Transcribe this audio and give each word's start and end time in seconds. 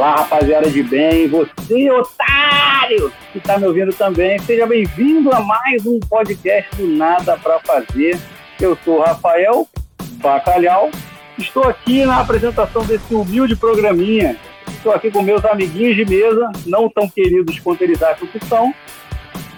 Olá, 0.00 0.14
rapaziada 0.16 0.70
de 0.70 0.82
bem, 0.82 1.28
você, 1.28 1.90
otário, 1.90 3.12
que 3.32 3.36
está 3.36 3.58
me 3.58 3.66
ouvindo 3.66 3.92
também, 3.92 4.38
seja 4.38 4.66
bem-vindo 4.66 5.30
a 5.30 5.40
mais 5.40 5.84
um 5.84 6.00
podcast 6.00 6.74
do 6.74 6.86
Nada 6.86 7.36
para 7.36 7.60
Fazer. 7.60 8.18
Eu 8.58 8.78
sou 8.82 8.96
o 8.96 9.02
Rafael 9.02 9.68
Bacalhau, 10.12 10.90
estou 11.36 11.64
aqui 11.64 12.02
na 12.06 12.18
apresentação 12.18 12.82
desse 12.82 13.14
humilde 13.14 13.54
programinha. 13.54 14.38
Estou 14.68 14.90
aqui 14.90 15.10
com 15.10 15.20
meus 15.20 15.44
amiguinhos 15.44 15.94
de 15.94 16.06
mesa, 16.06 16.50
não 16.64 16.88
tão 16.88 17.06
queridos 17.06 17.58
quanto 17.58 17.82
eles 17.82 18.02
acham 18.02 18.26
que 18.26 18.42
são. 18.46 18.72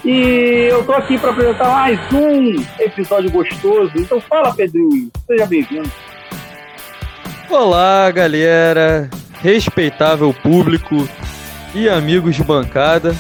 E 0.04 0.66
eu 0.72 0.80
estou 0.80 0.96
aqui 0.96 1.20
para 1.20 1.30
apresentar 1.30 1.68
mais 1.68 2.00
um 2.12 2.60
episódio 2.80 3.30
gostoso. 3.30 3.92
Então 3.94 4.20
fala, 4.20 4.52
Pedrinho, 4.52 5.08
seja 5.24 5.46
bem-vindo. 5.46 5.88
Olá, 7.48 8.10
galera 8.10 9.08
respeitável 9.42 10.32
público 10.32 11.08
e 11.74 11.88
amigos 11.88 12.36
de 12.36 12.44
bancada. 12.44 13.14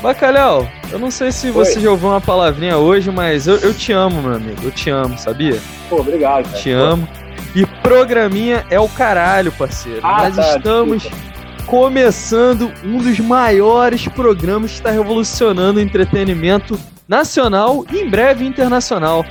Bacalhau, 0.00 0.68
eu 0.90 0.98
não 0.98 1.10
sei 1.10 1.30
se 1.30 1.50
você 1.50 1.76
Oi. 1.76 1.84
já 1.84 1.90
ouviu 1.90 2.08
uma 2.08 2.20
palavrinha 2.20 2.76
hoje, 2.76 3.10
mas 3.10 3.46
eu, 3.46 3.56
eu, 3.58 3.72
te 3.72 3.92
amo, 3.92 4.20
meu 4.20 4.34
amigo. 4.34 4.60
Eu 4.64 4.70
te 4.70 4.90
amo, 4.90 5.16
sabia? 5.16 5.60
Pô, 5.88 6.00
obrigado. 6.00 6.44
Cara. 6.44 6.58
Te 6.58 6.70
amo. 6.70 7.06
E 7.54 7.66
programinha 7.66 8.64
é 8.70 8.80
o 8.80 8.88
caralho, 8.88 9.52
parceiro. 9.52 10.00
Ah, 10.02 10.24
Nós 10.24 10.36
tá, 10.36 10.56
estamos 10.56 11.02
desculpa. 11.02 11.66
começando 11.66 12.72
um 12.82 12.98
dos 12.98 13.20
maiores 13.20 14.08
programas 14.08 14.70
que 14.72 14.78
está 14.78 14.90
revolucionando 14.90 15.78
o 15.78 15.82
entretenimento 15.82 16.80
nacional 17.06 17.84
e 17.92 17.98
em 17.98 18.08
breve 18.08 18.44
internacional. 18.44 19.24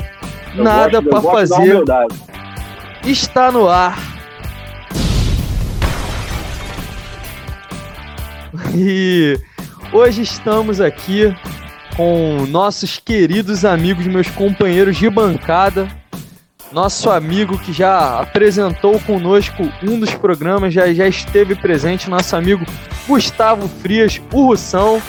Eu 0.56 0.64
Nada 0.64 1.02
para 1.02 1.22
fazer. 1.22 1.84
Está 3.04 3.52
no 3.52 3.68
ar 3.68 4.11
E 8.76 9.38
hoje 9.92 10.22
estamos 10.22 10.80
aqui 10.80 11.36
com 11.96 12.46
nossos 12.48 13.00
queridos 13.00 13.66
amigos, 13.66 14.08
meus 14.08 14.30
companheiros 14.30 14.98
de 14.98 15.10
bancada. 15.10 15.88
Nosso 16.72 17.10
amigo 17.10 17.58
que 17.58 17.74
já 17.74 18.22
apresentou 18.22 18.98
conosco 19.02 19.70
um 19.84 20.00
dos 20.00 20.14
programas, 20.14 20.74
já, 20.74 20.92
já 20.94 21.06
esteve 21.06 21.54
presente, 21.54 22.10
nosso 22.10 22.34
amigo 22.34 22.66
Gustavo 23.06 23.68
Frias, 23.82 24.22
o 24.32 24.48
Russão. 24.48 25.02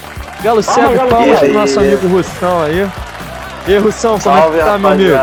Galo 0.42 0.60
Cego, 0.60 1.08
palmas 1.08 1.38
pro 1.38 1.52
nosso 1.52 1.78
amigo 1.78 2.08
Russão 2.08 2.62
aí. 2.62 2.90
E 3.68 3.74
aí, 3.74 3.78
Russão, 3.78 4.18
como 4.18 4.36
é 4.36 4.50
que 4.50 4.58
tá, 4.58 4.76
meu 4.76 4.90
amigo? 4.90 5.16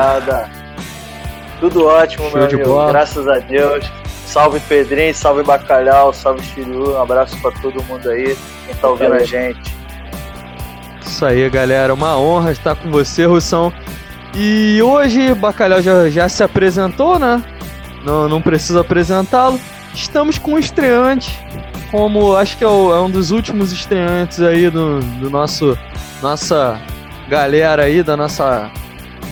Tudo 1.60 1.86
ótimo, 1.88 2.30
Show 2.30 2.38
meu 2.38 2.48
amigo. 2.48 2.64
Bola. 2.70 2.92
Graças 2.94 3.28
a 3.28 3.40
Deus. 3.40 3.99
Salve 4.30 4.60
Pedrinho, 4.60 5.14
salve 5.16 5.42
Bacalhau, 5.42 6.14
salve 6.14 6.44
Chiru. 6.44 6.94
Um 6.94 7.02
abraço 7.02 7.36
para 7.42 7.50
todo 7.50 7.84
mundo 7.86 8.08
aí, 8.12 8.38
quem 8.64 8.76
tá 8.76 8.88
ouvindo 8.88 9.14
a 9.14 9.24
gente. 9.24 9.76
Isso 11.02 11.26
aí, 11.26 11.50
galera. 11.50 11.92
Uma 11.96 12.16
honra 12.16 12.52
estar 12.52 12.76
com 12.76 12.92
você, 12.92 13.26
Russão. 13.26 13.74
E 14.36 14.80
hoje, 14.84 15.34
Bacalhau 15.34 15.82
já, 15.82 16.08
já 16.12 16.30
se 16.30 16.44
apresentou, 16.44 17.18
né? 17.18 17.44
Não, 18.06 18.30
não 18.30 18.40
preciso 18.40 18.78
apresentá-lo. 18.78 19.60
Estamos 19.96 20.38
com 20.38 20.52
um 20.52 20.60
estreante, 20.60 21.36
como 21.90 22.36
acho 22.36 22.56
que 22.56 22.64
é, 22.64 22.68
o, 22.68 22.94
é 22.94 23.02
um 23.02 23.10
dos 23.10 23.32
últimos 23.32 23.72
estreantes 23.72 24.40
aí 24.42 24.70
do, 24.70 25.00
do 25.00 25.32
nosso 25.32 25.76
nossa 26.22 26.80
galera 27.28 27.86
aí, 27.86 28.04
da 28.04 28.16
nossa 28.16 28.70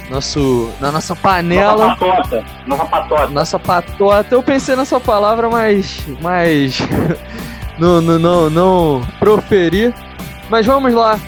nosso, 0.09 0.72
na 0.80 0.91
nossa 0.91 1.16
panela. 1.16 1.88
Nossa 1.88 1.95
patota. 1.95 2.45
Nossa 2.66 2.86
patota. 2.86 3.27
Nossa 3.27 3.59
patota. 3.59 4.36
Eu 4.36 4.44
pensei 4.44 4.75
nessa 4.75 5.00
palavra, 5.00 5.50
mas. 5.50 6.00
mas 6.22 6.79
não, 7.78 8.01
não, 8.01 8.19
não, 8.19 8.50
não 8.50 9.07
proferi. 9.19 9.94
Mas 10.50 10.66
vamos 10.66 10.94
lá. 10.94 11.19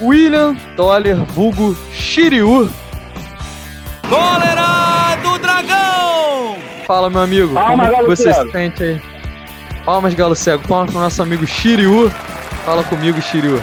William 0.00 0.54
Toller, 0.76 1.16
vulgo 1.16 1.76
Shiryu. 1.92 2.70
Cólera 4.08 5.16
do 5.22 5.38
Dragão! 5.38 6.56
Fala, 6.86 7.08
meu 7.08 7.22
amigo. 7.22 7.54
Palmas, 7.54 7.90
como 7.90 8.06
você 8.06 8.32
se 8.32 8.50
sente 8.52 8.82
aí? 8.82 9.02
Palmas, 9.84 10.14
Galo 10.14 10.36
Cego. 10.36 10.68
Palmas 10.68 10.90
pro 10.90 11.00
nosso 11.00 11.22
amigo 11.22 11.46
Shiryu. 11.46 12.10
Fala 12.64 12.84
comigo, 12.84 13.20
Shiryu. 13.22 13.62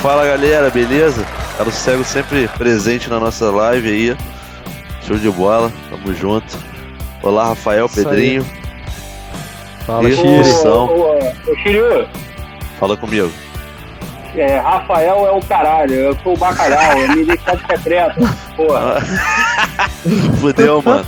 Fala, 0.00 0.26
galera. 0.26 0.70
Beleza? 0.70 1.26
Cara 1.62 1.70
o 1.70 1.78
Cego 1.78 2.02
sempre 2.02 2.48
presente 2.48 3.08
na 3.08 3.20
nossa 3.20 3.48
live 3.48 3.88
aí. 3.88 4.16
Show 5.06 5.16
de 5.16 5.30
bola, 5.30 5.70
tamo 5.88 6.12
junto. 6.12 6.58
Olá, 7.22 7.50
Rafael, 7.50 7.86
Isso 7.86 7.94
Pedrinho. 7.94 8.44
Aí. 8.44 9.84
Fala, 9.86 10.10
Chirio. 11.62 12.08
Fala 12.80 12.96
comigo. 12.96 13.30
É, 14.34 14.58
Rafael 14.58 15.24
é 15.24 15.30
o 15.30 15.40
caralho, 15.40 15.94
eu 15.94 16.18
sou 16.24 16.34
o 16.34 16.36
bacalhau, 16.36 16.98
é 16.98 17.06
militante 17.14 17.64
secreto, 17.64 18.18
porra. 18.56 19.00
Fudeu, 20.40 20.82
mano. 20.82 21.06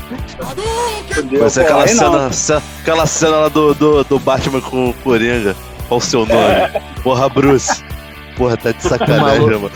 Fudeu, 1.13 1.41
Vai 1.41 1.51
ser 1.51 1.63
aquela 1.63 1.89
cena, 1.89 2.63
aquela 2.81 3.07
cena 3.07 3.37
lá 3.39 3.49
do, 3.49 3.75
do, 3.75 4.05
do 4.05 4.19
Batman 4.21 4.61
com 4.61 4.91
o 4.91 4.95
Coringa. 4.95 5.57
Qual 5.89 5.99
o 5.99 6.01
seu 6.01 6.25
nome? 6.25 6.39
É. 6.39 6.81
Porra, 7.03 7.29
Bruce. 7.29 7.83
Porra, 8.37 8.57
tá 8.57 8.73
de 8.73 8.83
sacanagem, 8.87 9.47
mano. 9.47 9.71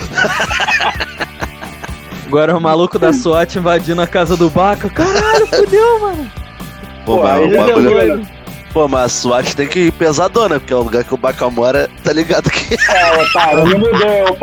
Agora 2.27 2.57
o 2.57 2.61
maluco 2.61 2.99
da 2.99 3.13
SWAT 3.13 3.57
invadindo 3.57 4.03
a 4.03 4.07
casa 4.07 4.37
do 4.37 4.51
Baca. 4.51 4.91
Caralho, 4.91 5.47
fudeu, 5.47 6.01
mano. 6.01 6.31
Pô, 7.05 7.17
Pô 7.17 7.23
mas 7.23 7.45
o 7.45 7.57
bagulho... 7.57 8.29
Pô, 8.73 8.87
mas 8.87 9.05
a 9.05 9.09
SWAT 9.09 9.55
tem 9.57 9.67
que 9.67 9.87
ir 9.87 9.93
pesadona, 9.93 10.61
porque 10.61 10.73
é 10.73 10.77
o 10.77 10.83
lugar 10.83 11.03
que 11.05 11.15
o 11.15 11.17
Baca 11.17 11.49
mora, 11.49 11.89
tá 12.05 12.13
ligado 12.13 12.51
que... 12.51 12.75
É, 12.91 13.23
otário, 13.23 13.65
não 13.65 13.79
mudou 13.79 14.37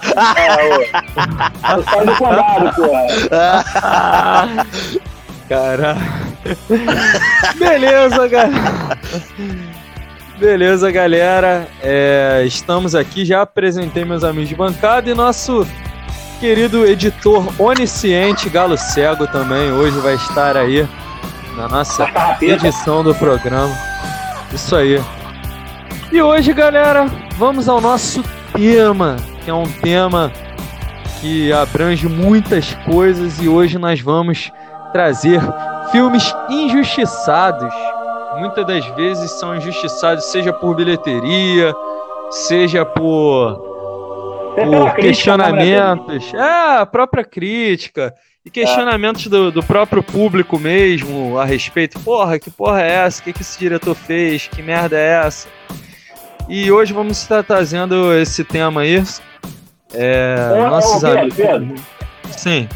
falar. 0.00 0.36
É, 0.38 1.76
o 1.76 1.82
sai 1.82 2.06
do 2.06 2.16
condado, 2.16 2.74
porra. 2.74 4.66
Cara. 5.48 5.96
Beleza, 7.58 8.28
galera. 8.28 8.98
Beleza, 10.38 10.90
galera. 10.90 11.68
É, 11.82 12.42
estamos 12.46 12.94
aqui, 12.94 13.24
já 13.24 13.42
apresentei 13.42 14.04
meus 14.04 14.24
amigos 14.24 14.48
de 14.48 14.54
bancada 14.54 15.10
e 15.10 15.14
nosso 15.14 15.66
querido 16.40 16.84
editor 16.84 17.52
onisciente 17.56 18.48
Galo 18.48 18.76
Cego 18.76 19.28
também 19.28 19.70
hoje 19.70 19.96
vai 20.00 20.14
estar 20.14 20.56
aí 20.56 20.88
na 21.56 21.68
nossa 21.68 22.08
edição 22.40 23.04
do 23.04 23.14
programa. 23.14 23.72
Isso 24.52 24.74
aí. 24.74 25.00
E 26.10 26.20
hoje, 26.20 26.52
galera, 26.52 27.06
vamos 27.36 27.68
ao 27.68 27.80
nosso 27.80 28.24
tema 28.52 29.16
que 29.44 29.50
é 29.50 29.54
um 29.54 29.64
tema 29.64 30.32
que 31.20 31.52
abrange 31.52 32.08
muitas 32.08 32.74
coisas 32.84 33.40
e 33.40 33.48
hoje 33.48 33.78
nós 33.78 34.00
vamos 34.00 34.50
trazer 34.92 35.40
filmes 35.90 36.34
injustiçados. 36.48 37.72
Muitas 38.38 38.66
das 38.66 38.84
vezes 38.96 39.30
são 39.32 39.56
injustiçados, 39.56 40.24
seja 40.26 40.52
por 40.52 40.74
bilheteria, 40.74 41.74
seja 42.30 42.84
por, 42.84 43.56
por 44.54 44.94
questionamentos. 44.94 46.32
É, 46.34 46.78
a 46.78 46.86
própria 46.86 47.24
crítica. 47.24 48.14
E 48.44 48.50
questionamentos 48.50 49.28
do, 49.28 49.52
do, 49.52 49.62
próprio 49.62 50.02
público 50.02 50.58
mesmo 50.58 51.38
a 51.38 51.44
respeito. 51.44 52.00
Porra, 52.00 52.40
que 52.40 52.50
porra 52.50 52.82
é 52.82 52.90
essa? 52.90 53.20
O 53.20 53.24
que, 53.24 53.32
que 53.32 53.42
esse 53.42 53.56
diretor 53.56 53.94
fez? 53.94 54.48
Que 54.48 54.60
merda 54.60 54.96
é 54.98 55.24
essa? 55.24 55.48
E 56.48 56.72
hoje 56.72 56.92
vamos 56.92 57.22
estar 57.22 57.44
trazendo 57.44 58.12
esse 58.12 58.42
tema 58.42 58.80
aí 58.80 59.00
é, 59.94 60.36
ô, 60.52 60.70
nossos 60.70 61.02
ô, 61.02 61.14
Pedro, 61.14 61.34
Pedro, 61.34 61.74
Sim. 62.30 62.68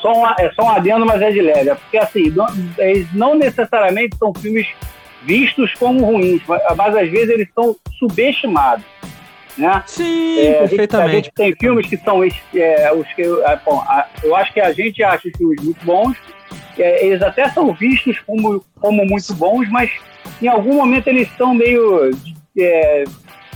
Só 0.00 0.12
um, 0.12 0.26
é 0.26 0.50
só 0.54 0.64
um 0.64 0.70
adendo, 0.70 1.06
mas 1.06 1.22
é 1.22 1.30
de 1.30 1.40
leve. 1.40 1.70
É 1.70 1.74
porque, 1.74 1.96
assim, 1.96 2.30
não, 2.30 2.46
eles 2.78 3.06
não 3.14 3.34
necessariamente 3.36 4.16
são 4.16 4.34
filmes 4.34 4.66
vistos 5.22 5.72
como 5.74 6.04
ruins, 6.04 6.42
mas, 6.46 6.60
mas 6.76 6.96
às 6.96 7.08
vezes 7.08 7.30
eles 7.30 7.48
são 7.54 7.76
subestimados. 7.98 8.84
Né? 9.56 9.82
Sim, 9.86 10.40
é, 10.40 10.52
perfeitamente. 10.60 10.90
A 10.90 11.12
gente, 11.12 11.12
a 11.12 11.14
gente, 11.14 11.32
tem 11.34 11.56
filmes 11.56 11.86
que 11.86 11.96
são 11.98 12.24
é, 12.24 12.92
os 12.92 13.06
que. 13.12 13.22
É, 13.22 13.60
bom, 13.64 13.80
a, 13.80 14.06
eu 14.22 14.34
acho 14.34 14.52
que 14.52 14.60
a 14.60 14.72
gente 14.72 15.02
acha 15.02 15.28
os 15.28 15.36
filmes 15.36 15.62
muito 15.62 15.84
bons, 15.84 16.16
é, 16.78 17.06
eles 17.06 17.22
até 17.22 17.48
são 17.50 17.72
vistos 17.74 18.18
como, 18.20 18.64
como 18.80 19.04
muito 19.04 19.34
bons, 19.34 19.68
mas 19.70 19.90
em 20.40 20.48
algum 20.48 20.74
momento 20.74 21.08
eles 21.08 21.28
são 21.36 21.54
meio 21.54 22.10
é, 22.58 23.04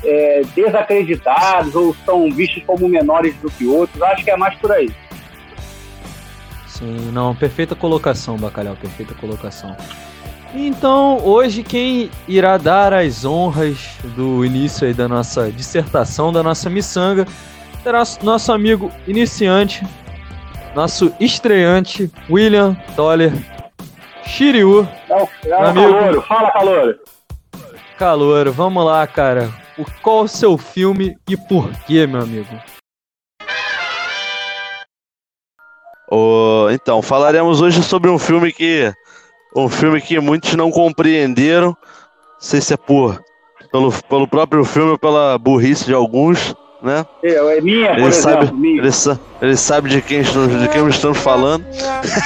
é, 0.06 0.42
desacreditados 0.54 1.74
ou 1.74 1.94
são 2.04 2.30
vistos 2.30 2.62
como 2.64 2.88
menores 2.88 3.34
do 3.36 3.50
que 3.50 3.66
outros. 3.66 4.00
Acho 4.02 4.24
que 4.24 4.30
é 4.30 4.36
mais 4.36 4.54
por 4.58 4.72
aí. 4.72 4.90
Sim, 6.66 7.10
não, 7.12 7.34
perfeita 7.34 7.74
colocação, 7.74 8.36
Bacalhau, 8.36 8.76
perfeita 8.76 9.14
colocação. 9.14 9.76
Então, 10.54 11.18
hoje 11.24 11.62
quem 11.62 12.10
irá 12.28 12.56
dar 12.56 12.92
as 12.92 13.24
honras 13.24 13.98
do 14.14 14.44
início 14.44 14.86
aí 14.86 14.94
da 14.94 15.08
nossa 15.08 15.50
dissertação, 15.50 16.32
da 16.32 16.42
nossa 16.42 16.70
miçanga, 16.70 17.26
terá 17.82 18.02
nosso 18.22 18.52
amigo 18.52 18.90
iniciante, 19.06 19.84
nosso 20.74 21.12
estreante, 21.18 22.10
William 22.30 22.74
Toller 22.94 23.32
Shiryu. 24.26 24.86
É 25.08 25.48
é 25.48 25.54
amigo. 25.54 25.92
Calouro, 25.92 26.22
fala, 26.22 26.50
Calouro. 26.52 26.98
Calouro, 27.98 28.52
vamos 28.52 28.84
lá, 28.84 29.06
cara. 29.06 29.65
O, 29.78 29.84
qual 30.02 30.22
o 30.22 30.28
seu 30.28 30.56
filme 30.56 31.18
e 31.28 31.36
por 31.36 31.70
quê, 31.86 32.06
meu 32.06 32.22
amigo? 32.22 32.48
Oh, 36.10 36.68
então, 36.70 37.02
falaremos 37.02 37.60
hoje 37.60 37.82
sobre 37.82 38.10
um 38.10 38.18
filme 38.18 38.52
que. 38.52 38.92
Um 39.54 39.68
filme 39.68 40.00
que 40.00 40.18
muitos 40.18 40.54
não 40.54 40.70
compreenderam. 40.70 41.68
Não 41.68 41.76
sei 42.40 42.60
se 42.60 42.72
é 42.72 42.76
por. 42.76 43.22
Pelo, 43.70 43.92
pelo 44.04 44.28
próprio 44.28 44.64
filme 44.64 44.92
ou 44.92 44.98
pela 44.98 45.36
burrice 45.36 45.84
de 45.84 45.92
alguns, 45.92 46.54
né? 46.82 47.04
É, 47.22 47.58
é 47.58 47.60
minha, 47.60 47.90
ele 47.92 48.12
sabe, 48.12 48.44
exemplo, 48.44 48.58
minha. 48.58 48.82
Ele, 48.82 48.90
ele, 49.42 49.56
sabe 49.56 49.90
de 49.90 50.00
quem, 50.00 50.22
de 50.22 50.68
quem 50.72 50.88
estamos 50.88 51.18
falando. 51.18 51.66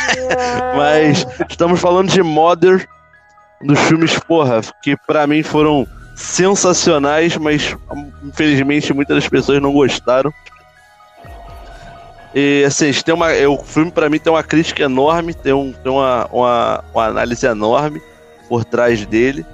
Mas 0.76 1.26
estamos 1.48 1.80
falando 1.80 2.10
de 2.10 2.22
Mother, 2.22 2.86
dos 3.62 3.78
filmes, 3.80 4.18
porra, 4.20 4.60
que 4.82 4.96
para 5.06 5.26
mim 5.26 5.42
foram 5.42 5.86
sensacionais, 6.14 7.36
mas 7.36 7.76
infelizmente 8.22 8.92
muitas 8.92 9.16
das 9.16 9.28
pessoas 9.28 9.60
não 9.60 9.72
gostaram. 9.72 10.32
E 12.34 12.62
assim, 12.64 12.92
tem 12.92 13.14
uma, 13.14 13.32
o 13.48 13.58
filme 13.58 13.90
para 13.90 14.08
mim 14.08 14.18
tem 14.18 14.32
uma 14.32 14.42
crítica 14.42 14.84
enorme, 14.84 15.34
tem, 15.34 15.52
um, 15.52 15.72
tem 15.72 15.90
uma, 15.90 16.26
uma, 16.32 16.84
uma 16.94 17.06
análise 17.06 17.44
enorme 17.46 18.00
por 18.48 18.64
trás 18.64 19.04
dele, 19.04 19.44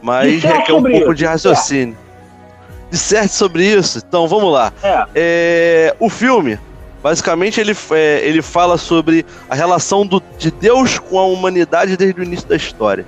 mas 0.00 0.42
requer 0.42 0.72
um 0.72 0.82
pouco 0.82 0.96
isso. 0.96 1.14
de 1.14 1.24
raciocínio. 1.24 1.96
É. 2.08 2.90
Disserte 2.90 3.34
sobre 3.34 3.64
isso? 3.66 3.98
Então 3.98 4.26
vamos 4.28 4.52
lá. 4.52 4.72
É. 4.82 5.06
É, 5.14 5.96
o 5.98 6.08
filme, 6.08 6.58
basicamente, 7.02 7.60
ele, 7.60 7.76
é, 7.90 8.20
ele 8.22 8.42
fala 8.42 8.78
sobre 8.78 9.26
a 9.48 9.54
relação 9.54 10.06
do, 10.06 10.22
de 10.38 10.50
Deus 10.50 10.98
com 10.98 11.18
a 11.18 11.24
humanidade 11.24 11.96
desde 11.96 12.20
o 12.20 12.24
início 12.24 12.48
da 12.48 12.56
história. 12.56 13.06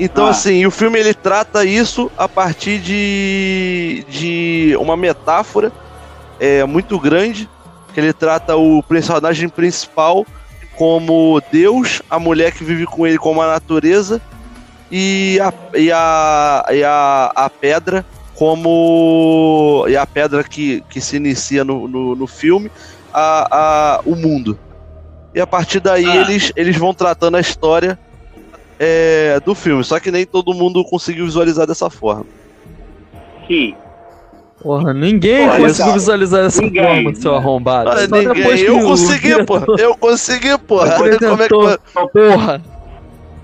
Então, 0.00 0.26
ah. 0.26 0.30
assim, 0.30 0.64
o 0.64 0.70
filme 0.70 0.98
ele 0.98 1.12
trata 1.12 1.62
isso 1.62 2.10
a 2.16 2.26
partir 2.26 2.78
de, 2.78 4.02
de 4.08 4.74
uma 4.80 4.96
metáfora 4.96 5.70
é, 6.40 6.64
muito 6.64 6.98
grande 6.98 7.46
que 7.92 8.00
ele 8.00 8.14
trata 8.14 8.56
o 8.56 8.82
personagem 8.82 9.46
principal 9.46 10.24
como 10.74 11.42
Deus, 11.52 12.00
a 12.08 12.18
mulher 12.18 12.52
que 12.52 12.64
vive 12.64 12.86
com 12.86 13.06
ele 13.06 13.18
como 13.18 13.42
a 13.42 13.46
natureza 13.46 14.22
e 14.90 15.38
a, 15.38 15.52
e 15.74 15.92
a, 15.92 16.66
e 16.70 16.82
a, 16.82 17.32
a 17.36 17.50
pedra 17.50 18.06
como 18.34 19.84
e 19.86 19.98
a 19.98 20.06
pedra 20.06 20.42
que, 20.42 20.82
que 20.88 20.98
se 20.98 21.16
inicia 21.16 21.62
no, 21.62 21.86
no, 21.86 22.16
no 22.16 22.26
filme 22.26 22.72
a, 23.12 23.48
a, 23.50 24.00
o 24.06 24.16
mundo 24.16 24.58
e 25.34 25.40
a 25.42 25.46
partir 25.46 25.78
daí 25.78 26.06
ah. 26.06 26.16
eles, 26.16 26.50
eles 26.56 26.76
vão 26.78 26.94
tratando 26.94 27.36
a 27.36 27.40
história 27.40 27.98
é, 28.80 29.38
do 29.44 29.54
filme 29.54 29.84
só 29.84 30.00
que 30.00 30.10
nem 30.10 30.26
todo 30.26 30.54
mundo 30.54 30.82
conseguiu 30.84 31.24
visualizar 31.26 31.66
dessa 31.66 31.88
forma 31.88 32.26
sim 33.46 33.76
Porra, 34.62 34.92
ninguém 34.92 35.46
porra, 35.46 35.58
conseguiu 35.60 35.92
visualizar 35.94 36.44
essa 36.44 36.60
ninguém. 36.60 36.84
forma, 36.84 37.14
seu 37.14 37.34
arrombado. 37.34 37.90
Ah, 37.90 38.06
ninguém. 38.06 38.60
Eu 38.60 38.82
consegui, 38.82 39.44
pô. 39.46 39.58
Eu 39.78 39.96
consegui, 39.96 40.58
porra. 40.58 40.96
Como 40.96 41.08
é 41.08 41.16
que 41.16 41.48
Porra. 42.12 42.62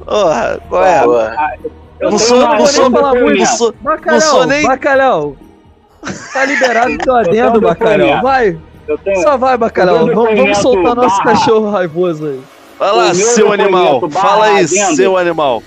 Porra, 0.05 0.61
qual 0.69 0.85
é? 0.85 1.03
Porra. 1.03 1.59
Eu 1.99 2.11
não 2.11 2.19
sou, 2.19 2.39
não 2.39 2.67
sou, 2.67 2.91
falar 2.91 3.15
muito. 3.15 3.39
Não 3.39 3.47
sou, 3.47 3.75
bacalhau, 3.81 4.21
não 4.21 4.21
sou 4.21 4.47
nem... 4.47 4.63
bacalhau. 4.67 5.37
Tá 6.33 6.45
liberado 6.45 6.99
teu 6.99 7.17
adendo, 7.17 7.61
bacalhau. 7.63 8.23
Vai. 8.23 8.59
Tenho... 9.03 9.23
Só 9.23 9.39
vai, 9.39 9.57
bacalhau. 9.57 10.07
Vamos, 10.07 10.39
vamos 10.39 10.59
soltar 10.59 10.95
barra. 10.95 11.09
nosso 11.09 11.23
cachorro 11.23 11.71
raivoso 11.71 12.27
aí. 12.27 12.41
Lá, 12.79 13.15
seu 13.15 13.53
animal. 13.53 14.11
Fala 14.11 14.47
aí, 14.47 14.65
adendo. 14.65 14.97
seu 14.97 15.17
animal. 15.17 15.63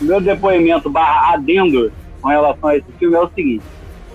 Meu 0.00 0.20
depoimento 0.20 0.88
barra 0.90 1.34
adendo 1.34 1.92
com 2.20 2.28
relação 2.28 2.68
a 2.68 2.76
esse 2.76 2.90
filme 2.98 3.16
é 3.16 3.20
o 3.20 3.28
seguinte 3.28 3.64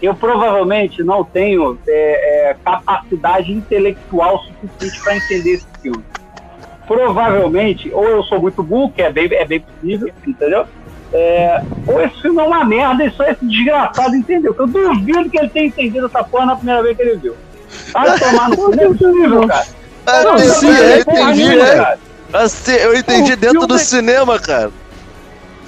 eu 0.04 0.14
provavelmente 0.14 1.02
não 1.02 1.24
tenho 1.24 1.80
é, 1.88 2.50
é, 2.50 2.56
capacidade 2.62 3.54
intelectual 3.54 4.44
suficiente 4.44 5.02
para 5.02 5.16
entender 5.16 5.52
esse 5.54 5.68
filme. 5.82 6.04
Provavelmente, 6.86 7.90
ou 7.94 8.04
eu 8.04 8.22
sou 8.24 8.42
muito 8.42 8.62
burro, 8.62 8.92
que 8.92 9.02
é 9.02 9.10
bem, 9.10 9.30
é 9.32 9.46
bem 9.46 9.62
possível, 9.62 10.14
entendeu? 10.28 10.66
É, 11.14 11.64
ou 11.88 12.02
esse 12.02 12.22
filme 12.22 12.42
é 12.42 12.44
uma 12.44 12.66
merda 12.66 13.06
e 13.06 13.12
só 13.12 13.24
esse 13.24 13.46
desgraçado 13.46 14.14
entendeu. 14.14 14.54
Eu 14.60 14.68
duvido 14.68 15.30
que 15.30 15.40
ele 15.40 15.48
tenha 15.48 15.68
entendido 15.68 16.08
essa 16.08 16.22
porra 16.22 16.48
na 16.48 16.56
primeira 16.58 16.84
vez 16.84 16.98
que 16.98 17.04
ele 17.04 17.16
viu. 17.16 17.36
Vai 17.94 18.20
tomar 18.20 18.50
no 18.50 18.58
cu, 18.58 18.76
não 18.76 18.84
é 18.84 18.88
possível, 18.88 19.48
cara. 19.48 19.66
Ah, 20.06 20.24
não, 20.24 20.38
sim, 20.40 20.68
eu 20.68 21.00
entendi, 21.00 21.56
né? 21.56 21.98
Eu 22.84 22.96
entendi 22.96 23.36
dentro 23.36 23.68
do 23.68 23.78
cinema, 23.78 24.40
cara 24.40 24.72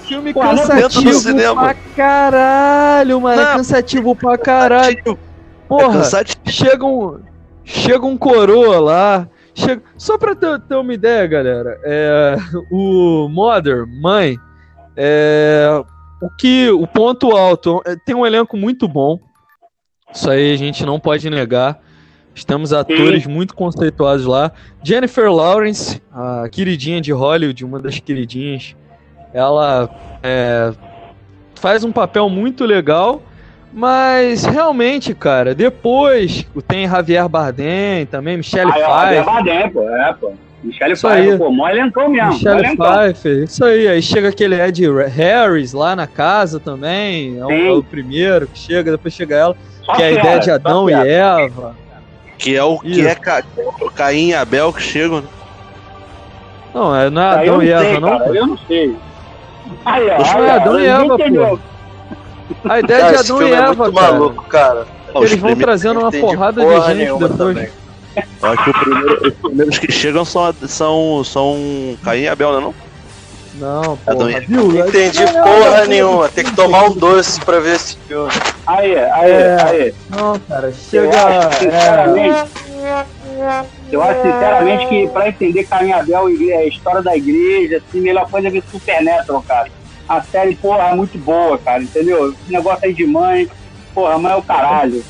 filme 0.06 0.34
Pô, 0.34 0.40
cansativo 0.40 1.56
pra 1.56 1.74
caralho, 1.96 3.22
mano. 3.22 3.42
É 3.42 3.44
não, 3.44 3.52
é 3.52 3.56
cansativo 3.56 4.16
pra 4.16 4.38
caralho. 4.38 5.20
Porra, 5.68 6.02
é 6.02 6.50
chega 6.52 6.86
um. 6.86 7.20
Chega 7.64 8.06
um 8.06 8.18
coroa 8.18 8.80
lá. 8.80 9.28
Chega... 9.54 9.82
Só 9.98 10.18
pra 10.18 10.36
ter, 10.36 10.60
ter 10.62 10.76
uma 10.76 10.94
ideia, 10.94 11.26
galera. 11.26 11.80
É, 11.84 12.36
o 12.72 13.28
Mother, 13.30 13.86
mãe, 13.88 14.38
é, 14.96 15.68
o 16.22 16.30
que. 16.38 16.70
O 16.70 16.86
ponto 16.88 17.36
alto. 17.36 17.82
É, 17.86 17.96
tem 18.06 18.16
um 18.16 18.26
elenco 18.26 18.56
muito 18.56 18.88
bom. 18.88 19.20
Isso 20.14 20.30
aí 20.30 20.54
a 20.54 20.58
gente 20.58 20.86
não 20.86 21.00
pode 21.00 21.30
negar. 21.30 21.80
Temos 22.44 22.74
atores 22.74 23.24
Sim. 23.24 23.30
muito 23.30 23.56
conceituados 23.56 24.26
lá. 24.26 24.52
Jennifer 24.84 25.32
Lawrence, 25.32 26.02
a 26.12 26.48
queridinha 26.50 27.00
de 27.00 27.12
Hollywood, 27.12 27.64
uma 27.64 27.80
das 27.80 28.00
queridinhas 28.00 28.76
ela 29.36 29.90
é, 30.24 30.72
faz 31.56 31.84
um 31.84 31.92
papel 31.92 32.30
muito 32.30 32.64
legal, 32.64 33.22
mas 33.74 34.46
realmente, 34.46 35.14
cara, 35.14 35.54
depois 35.54 36.48
tem 36.66 36.88
Javier 36.88 37.28
Bardem 37.28 38.06
também, 38.06 38.38
Michelle 38.38 38.72
ah, 38.72 38.74
Pfeiffer. 38.74 38.96
Javier 38.96 39.26
Bardem, 39.26 39.70
pô, 39.72 39.90
é, 39.90 40.14
pô. 40.14 40.34
Michelle 40.64 40.94
isso 40.94 41.06
Pfeiffer, 41.06 41.34
aí. 41.34 41.38
pô, 41.38 41.52
mó 41.52 41.68
elencão 41.68 42.10
mesmo. 42.10 42.32
Michelle 42.32 42.78
Pfeiffer, 42.78 43.44
isso 43.44 43.66
aí. 43.66 43.88
Aí 43.90 44.02
chega 44.02 44.30
aquele 44.30 44.56
Ed 44.56 44.82
Harris 45.10 45.74
lá 45.74 45.98
na 45.98 46.08
casa 46.08 46.58
também, 46.58 47.38
é 47.38 47.46
o, 47.46 47.52
é 47.52 47.72
o 47.74 47.84
primeiro 47.84 48.48
que 48.48 48.58
chega, 48.58 48.92
depois 48.92 49.14
chega 49.14 49.36
ela, 49.36 49.58
só 49.84 49.96
que 49.96 50.02
é 50.02 50.08
a 50.08 50.12
ideia 50.12 50.40
de 50.40 50.50
Adão 50.50 50.90
e 50.90 50.94
Eva. 50.94 51.76
Que 52.38 52.56
é 52.56 52.64
o 52.64 52.80
isso. 52.84 53.02
que 53.02 53.08
é 53.08 53.16
Ca... 53.16 53.44
Caim 53.96 54.30
e 54.30 54.36
Abel 54.36 54.74
que 54.74 54.82
chegam, 54.82 55.22
né? 55.22 55.28
Não, 56.74 56.96
é, 56.96 57.10
não 57.10 57.22
é 57.22 57.26
Adão 57.26 57.64
e 57.64 57.70
Eva, 57.72 58.00
não? 58.02 58.20
Cara, 58.20 58.36
eu 58.36 58.48
não 58.48 58.58
sei. 58.68 58.98
Aí, 59.86 60.10
ó, 60.10 60.16
aí, 60.16 60.50
Adão 60.50 60.80
e 60.80 60.86
Eva, 60.86 61.18
pô. 61.18 61.60
A 62.70 62.80
ideia 62.80 63.00
cara, 63.00 63.12
de 63.14 63.20
Adão 63.20 63.42
e 63.42 63.52
é 63.52 63.56
Eva, 63.56 63.64
é 63.64 63.76
muito 63.76 63.94
cara. 63.94 64.12
maluco, 64.12 64.44
cara. 64.44 64.88
Eles 65.16 65.36
vão 65.36 65.56
trazendo 65.56 66.00
uma 66.02 66.12
porrada 66.12 66.66
de 66.66 66.96
gente 66.96 67.20
depois. 67.20 67.72
Acho 68.42 68.64
que 68.64 68.74
primeiro, 68.74 69.28
os 69.28 69.34
primeiros 69.34 69.80
que 69.80 69.92
chegam 69.92 70.26
são, 70.26 70.54
são, 70.68 71.24
são 71.24 71.98
Caim 72.04 72.22
e 72.22 72.28
Abel, 72.28 72.52
não 72.52 72.60
é 72.60 72.62
não? 72.62 72.85
Não, 73.58 73.98
porra. 73.98 74.40
Viu? 74.42 74.68
Não 74.68 74.88
entendi 74.88 75.26
porra 75.26 75.86
nenhuma. 75.86 76.30
Tem 76.30 76.44
que 76.44 76.56
tomar 76.56 76.86
um 76.86 76.94
doce 76.94 77.40
pra 77.42 77.60
ver 77.60 77.76
esse 77.76 77.98
filme. 78.08 78.32
Aí, 78.68 78.98
aí, 78.98 79.32
é. 79.32 79.58
aí. 79.62 79.94
Não, 80.10 80.40
cara, 80.40 80.74
chega. 80.74 81.16
É... 81.16 82.46
Eu 83.92 84.02
acho 84.02 84.22
sinceramente 84.22 84.88
que 84.88 85.08
pra 85.08 85.30
entender 85.30 85.64
Caim 85.66 85.92
Abel 85.92 86.30
e 86.30 86.54
a 86.54 86.66
história 86.66 87.02
da 87.02 87.16
igreja, 87.16 87.78
assim, 87.78 88.00
a 88.00 88.04
melhor 88.04 88.30
coisa 88.30 88.48
é 88.48 88.52
ver 88.52 88.64
Supernatural, 88.70 89.44
cara. 89.48 89.70
A 90.08 90.22
série, 90.22 90.56
porra, 90.56 90.90
é 90.90 90.96
muito 90.96 91.18
boa, 91.18 91.58
cara, 91.58 91.82
entendeu? 91.82 92.32
Esse 92.32 92.52
negócio 92.52 92.86
aí 92.86 92.94
de 92.94 93.06
mãe, 93.06 93.50
porra, 93.94 94.18
mãe 94.18 94.34
é 94.34 94.36
o 94.36 94.44
caralho. 94.44 95.04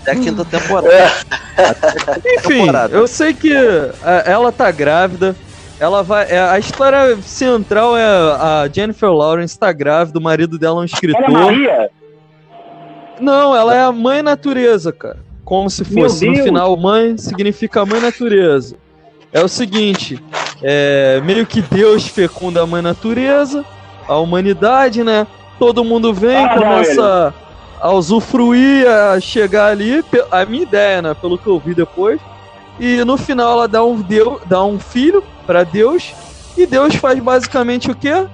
Até 0.00 0.12
a 0.12 0.16
quinta 0.16 0.44
temporada. 0.46 0.92
É. 0.92 2.36
Enfim, 2.36 2.66
eu 2.90 3.06
sei 3.06 3.34
que 3.34 3.52
é, 3.52 4.30
ela 4.30 4.52
tá 4.52 4.70
grávida. 4.70 5.34
Ela 5.80 6.02
vai. 6.02 6.30
É, 6.30 6.40
a 6.40 6.58
história 6.58 7.16
central 7.22 7.96
é 7.96 8.04
a 8.04 8.68
Jennifer 8.72 9.12
Lawrence 9.12 9.58
tá 9.58 9.72
grávida, 9.72 10.18
o 10.18 10.22
marido 10.22 10.58
dela 10.58 10.80
é 10.80 10.82
um 10.82 10.84
escritor. 10.84 11.22
Ela 11.22 11.40
é 11.40 11.44
Maria? 11.44 11.90
Não, 13.20 13.54
ela 13.54 13.74
é 13.74 13.82
a 13.82 13.92
mãe 13.92 14.22
natureza, 14.22 14.92
cara 14.92 15.28
como 15.48 15.70
se 15.70 15.82
fosse 15.82 16.28
no 16.28 16.44
final 16.44 16.76
mãe 16.76 17.16
significa 17.16 17.86
mãe 17.86 18.02
natureza. 18.02 18.76
É 19.32 19.42
o 19.42 19.48
seguinte, 19.48 20.22
é, 20.62 21.22
meio 21.24 21.46
que 21.46 21.62
Deus 21.62 22.06
fecunda 22.06 22.62
a 22.62 22.66
mãe 22.66 22.82
natureza, 22.82 23.64
a 24.06 24.18
humanidade, 24.18 25.02
né? 25.02 25.26
Todo 25.58 25.82
mundo 25.82 26.12
vem, 26.12 26.44
ah, 26.44 26.50
começa 26.50 27.34
a 27.80 27.90
usufruir, 27.92 28.86
a 28.86 29.18
chegar 29.20 29.68
ali, 29.68 30.04
a 30.30 30.44
minha 30.44 30.64
ideia, 30.64 31.00
né? 31.00 31.14
Pelo 31.14 31.38
que 31.38 31.46
eu 31.46 31.58
vi 31.58 31.74
depois. 31.74 32.20
E 32.78 33.04
no 33.04 33.16
final 33.16 33.52
ela 33.52 33.68
dá 33.68 33.84
um, 33.84 34.00
Deus, 34.00 34.40
dá 34.46 34.64
um 34.64 34.78
filho 34.78 35.22
para 35.46 35.64
Deus, 35.64 36.14
e 36.56 36.66
Deus 36.66 36.94
faz 36.94 37.18
basicamente 37.18 37.90
o 37.90 37.94
quê? 37.94 38.26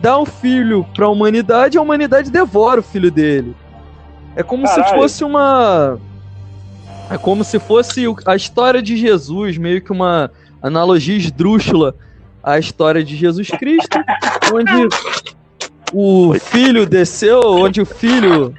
Dá 0.00 0.18
um 0.18 0.26
filho 0.26 0.84
para 0.94 1.06
a 1.06 1.08
humanidade 1.08 1.76
e 1.76 1.78
a 1.78 1.82
humanidade 1.82 2.30
devora 2.30 2.80
o 2.80 2.82
filho 2.82 3.10
dele. 3.10 3.54
É 4.34 4.42
como 4.42 4.64
Caralho. 4.64 4.84
se 4.84 4.94
fosse 4.94 5.24
uma 5.24 5.98
É 7.10 7.18
como 7.18 7.44
se 7.44 7.58
fosse 7.58 8.04
a 8.26 8.34
história 8.34 8.82
de 8.82 8.96
Jesus, 8.96 9.58
meio 9.58 9.82
que 9.82 9.92
uma 9.92 10.30
analogia 10.62 11.16
esdrúxula 11.16 11.94
à 12.42 12.58
história 12.58 13.04
de 13.04 13.16
Jesus 13.16 13.48
Cristo, 13.50 13.98
onde 14.52 14.88
o 15.92 16.34
filho 16.34 16.86
desceu, 16.86 17.40
onde 17.44 17.80
o 17.80 17.86
filho 17.86 18.54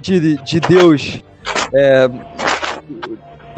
de, 0.00 0.36
de 0.36 0.60
Deus 0.60 1.22
é, 1.74 2.08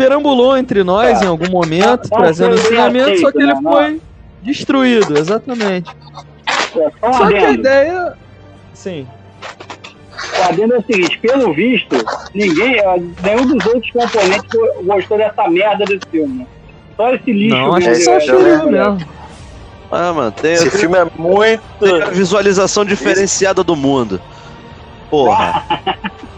perambulou 0.02 0.56
entre 0.56 0.82
nós 0.82 1.22
em 1.22 1.26
algum 1.26 1.50
momento, 1.50 2.08
trazendo 2.08 2.54
ensinamento, 2.54 3.20
só 3.20 3.30
que 3.30 3.38
ele 3.38 3.54
né? 3.54 3.60
foi 3.62 4.00
destruído, 4.42 5.16
exatamente. 5.16 5.90
É, 6.76 6.90
só 7.00 7.28
que 7.28 7.36
a 7.36 7.50
ideia. 7.52 8.12
Sim. 8.74 9.06
O 10.38 10.42
adendo 10.44 10.74
é 10.74 10.78
o 10.78 10.84
seguinte, 10.84 11.18
pelo 11.18 11.52
visto, 11.52 11.96
ninguém, 12.34 12.76
nenhum 13.22 13.46
dos 13.46 13.66
outros 13.66 13.90
componentes 13.92 14.50
gostou 14.84 15.18
dessa 15.18 15.48
merda 15.48 15.84
desse 15.84 16.06
filme. 16.10 16.46
Só 16.96 17.14
esse 17.14 17.32
lixo. 17.32 17.56
Não, 17.56 17.74
acho 17.74 17.88
que 17.88 17.94
só 17.96 18.16
o 18.16 18.70
mesmo. 18.70 18.98
Ah, 19.90 20.12
mano, 20.12 20.32
tem, 20.32 20.54
esse 20.54 20.70
filme 20.70 20.96
é 20.96 21.06
muito. 21.16 21.62
Tem 21.78 22.02
a 22.02 22.06
visualização 22.06 22.84
diferenciada 22.84 23.62
do 23.62 23.76
mundo. 23.76 24.20
Porra. 25.10 25.64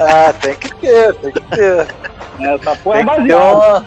ah, 0.00 0.32
tem 0.40 0.54
que 0.54 0.74
ter, 0.74 1.14
tem 1.14 1.32
que 1.32 1.40
ter. 1.40 1.86
Essa 2.40 2.76
porra 2.76 3.00
é 3.00 3.04
baseada. 3.04 3.86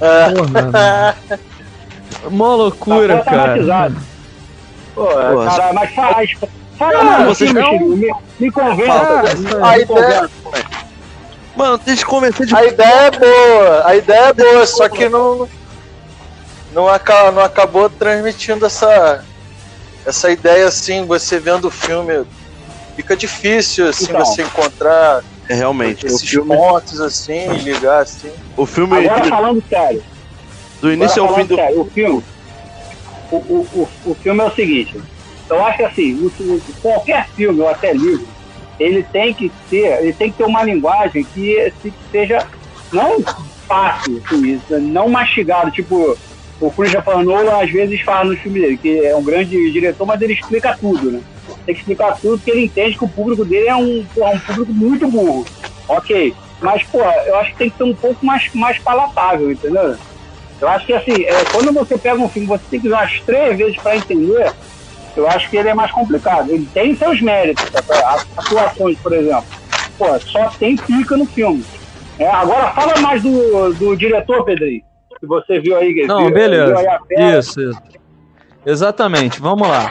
Uma... 0.00 1.14
Mó 2.30 2.54
loucura, 2.56 3.18
tá 3.18 3.30
cara. 3.30 3.92
Pô, 4.94 5.06
cara, 5.06 5.72
mas 5.72 5.94
faz. 5.94 6.34
Fala 6.78 7.04
mais 7.04 7.24
vocês 7.26 7.52
não... 7.52 7.78
me, 7.78 8.12
me 8.38 8.50
convença. 8.50 9.32
a 9.62 9.78
ideia... 9.78 10.30
Mano, 11.54 11.78
tem 11.78 11.94
que 11.94 12.04
convencer 12.04 12.46
de. 12.46 12.54
A 12.56 12.64
ideia 12.64 13.06
é 13.06 13.10
boa, 13.10 13.86
a 13.86 13.96
ideia 13.96 14.28
é 14.28 14.32
boa, 14.32 14.66
só 14.66 14.88
que 14.88 15.08
não. 15.08 15.48
Não, 16.72 16.88
acaba, 16.88 17.30
não 17.30 17.42
acabou 17.42 17.90
transmitindo 17.90 18.64
essa. 18.64 19.24
Essa 20.04 20.30
ideia 20.30 20.66
assim, 20.66 21.06
você 21.06 21.38
vendo 21.38 21.66
o 21.66 21.70
filme. 21.70 22.24
Fica 22.96 23.16
difícil 23.16 23.88
assim 23.88 24.04
então, 24.04 24.24
você 24.24 24.42
encontrar 24.42 25.22
é, 25.48 25.54
realmente. 25.54 26.06
Esses 26.06 26.28
filme... 26.28 26.54
pontos 26.54 27.00
assim, 27.00 27.48
ligar 27.62 28.02
assim. 28.02 28.30
O 28.56 28.66
filme. 28.66 29.06
Agora 29.06 29.24
falando 29.24 29.62
sério. 29.68 30.02
Do 30.80 30.92
início 30.92 31.22
ao 31.22 31.34
fim 31.34 31.44
do. 31.44 31.54
Sério, 31.54 31.80
o 31.80 31.84
filme. 31.84 32.24
O, 33.30 33.36
o, 33.36 33.68
o, 33.74 34.10
o 34.10 34.14
filme 34.14 34.40
é 34.40 34.44
o 34.44 34.54
seguinte. 34.54 35.00
Eu 35.48 35.64
acho 35.64 35.78
que 35.78 35.84
assim, 35.84 36.14
o, 36.14 36.60
qualquer 36.80 37.28
filme 37.30 37.60
ou 37.60 37.68
até 37.68 37.92
livro, 37.92 38.26
ele 38.78 39.02
tem 39.02 39.34
que 39.34 39.50
ter, 39.68 40.02
ele 40.02 40.12
tem 40.12 40.30
que 40.30 40.38
ter 40.38 40.44
uma 40.44 40.62
linguagem 40.62 41.24
que, 41.24 41.72
que 41.82 41.92
seja 42.10 42.46
não 42.92 43.22
fácil, 43.66 44.22
assim, 44.24 44.60
não 44.80 45.08
mastigado, 45.08 45.70
tipo, 45.70 46.16
o 46.60 46.70
Christopher 46.70 47.18
Nolan 47.18 47.62
às 47.62 47.70
vezes 47.70 48.00
fala 48.02 48.30
no 48.30 48.36
filme 48.36 48.60
dele, 48.60 48.76
que 48.76 49.04
é 49.04 49.16
um 49.16 49.22
grande 49.22 49.70
diretor, 49.70 50.06
mas 50.06 50.20
ele 50.20 50.34
explica 50.34 50.76
tudo, 50.78 51.10
né? 51.10 51.20
Tem 51.64 51.74
que 51.74 51.80
explicar 51.80 52.18
tudo 52.20 52.38
porque 52.38 52.50
ele 52.50 52.64
entende 52.64 52.96
que 52.96 53.04
o 53.04 53.08
público 53.08 53.44
dele 53.44 53.68
é 53.68 53.76
um, 53.76 54.04
é 54.16 54.26
um 54.26 54.38
público 54.38 54.72
muito 54.72 55.08
burro. 55.08 55.46
Ok. 55.88 56.34
Mas, 56.60 56.82
pô, 56.84 57.00
eu 57.00 57.36
acho 57.36 57.52
que 57.52 57.58
tem 57.58 57.70
que 57.70 57.76
ser 57.76 57.84
um 57.84 57.94
pouco 57.94 58.24
mais, 58.24 58.48
mais 58.54 58.78
palatável, 58.78 59.50
entendeu? 59.50 59.96
Eu 60.60 60.68
acho 60.68 60.86
que 60.86 60.92
assim, 60.92 61.24
é, 61.24 61.44
quando 61.52 61.72
você 61.72 61.98
pega 61.98 62.20
um 62.20 62.28
filme, 62.28 62.46
você 62.46 62.62
tem 62.70 62.80
que 62.80 62.88
ver 62.88 62.94
umas 62.94 63.20
três 63.20 63.58
vezes 63.58 63.76
para 63.76 63.96
entender, 63.96 64.52
eu 65.16 65.28
acho 65.28 65.50
que 65.50 65.56
ele 65.56 65.68
é 65.68 65.74
mais 65.74 65.90
complicado. 65.90 66.50
Ele 66.50 66.68
tem 66.72 66.94
seus 66.96 67.20
méritos, 67.20 67.68
tá? 67.70 68.24
atuações, 68.36 68.98
por 68.98 69.12
exemplo. 69.12 69.44
Pô, 69.98 70.18
só 70.20 70.48
tem 70.50 70.76
pica 70.76 71.16
no 71.16 71.26
filme. 71.26 71.64
É, 72.18 72.28
agora 72.28 72.70
fala 72.72 73.00
mais 73.00 73.22
do, 73.22 73.72
do 73.74 73.96
diretor, 73.96 74.44
Pedrinho 74.44 74.82
que 75.22 75.26
você 75.26 75.60
viu 75.60 75.76
aí. 75.76 75.94
Não, 76.04 76.24
viu, 76.24 76.34
beleza. 76.34 76.74
Viu 77.08 77.38
isso, 77.38 77.60
isso. 77.60 77.82
Exatamente, 78.66 79.40
vamos 79.40 79.68
lá. 79.68 79.88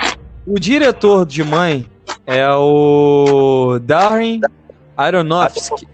O 0.51 0.59
diretor 0.59 1.25
de 1.25 1.45
Mãe 1.45 1.85
é 2.27 2.45
o 2.49 3.79
Darren 3.81 4.41
Aronofsky. 4.97 5.87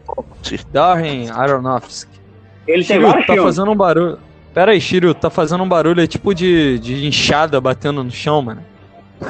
Darren 0.73 1.29
Aronofsky. 1.29 2.19
Ele 2.67 2.83
tem 2.83 2.99
Shiryu, 2.99 3.25
tá 3.27 3.35
fazendo 3.35 3.69
um 3.69 3.75
barulho. 3.75 4.17
Pera 4.55 4.71
aí, 4.71 4.81
Shiryu, 4.81 5.13
tá 5.13 5.29
fazendo 5.29 5.63
um 5.63 5.69
barulho 5.69 6.01
é 6.01 6.07
tipo 6.07 6.33
de, 6.33 6.79
de 6.79 7.05
enxada 7.05 7.61
batendo 7.61 8.03
no 8.03 8.09
chão, 8.09 8.41
mano. 8.41 8.63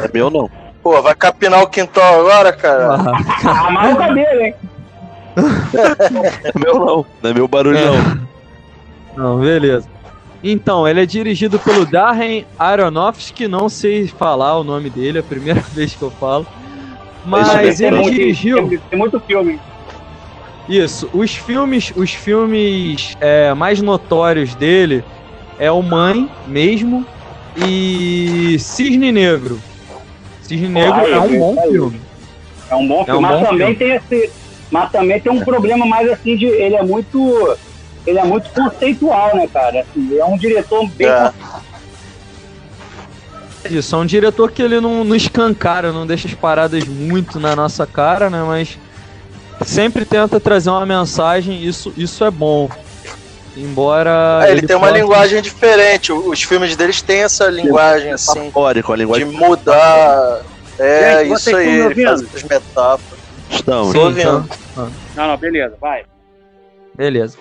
É 0.01 0.09
meu 0.13 0.29
não. 0.29 0.49
Pô, 0.81 1.01
vai 1.01 1.13
capinar 1.13 1.61
o 1.61 1.67
quintal 1.67 2.21
agora, 2.21 2.53
cara? 2.53 2.95
Ah, 2.95 3.67
Amarra 3.67 3.93
o 3.95 3.97
cabelo, 3.97 4.41
hein? 4.41 4.55
é 6.45 6.57
meu 6.57 6.79
não, 6.79 7.05
não 7.21 7.29
é 7.29 7.33
meu 7.33 7.49
barulho 7.49 7.77
não. 7.85 8.27
Não, 9.17 9.39
beleza. 9.41 9.89
Então, 10.43 10.87
ele 10.87 11.01
é 11.01 11.05
dirigido 11.05 11.57
pelo 11.59 11.85
Darren 11.85 12.45
Aronofsky, 12.57 13.47
não 13.47 13.67
sei 13.67 14.07
falar 14.07 14.57
o 14.59 14.63
nome 14.63 14.89
dele, 14.89 15.17
é 15.17 15.21
a 15.21 15.23
primeira 15.23 15.61
vez 15.73 15.95
que 15.95 16.01
eu 16.01 16.11
falo. 16.11 16.45
Mas 17.25 17.81
ele 17.81 17.97
muito, 17.97 18.11
dirigiu. 18.11 18.79
Tem 18.89 18.97
muito 18.97 19.19
filme. 19.19 19.59
Isso, 20.69 21.09
os 21.13 21.33
filmes, 21.35 21.93
os 21.95 22.13
filmes 22.13 23.15
é, 23.19 23.53
mais 23.53 23.81
notórios 23.81 24.53
dele 24.55 25.03
é 25.57 25.71
o 25.71 25.81
Mãe 25.81 26.29
mesmo 26.45 27.05
e 27.55 28.57
Cisne 28.59 29.11
Negro. 29.11 29.59
Cisne 30.41 30.67
Negro 30.67 30.93
ah, 30.93 31.09
é 31.09 31.19
um 31.19 31.39
bom 31.39 31.61
filme. 31.69 32.01
É 32.69 32.75
um 32.75 32.87
bom 32.87 33.05
filme, 33.05 33.11
é 33.11 33.15
um 33.15 33.21
mas 33.21 33.39
bom 33.39 33.45
também 33.45 33.75
filme. 33.75 33.75
tem 33.75 33.91
esse, 33.91 34.33
mas 34.69 34.91
também 34.91 35.19
tem 35.19 35.31
um 35.31 35.39
problema 35.39 35.85
mais 35.85 36.09
assim 36.11 36.35
de 36.35 36.45
ele 36.45 36.75
é 36.75 36.83
muito 36.83 37.57
ele 38.07 38.19
é 38.19 38.23
muito 38.23 38.49
conceitual, 38.51 39.35
né, 39.35 39.47
cara? 39.53 39.81
Assim, 39.81 40.17
é 40.17 40.23
um 40.23 40.37
diretor 40.37 40.89
bem. 40.91 41.07
É. 41.07 41.33
Isso, 43.69 43.93
é 43.93 43.99
um 43.99 44.05
diretor 44.05 44.49
que 44.51 44.61
ele 44.61 44.79
não, 44.79 45.03
não 45.03 45.13
escancara, 45.13 45.91
não 45.91 46.07
deixa 46.07 46.25
as 46.27 46.33
paradas 46.33 46.85
muito 46.85 47.37
na 47.37 47.53
nossa 47.53 47.85
cara, 47.85 48.29
né? 48.29 48.41
Mas 48.47 48.77
sempre 49.65 50.05
tenta 50.05 50.39
trazer 50.39 50.69
uma 50.69 50.85
mensagem, 50.85 51.61
isso, 51.61 51.93
isso 51.97 52.23
é 52.23 52.31
bom. 52.31 52.69
Embora. 53.57 54.41
É, 54.43 54.51
ele, 54.51 54.59
ele, 54.59 54.67
tem 54.67 54.75
uma 54.77 54.91
linguagem 54.91 55.41
diferente. 55.41 56.13
Os 56.13 56.43
filmes 56.43 56.77
deles 56.77 57.01
têm 57.01 57.23
essa 57.23 57.49
linguagem 57.49 58.13
assim. 58.13 58.51
a 58.93 58.95
linguagem 58.95 59.29
de 59.29 59.35
mudar. 59.35 60.43
É, 60.79 61.25
Gente, 61.25 61.33
isso 61.33 61.55
aí, 61.55 61.79
ele 61.79 62.05
faz 62.05 62.21
as 62.21 62.43
metáforas. 62.43 63.19
Estamos. 63.49 63.91
Sim, 63.91 64.09
então. 64.09 64.47
Não, 65.15 65.27
não, 65.27 65.37
beleza, 65.37 65.75
vai. 65.81 66.05
Beleza. 66.95 67.37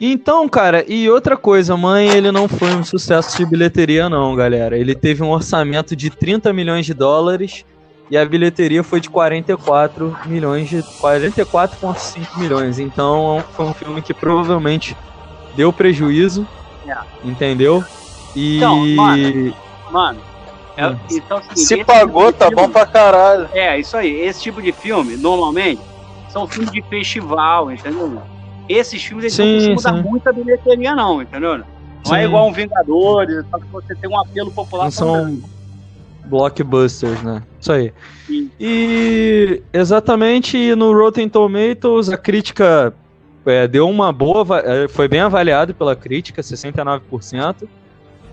Então, 0.00 0.48
cara, 0.48 0.84
e 0.86 1.10
outra 1.10 1.36
coisa, 1.36 1.76
Mãe, 1.76 2.08
ele 2.08 2.30
não 2.30 2.46
foi 2.46 2.72
um 2.74 2.84
sucesso 2.84 3.36
de 3.36 3.44
bilheteria, 3.44 4.08
não, 4.08 4.34
galera. 4.36 4.78
Ele 4.78 4.94
teve 4.94 5.22
um 5.22 5.30
orçamento 5.30 5.96
de 5.96 6.08
30 6.08 6.52
milhões 6.52 6.86
de 6.86 6.94
dólares 6.94 7.64
e 8.10 8.16
a 8.16 8.24
bilheteria 8.24 8.84
foi 8.84 9.00
de 9.00 9.10
44 9.10 10.16
milhões 10.26 10.68
de 10.68 10.82
44,5 10.82 12.38
milhões. 12.38 12.78
Então, 12.78 13.42
foi 13.54 13.66
um 13.66 13.74
filme 13.74 14.00
que 14.00 14.14
provavelmente 14.14 14.96
deu 15.56 15.72
prejuízo, 15.72 16.46
é. 16.86 16.96
entendeu? 17.24 17.84
E 18.36 18.58
então, 18.58 18.86
mano, 18.94 19.56
mano 19.90 20.20
é, 20.76 20.86
hum. 20.86 20.96
então, 21.10 21.38
assim, 21.38 21.56
se 21.56 21.84
pagou, 21.84 22.26
tipo 22.26 22.38
tá 22.38 22.46
filme, 22.46 22.62
bom 22.62 22.70
pra 22.70 22.86
caralho. 22.86 23.48
É, 23.52 23.80
isso 23.80 23.96
aí. 23.96 24.20
Esse 24.20 24.42
tipo 24.42 24.62
de 24.62 24.70
filme, 24.70 25.16
normalmente, 25.16 25.82
são 26.28 26.46
filmes 26.46 26.70
de 26.70 26.80
festival, 26.82 27.72
entendeu? 27.72 28.22
Esses 28.68 29.02
filmes 29.02 29.24
eles 29.24 29.34
sim, 29.34 29.68
não 29.68 29.74
costumam 29.76 30.02
dar 30.02 30.08
muita 30.08 30.32
bilheteria, 30.32 30.94
não, 30.94 31.22
entendeu? 31.22 31.58
Não 31.58 31.64
sim. 32.04 32.14
é 32.14 32.24
igual 32.24 32.48
um 32.48 32.52
Vingadores, 32.52 33.44
só 33.50 33.58
que 33.58 33.66
você 33.66 33.94
tem 33.94 34.10
um 34.10 34.18
apelo 34.18 34.50
popular. 34.50 34.84
Não 34.84 34.90
são 34.90 35.40
blockbusters, 36.26 37.22
né? 37.22 37.42
Isso 37.60 37.72
aí. 37.72 37.92
Sim. 38.26 38.50
E 38.60 39.62
exatamente 39.72 40.74
no 40.74 40.92
Rotten 40.92 41.28
Tomatoes 41.28 42.10
a 42.10 42.16
crítica 42.18 42.92
é, 43.46 43.66
deu 43.66 43.88
uma 43.88 44.12
boa, 44.12 44.60
é, 44.60 44.88
foi 44.88 45.08
bem 45.08 45.20
avaliado 45.20 45.74
pela 45.74 45.96
crítica, 45.96 46.42
69%, 46.42 47.66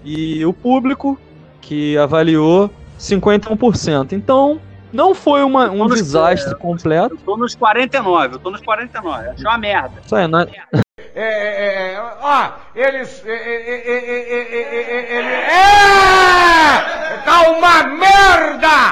e 0.04 0.46
o 0.46 0.52
público 0.52 1.18
que 1.62 1.98
avaliou 1.98 2.70
51%. 3.00 4.12
Então, 4.12 4.60
não 4.96 5.14
foi 5.14 5.44
uma, 5.44 5.70
um 5.70 5.88
desastre 5.88 6.54
é, 6.54 6.56
completo. 6.56 7.16
Eu 7.16 7.20
tô 7.20 7.38
nos 7.38 7.54
49, 7.54 8.36
eu 8.36 8.40
tô 8.40 8.50
nos 8.50 8.62
49. 8.62 9.30
Achei 9.30 9.46
uma 9.46 9.58
merda. 9.58 10.02
Isso 10.04 10.16
aí, 10.16 10.26
nós... 10.26 10.50
É, 11.14 11.22
é, 11.22 11.94
é, 11.94 12.02
ó, 12.22 12.52
eles. 12.76 13.24
É, 13.26 13.56
tá 17.24 17.50
uma 17.50 17.84
merda! 17.84 18.92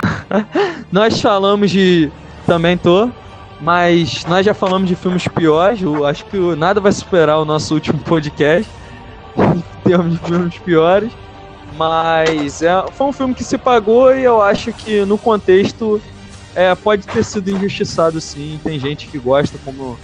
nós 0.91 1.19
falamos 1.19 1.71
de. 1.71 2.11
Também 2.45 2.77
tô. 2.77 3.09
Mas 3.59 4.25
nós 4.25 4.45
já 4.45 4.53
falamos 4.53 4.87
de 4.89 4.95
filmes 4.95 5.27
piores. 5.27 5.81
Eu 5.81 6.05
acho 6.05 6.25
que 6.25 6.37
nada 6.55 6.79
vai 6.81 6.91
superar 6.91 7.39
o 7.39 7.45
nosso 7.45 7.73
último 7.73 7.99
podcast. 7.99 8.69
em 9.37 9.63
termos 9.83 10.13
de 10.13 10.19
filmes 10.19 10.57
piores. 10.59 11.11
Mas 11.77 12.61
é, 12.61 12.83
foi 12.95 13.07
um 13.07 13.13
filme 13.13 13.33
que 13.33 13.43
se 13.43 13.57
pagou 13.57 14.15
e 14.15 14.23
eu 14.23 14.41
acho 14.41 14.71
que 14.73 15.03
no 15.05 15.17
contexto 15.17 16.01
é, 16.55 16.73
pode 16.75 17.05
ter 17.07 17.23
sido 17.23 17.49
injustiçado 17.49 18.19
sim. 18.21 18.59
Tem 18.63 18.79
gente 18.79 19.07
que 19.07 19.17
gosta, 19.17 19.57
como 19.65 19.97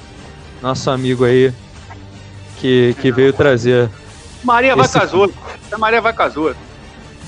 nosso 0.61 0.89
amigo 0.89 1.25
aí, 1.25 1.53
que, 2.57 2.95
que 2.99 3.11
veio 3.11 3.31
trazer. 3.33 3.89
Maria 4.43 4.75
vai 4.75 4.87
casou. 4.87 5.31
Maria 5.77 6.01
vai 6.01 6.13
casou. 6.13 6.53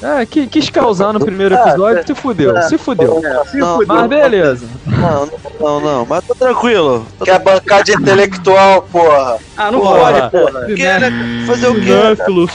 É, 0.01 0.25
que, 0.25 0.47
quis 0.47 0.67
causar 0.71 1.13
no 1.13 1.19
primeiro 1.19 1.55
Ah, 1.55 1.59
episódio, 1.69 2.07
se 2.07 2.15
fudeu, 2.15 2.59
se 2.63 2.75
fudeu. 2.75 3.21
Se 3.51 3.57
Não, 3.57 3.75
fudeu. 3.75 3.95
Mas 3.95 4.09
beleza. 4.09 4.65
Não, 4.87 5.25
não, 5.27 5.39
não, 5.59 5.79
não, 5.79 6.05
mas 6.07 6.25
tá 6.25 6.33
tranquilo. 6.33 7.05
Quer 7.23 7.37
bancar 7.37 7.83
de 7.83 7.91
intelectual, 7.93 8.81
porra. 8.91 9.37
Ah, 9.55 9.71
não 9.71 9.79
Porra. 9.79 9.99
pode, 9.99 10.31
porra. 10.31 10.61
né? 10.67 11.45
Fazer 11.45 11.67
o 11.67 11.75
quê? 11.75 11.81
Cinéfilo, 11.81 12.47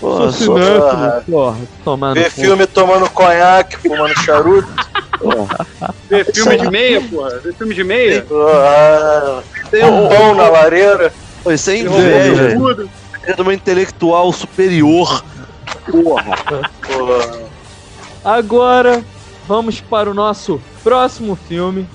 Porra, 0.00 0.32
sou 0.32 0.58
cinéfilo, 0.58 1.22
porra. 1.30 1.58
Tomar 1.84 2.08
no 2.08 2.14
Ver 2.14 2.30
filme 2.30 2.66
tomando 2.66 3.08
conhaque, 3.10 3.76
fumando 3.76 4.14
charuto. 4.22 4.68
Ver 6.08 6.32
filme 6.32 6.58
de 6.58 6.70
meia, 6.70 7.00
porra. 7.00 7.38
Ver 7.38 7.54
filme 7.54 7.74
de 7.74 7.84
meia. 7.84 8.22
Porra, 8.22 9.42
Tem 9.70 9.84
um 9.84 10.08
pão 10.08 10.34
na 10.34 10.48
lareira. 10.48 11.12
Pô, 11.42 11.52
Isso 11.52 11.70
é 11.70 11.78
inveja. 11.78 12.56
É 13.26 13.32
de 13.32 13.40
uma 13.42 13.54
intelectual 13.54 14.32
superior. 14.32 15.24
Porra. 15.90 16.36
Porra. 16.86 17.38
Agora, 18.24 19.02
vamos 19.46 19.80
para 19.80 20.10
o 20.10 20.14
nosso 20.14 20.60
próximo 20.82 21.36
filme. 21.48 21.86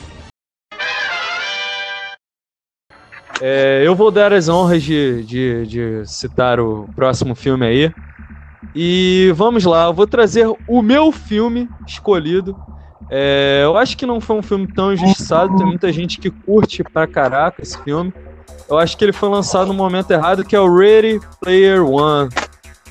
É, 3.42 3.82
eu 3.86 3.96
vou 3.96 4.12
dar 4.12 4.34
as 4.34 4.50
honras 4.50 4.84
de, 4.84 5.24
de, 5.24 5.66
de 5.66 6.02
citar 6.06 6.60
o 6.60 6.90
próximo 6.96 7.36
filme 7.36 7.66
aí. 7.66 7.94
E 8.76 9.32
vamos 9.36 9.64
lá, 9.66 9.86
eu 9.86 9.94
vou 9.94 10.06
trazer 10.06 10.46
o 10.68 10.82
meu 10.82 11.12
filme 11.12 11.68
escolhido. 11.88 12.56
É, 13.10 13.62
eu 13.64 13.76
acho 13.78 13.98
que 13.98 14.06
não 14.06 14.22
foi 14.22 14.36
um 14.36 14.42
filme 14.44 14.68
tão 14.68 14.94
injustiçado, 14.94 15.58
tem 15.58 15.66
muita 15.66 15.92
gente 15.92 16.20
que 16.20 16.30
curte 16.30 16.84
pra 16.84 17.08
caraca 17.08 17.62
esse 17.62 17.78
filme. 17.84 18.14
Eu 18.70 18.78
acho 18.78 18.96
que 18.96 19.04
ele 19.04 19.14
foi 19.14 19.30
lançado 19.30 19.68
no 19.68 19.74
momento 19.74 20.12
errado, 20.12 20.44
que 20.44 20.56
é 20.56 20.60
o 20.60 20.72
Ready 20.72 21.20
Player 21.42 21.84
One, 21.84 22.30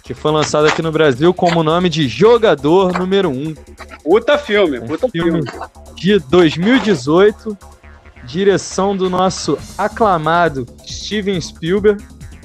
que 0.03 0.13
foi 0.13 0.33
lançado 0.33 0.67
aqui 0.67 0.83
no 0.83 0.91
Brasil 0.91 1.33
como 1.33 1.61
o 1.61 1.63
nome 1.63 1.89
de 1.89 2.09
Jogador 2.09 2.99
Número 2.99 3.29
1. 3.31 3.55
Puta 4.03 4.37
filme, 4.39 4.81
Um 4.81 4.87
puta 4.89 5.09
filme 5.09 5.43
filme. 5.47 5.69
de 5.95 6.19
2018, 6.19 7.57
direção 8.29 8.95
do 8.97 9.09
nosso 9.11 9.59
aclamado 9.77 10.67
Steven 10.87 11.41
Spielberg. 11.41 12.05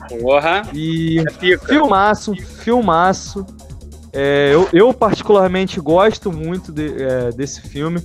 Porra. 0.10 0.64
E 0.74 1.20
É 1.20 1.58
filmaço, 1.58 2.34
filmaço. 2.36 3.46
É, 4.16 4.52
eu, 4.54 4.70
eu 4.72 4.94
particularmente 4.94 5.80
gosto 5.82 6.32
muito 6.32 6.72
de- 6.72 7.02
é, 7.02 7.32
desse 7.32 7.62
filme. 7.62 8.00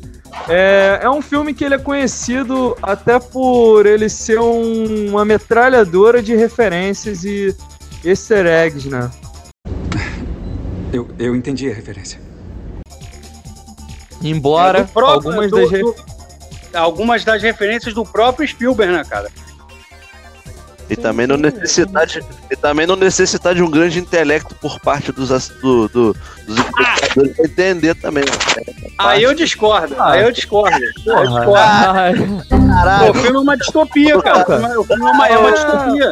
É, 0.48 1.00
é 1.02 1.10
um 1.10 1.20
filme 1.20 1.52
que 1.54 1.64
ele 1.64 1.74
é 1.74 1.78
conhecido 1.78 2.76
até 2.82 3.18
por 3.18 3.84
ele 3.86 4.08
ser 4.08 4.38
um- 4.40 5.10
uma 5.10 5.24
metralhadora 5.24 6.22
de 6.22 6.34
referências 6.34 7.24
e 7.24 7.54
easter 8.04 8.46
eggs, 8.46 8.88
né? 8.88 9.10
Eu, 10.92 11.08
eu 11.18 11.36
entendi 11.36 11.70
a 11.70 11.74
referência. 11.74 12.18
Embora 14.22 14.80
É 14.80 14.84
próprio- 14.84 15.14
algumas 15.30 15.50
do- 15.50 15.56
das 15.60 15.70
do- 15.80 15.94
algumas 16.74 17.24
das 17.24 17.42
referências 17.42 17.94
do 17.94 18.04
próprio 18.04 18.46
Spielberg, 18.46 18.92
né, 18.92 19.02
cara? 19.04 19.28
E 20.90 20.96
também 20.96 21.26
não 21.26 21.36
necessitar 21.36 22.06
de, 22.06 22.24
e 22.50 22.56
também 22.56 22.86
não 22.86 22.96
necessitar 22.96 23.54
de 23.54 23.62
um 23.62 23.70
grande 23.70 23.98
intelecto 23.98 24.54
por 24.54 24.80
parte 24.80 25.12
dos, 25.12 25.28
do, 25.60 25.86
do- 25.88 26.16
dos 26.46 26.56
espectadores 26.56 27.36
pra 27.36 27.44
entender 27.44 27.94
também. 27.96 28.24
né? 28.24 28.30
Aí 28.96 29.22
eu 29.22 29.34
discordo, 29.34 29.94
Ah. 29.98 30.12
aí 30.12 30.22
eu 30.22 30.32
discordo. 30.32 30.74
Aí 30.76 30.82
eu 31.04 31.26
discordo. 31.28 31.54
ai, 31.54 32.14
Pô, 33.00 33.10
o 33.10 33.14
filme 33.14 33.36
é 33.36 33.40
uma 33.40 33.56
distopia, 33.58 34.22
cara. 34.22 34.42
O 34.42 34.46
filme 34.46 34.64
é- 34.74 34.78
O 34.78 34.84
filme 34.84 35.02
é 35.06 35.10
uma, 35.12 35.28
é 35.28 35.38
uma 35.38 35.48
Ah. 35.48 35.52
distopia. 35.52 36.10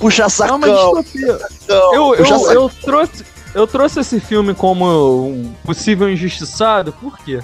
Puxa 0.00 0.22
é 0.22 0.24
uma 0.24 0.30
sacão. 0.30 0.58
distopia. 1.02 1.38
Eu, 1.68 2.14
Puxa 2.16 2.34
eu, 2.34 2.38
sacão. 2.40 2.52
eu, 2.54 2.70
trouxe, 2.82 3.24
eu 3.54 3.66
trouxe 3.68 4.00
esse 4.00 4.18
filme 4.18 4.52
como 4.52 5.28
um 5.28 5.52
possível 5.64 6.10
injustiçado, 6.10 6.92
por 6.92 7.16
quê? 7.20 7.38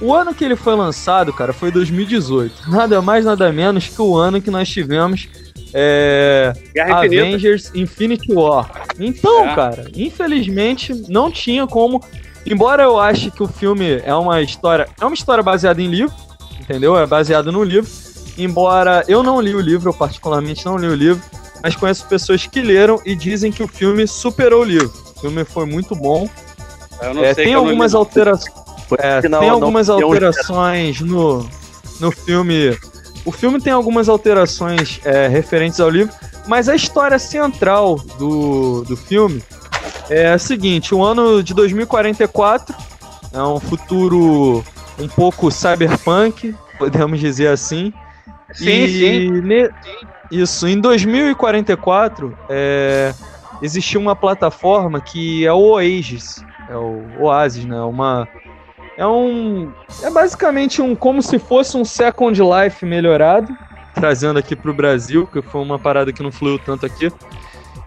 O 0.00 0.14
ano 0.14 0.34
que 0.34 0.44
ele 0.44 0.56
foi 0.56 0.74
lançado, 0.74 1.32
cara, 1.32 1.52
foi 1.52 1.70
2018. 1.70 2.70
Nada 2.70 3.02
mais, 3.02 3.24
nada 3.24 3.52
menos 3.52 3.86
que 3.88 4.00
o 4.00 4.16
ano 4.16 4.40
que 4.40 4.50
nós 4.50 4.68
tivemos 4.68 5.28
é, 5.74 6.52
Infinita. 6.74 6.96
Avengers 6.96 7.70
Infinity 7.74 8.32
War. 8.32 8.70
Então, 8.98 9.48
É. 9.48 9.54
cara, 9.54 9.86
infelizmente 9.94 11.04
não 11.08 11.30
tinha 11.30 11.66
como. 11.66 12.02
Embora 12.46 12.82
eu 12.82 12.98
ache 12.98 13.30
que 13.30 13.42
o 13.42 13.46
filme 13.48 14.00
é 14.04 14.14
uma 14.14 14.40
história. 14.40 14.88
É 15.00 15.04
uma 15.04 15.14
história 15.14 15.42
baseada 15.42 15.80
em 15.82 15.88
livro, 15.88 16.14
entendeu? 16.58 16.96
É 16.98 17.06
baseado 17.06 17.52
no 17.52 17.62
livro. 17.62 17.90
Embora 18.38 19.04
eu 19.06 19.22
não 19.22 19.40
li 19.40 19.54
o 19.54 19.60
livro, 19.60 19.90
eu 19.90 19.94
particularmente 19.94 20.64
não 20.64 20.76
li 20.78 20.86
o 20.86 20.94
livro, 20.94 21.22
mas 21.62 21.76
conheço 21.76 22.06
pessoas 22.06 22.46
que 22.46 22.62
leram 22.62 22.98
e 23.04 23.14
dizem 23.14 23.52
que 23.52 23.62
o 23.62 23.68
filme 23.68 24.06
superou 24.06 24.62
o 24.62 24.64
livro. 24.64 24.90
O 25.16 25.20
filme 25.20 25.44
foi 25.44 25.66
muito 25.66 25.94
bom. 25.94 26.28
Eu 27.02 27.14
não 27.14 27.22
É, 27.24 27.34
sei 27.34 27.44
tem 27.44 27.54
algumas 27.54 27.94
alterações. 27.94 28.54
É, 28.98 29.28
Não, 29.28 29.40
tem 29.40 29.48
algumas 29.48 29.88
um- 29.88 29.94
alterações 29.94 31.00
no, 31.00 31.48
no 32.00 32.10
filme. 32.10 32.76
O 33.24 33.30
filme 33.32 33.60
tem 33.60 33.72
algumas 33.72 34.08
alterações 34.08 35.00
é, 35.04 35.28
referentes 35.28 35.78
ao 35.80 35.90
livro, 35.90 36.12
mas 36.46 36.68
a 36.68 36.74
história 36.74 37.18
central 37.18 37.96
do, 38.18 38.82
do 38.84 38.96
filme 38.96 39.42
é 40.08 40.32
a 40.32 40.38
seguinte: 40.38 40.94
o 40.94 41.02
ano 41.04 41.42
de 41.42 41.52
2044 41.54 42.74
é 43.32 43.42
um 43.42 43.60
futuro 43.60 44.64
um 44.98 45.06
pouco 45.08 45.50
cyberpunk, 45.50 46.54
podemos 46.78 47.20
dizer 47.20 47.48
assim. 47.48 47.92
Sim, 48.52 48.64
e 48.68 48.88
sim. 48.88 49.30
ne- 49.42 49.70
Isso, 50.30 50.66
em 50.66 50.80
2044 50.80 52.36
é, 52.48 53.14
existiu 53.62 54.00
uma 54.00 54.16
plataforma 54.16 55.00
que 55.00 55.46
é 55.46 55.52
o 55.52 55.58
Oasis, 55.74 56.44
é 56.68 56.76
o 56.76 57.04
Oasis, 57.20 57.64
né? 57.64 57.80
Uma, 57.82 58.26
é 59.00 59.06
um. 59.06 59.72
É 60.02 60.10
basicamente 60.10 60.82
um. 60.82 60.94
como 60.94 61.22
se 61.22 61.38
fosse 61.38 61.74
um 61.74 61.86
Second 61.86 62.38
Life 62.38 62.84
melhorado, 62.84 63.50
trazendo 63.94 64.38
aqui 64.38 64.54
pro 64.54 64.74
Brasil, 64.74 65.26
que 65.26 65.40
foi 65.40 65.62
uma 65.62 65.78
parada 65.78 66.12
que 66.12 66.22
não 66.22 66.30
fluiu 66.30 66.58
tanto 66.58 66.84
aqui. 66.84 67.10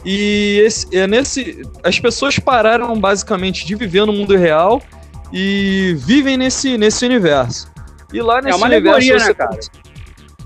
E 0.03 0.59
esse, 0.65 0.87
é 0.91 1.05
nesse. 1.05 1.61
As 1.83 1.99
pessoas 1.99 2.39
pararam 2.39 2.99
basicamente 2.99 3.63
de 3.63 3.75
viver 3.75 4.05
no 4.07 4.11
mundo 4.11 4.35
real 4.35 4.81
e 5.31 5.95
vivem 5.99 6.35
nesse, 6.35 6.79
nesse 6.79 7.05
universo. 7.05 7.71
E 8.11 8.19
lá 8.19 8.41
nesse 8.41 8.57
uma 8.57 8.65
universo. 8.65 8.97
alegoria, 8.97 9.27
né, 9.27 9.33
cara? 9.35 9.59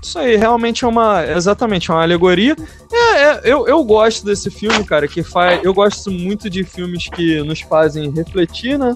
Isso 0.02 0.18
aí, 0.18 0.36
realmente 0.36 0.84
é 0.84 0.88
uma. 0.88 1.24
Exatamente, 1.24 1.90
é 1.90 1.94
uma 1.94 2.02
alegoria. 2.02 2.54
É, 2.92 3.22
é, 3.22 3.40
eu, 3.42 3.66
eu 3.66 3.82
gosto 3.84 4.22
desse 4.22 4.50
filme, 4.50 4.84
cara, 4.84 5.08
que 5.08 5.22
faz. 5.22 5.64
Eu 5.64 5.72
gosto 5.72 6.10
muito 6.10 6.50
de 6.50 6.62
filmes 6.62 7.08
que 7.08 7.42
nos 7.42 7.62
fazem 7.62 8.10
refletir, 8.10 8.78
né? 8.78 8.94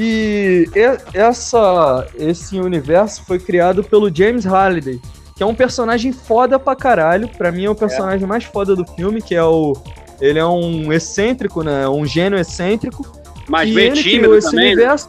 E 0.00 0.70
essa, 1.12 2.06
esse 2.16 2.56
universo 2.60 3.24
foi 3.26 3.36
criado 3.40 3.82
pelo 3.82 4.14
James 4.14 4.44
Halliday, 4.44 5.00
que 5.34 5.42
é 5.42 5.46
um 5.46 5.56
personagem 5.56 6.12
foda 6.12 6.56
pra 6.56 6.76
caralho. 6.76 7.28
Pra 7.36 7.50
mim 7.50 7.64
é 7.64 7.70
o 7.70 7.74
personagem 7.74 8.24
mais 8.24 8.44
foda 8.44 8.76
do 8.76 8.86
filme, 8.94 9.20
que 9.20 9.34
é 9.34 9.42
o. 9.42 9.76
Ele 10.20 10.38
é 10.38 10.46
um 10.46 10.92
excêntrico, 10.92 11.64
né? 11.64 11.88
Um 11.88 12.06
gênio 12.06 12.38
excêntrico. 12.38 13.04
Mas 13.48 13.68
meio 13.74 13.92
ele 13.92 14.00
tímido 14.00 14.36
esse 14.36 14.50
também, 14.50 14.66
né? 14.66 14.82
universo. 14.82 15.08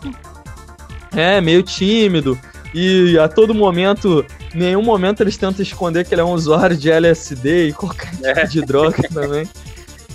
É, 1.15 1.39
meio 1.39 1.61
tímido. 1.61 2.35
E 2.73 3.15
a 3.19 3.27
todo 3.27 3.53
momento, 3.53 4.25
em 4.55 4.57
nenhum 4.57 4.81
momento 4.81 5.21
eles 5.21 5.37
tentam 5.37 5.61
esconder 5.61 6.03
que 6.03 6.15
ele 6.15 6.21
é 6.21 6.23
um 6.23 6.33
usuário 6.33 6.75
de 6.75 6.89
LSD 6.89 7.67
e 7.67 7.73
qualquer 7.73 8.09
tipo 8.11 8.25
É. 8.25 8.45
de 8.45 8.61
droga 8.61 9.03
também. 9.13 9.47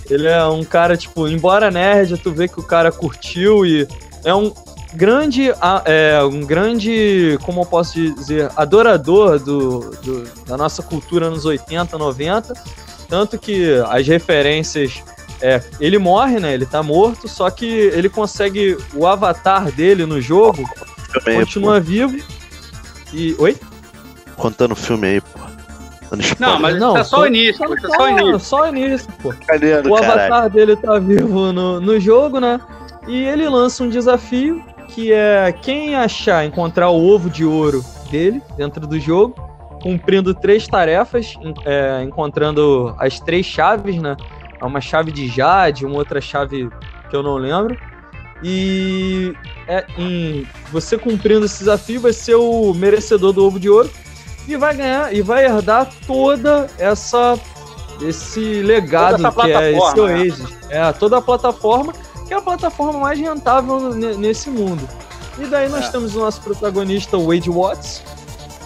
Ele 0.09 0.27
é 0.27 0.43
um 0.45 0.63
cara, 0.65 0.97
tipo, 0.97 1.27
embora 1.29 1.71
nerd, 1.71 2.17
tu 2.17 2.31
vê 2.33 2.47
que 2.47 2.59
o 2.59 2.63
cara 2.63 2.91
curtiu 2.91 3.65
e 3.65 3.87
é 4.25 4.33
um 4.35 4.51
grande, 4.93 5.49
é, 5.85 6.21
um 6.23 6.41
grande, 6.45 7.37
como 7.43 7.61
eu 7.61 7.65
posso 7.65 7.93
dizer, 8.15 8.49
adorador 8.55 9.39
do, 9.39 9.91
do- 10.01 10.23
da 10.45 10.57
nossa 10.57 10.81
cultura 10.83 11.29
nos 11.29 11.45
80, 11.45 11.97
90. 11.97 12.53
Tanto 13.07 13.37
que 13.37 13.75
as 13.89 14.05
referências. 14.07 15.01
É, 15.41 15.61
ele 15.81 15.97
morre, 15.97 16.39
né? 16.39 16.53
Ele 16.53 16.65
tá 16.65 16.81
morto, 16.81 17.27
só 17.27 17.49
que 17.49 17.65
ele 17.65 18.09
consegue. 18.09 18.77
O 18.93 19.05
avatar 19.05 19.69
dele 19.71 20.05
no 20.05 20.19
jogo 20.21 20.67
aí, 21.27 21.35
continua 21.35 21.79
vivo. 21.79 22.17
E. 23.13 23.35
Oi? 23.37 23.53
pô. 23.53 23.65
Contando 24.41 24.71
o 24.71 24.75
filme 24.75 25.07
aí, 25.07 25.21
pô. 25.21 25.39
Não, 26.39 26.59
mas 26.59 26.79
Não, 26.79 26.93
tá 26.93 27.03
só 27.03 27.17
tô- 27.17 27.23
o 27.23 27.27
início, 27.27 27.67
tá 27.67 27.89
só 27.89 28.03
o 28.05 28.09
início. 28.09 28.39
só 28.39 28.61
o 28.61 28.67
início, 28.67 29.07
pô. 29.21 29.29
Brincadeira, 29.29 29.79
O 29.87 29.95
caralho. 29.95 30.21
avatar 30.21 30.49
dele 30.49 30.75
tá 30.77 30.97
vivo 30.99 31.51
no, 31.51 31.81
no 31.81 31.99
jogo, 31.99 32.39
né? 32.39 32.59
E 33.07 33.23
ele 33.23 33.47
lança 33.47 33.83
um 33.83 33.89
desafio 33.89 34.63
que 34.87 35.11
é 35.11 35.51
quem 35.51 35.95
achar, 35.95 36.45
encontrar 36.45 36.89
o 36.89 37.05
ovo 37.07 37.29
de 37.29 37.45
ouro 37.45 37.83
dele 38.09 38.41
dentro 38.57 38.85
do 38.85 38.99
jogo, 38.99 39.35
cumprindo 39.81 40.33
três 40.33 40.67
tarefas, 40.67 41.35
é, 41.65 42.03
encontrando 42.03 42.95
as 42.99 43.19
três 43.19 43.45
chaves, 43.45 43.97
né? 43.97 44.15
É 44.59 44.65
Uma 44.65 44.81
chave 44.81 45.11
de 45.11 45.27
Jade, 45.27 45.85
uma 45.85 45.97
outra 45.97 46.21
chave 46.21 46.69
que 47.09 47.15
eu 47.15 47.21
não 47.21 47.35
lembro. 47.35 47.77
E 48.43 49.33
é, 49.67 49.85
em, 49.97 50.47
você 50.71 50.97
cumprindo 50.97 51.45
esse 51.45 51.59
desafio 51.59 52.01
vai 52.01 52.13
ser 52.13 52.35
o 52.35 52.73
merecedor 52.73 53.33
do 53.33 53.45
ovo 53.45 53.59
de 53.59 53.69
ouro. 53.69 53.89
e 54.47 54.55
vai 54.55 54.75
ganhar 54.75 55.13
e 55.13 55.21
vai 55.21 55.45
herdar 55.45 55.89
toda 56.05 56.67
essa 56.77 57.39
esse 58.01 58.61
legado 58.61 59.17
Toda 59.17 59.27
essa 59.27 59.41
que 59.41 59.51
é 59.51 59.71
esse 59.71 59.95
né? 59.95 60.01
Oasis. 60.01 60.57
É, 60.69 60.91
toda 60.93 61.17
a 61.17 61.21
plataforma, 61.21 61.93
que 62.27 62.33
é 62.33 62.37
a 62.37 62.41
plataforma 62.41 62.99
mais 62.99 63.19
rentável 63.19 63.93
ne- 63.93 64.15
nesse 64.15 64.49
mundo. 64.49 64.87
E 65.37 65.45
daí 65.45 65.67
nós 65.69 65.85
É. 65.85 65.89
temos 65.89 66.15
o 66.15 66.19
nosso 66.19 66.41
protagonista, 66.41 67.17
o 67.17 67.27
Wade 67.27 67.49
Watts, 67.49 68.01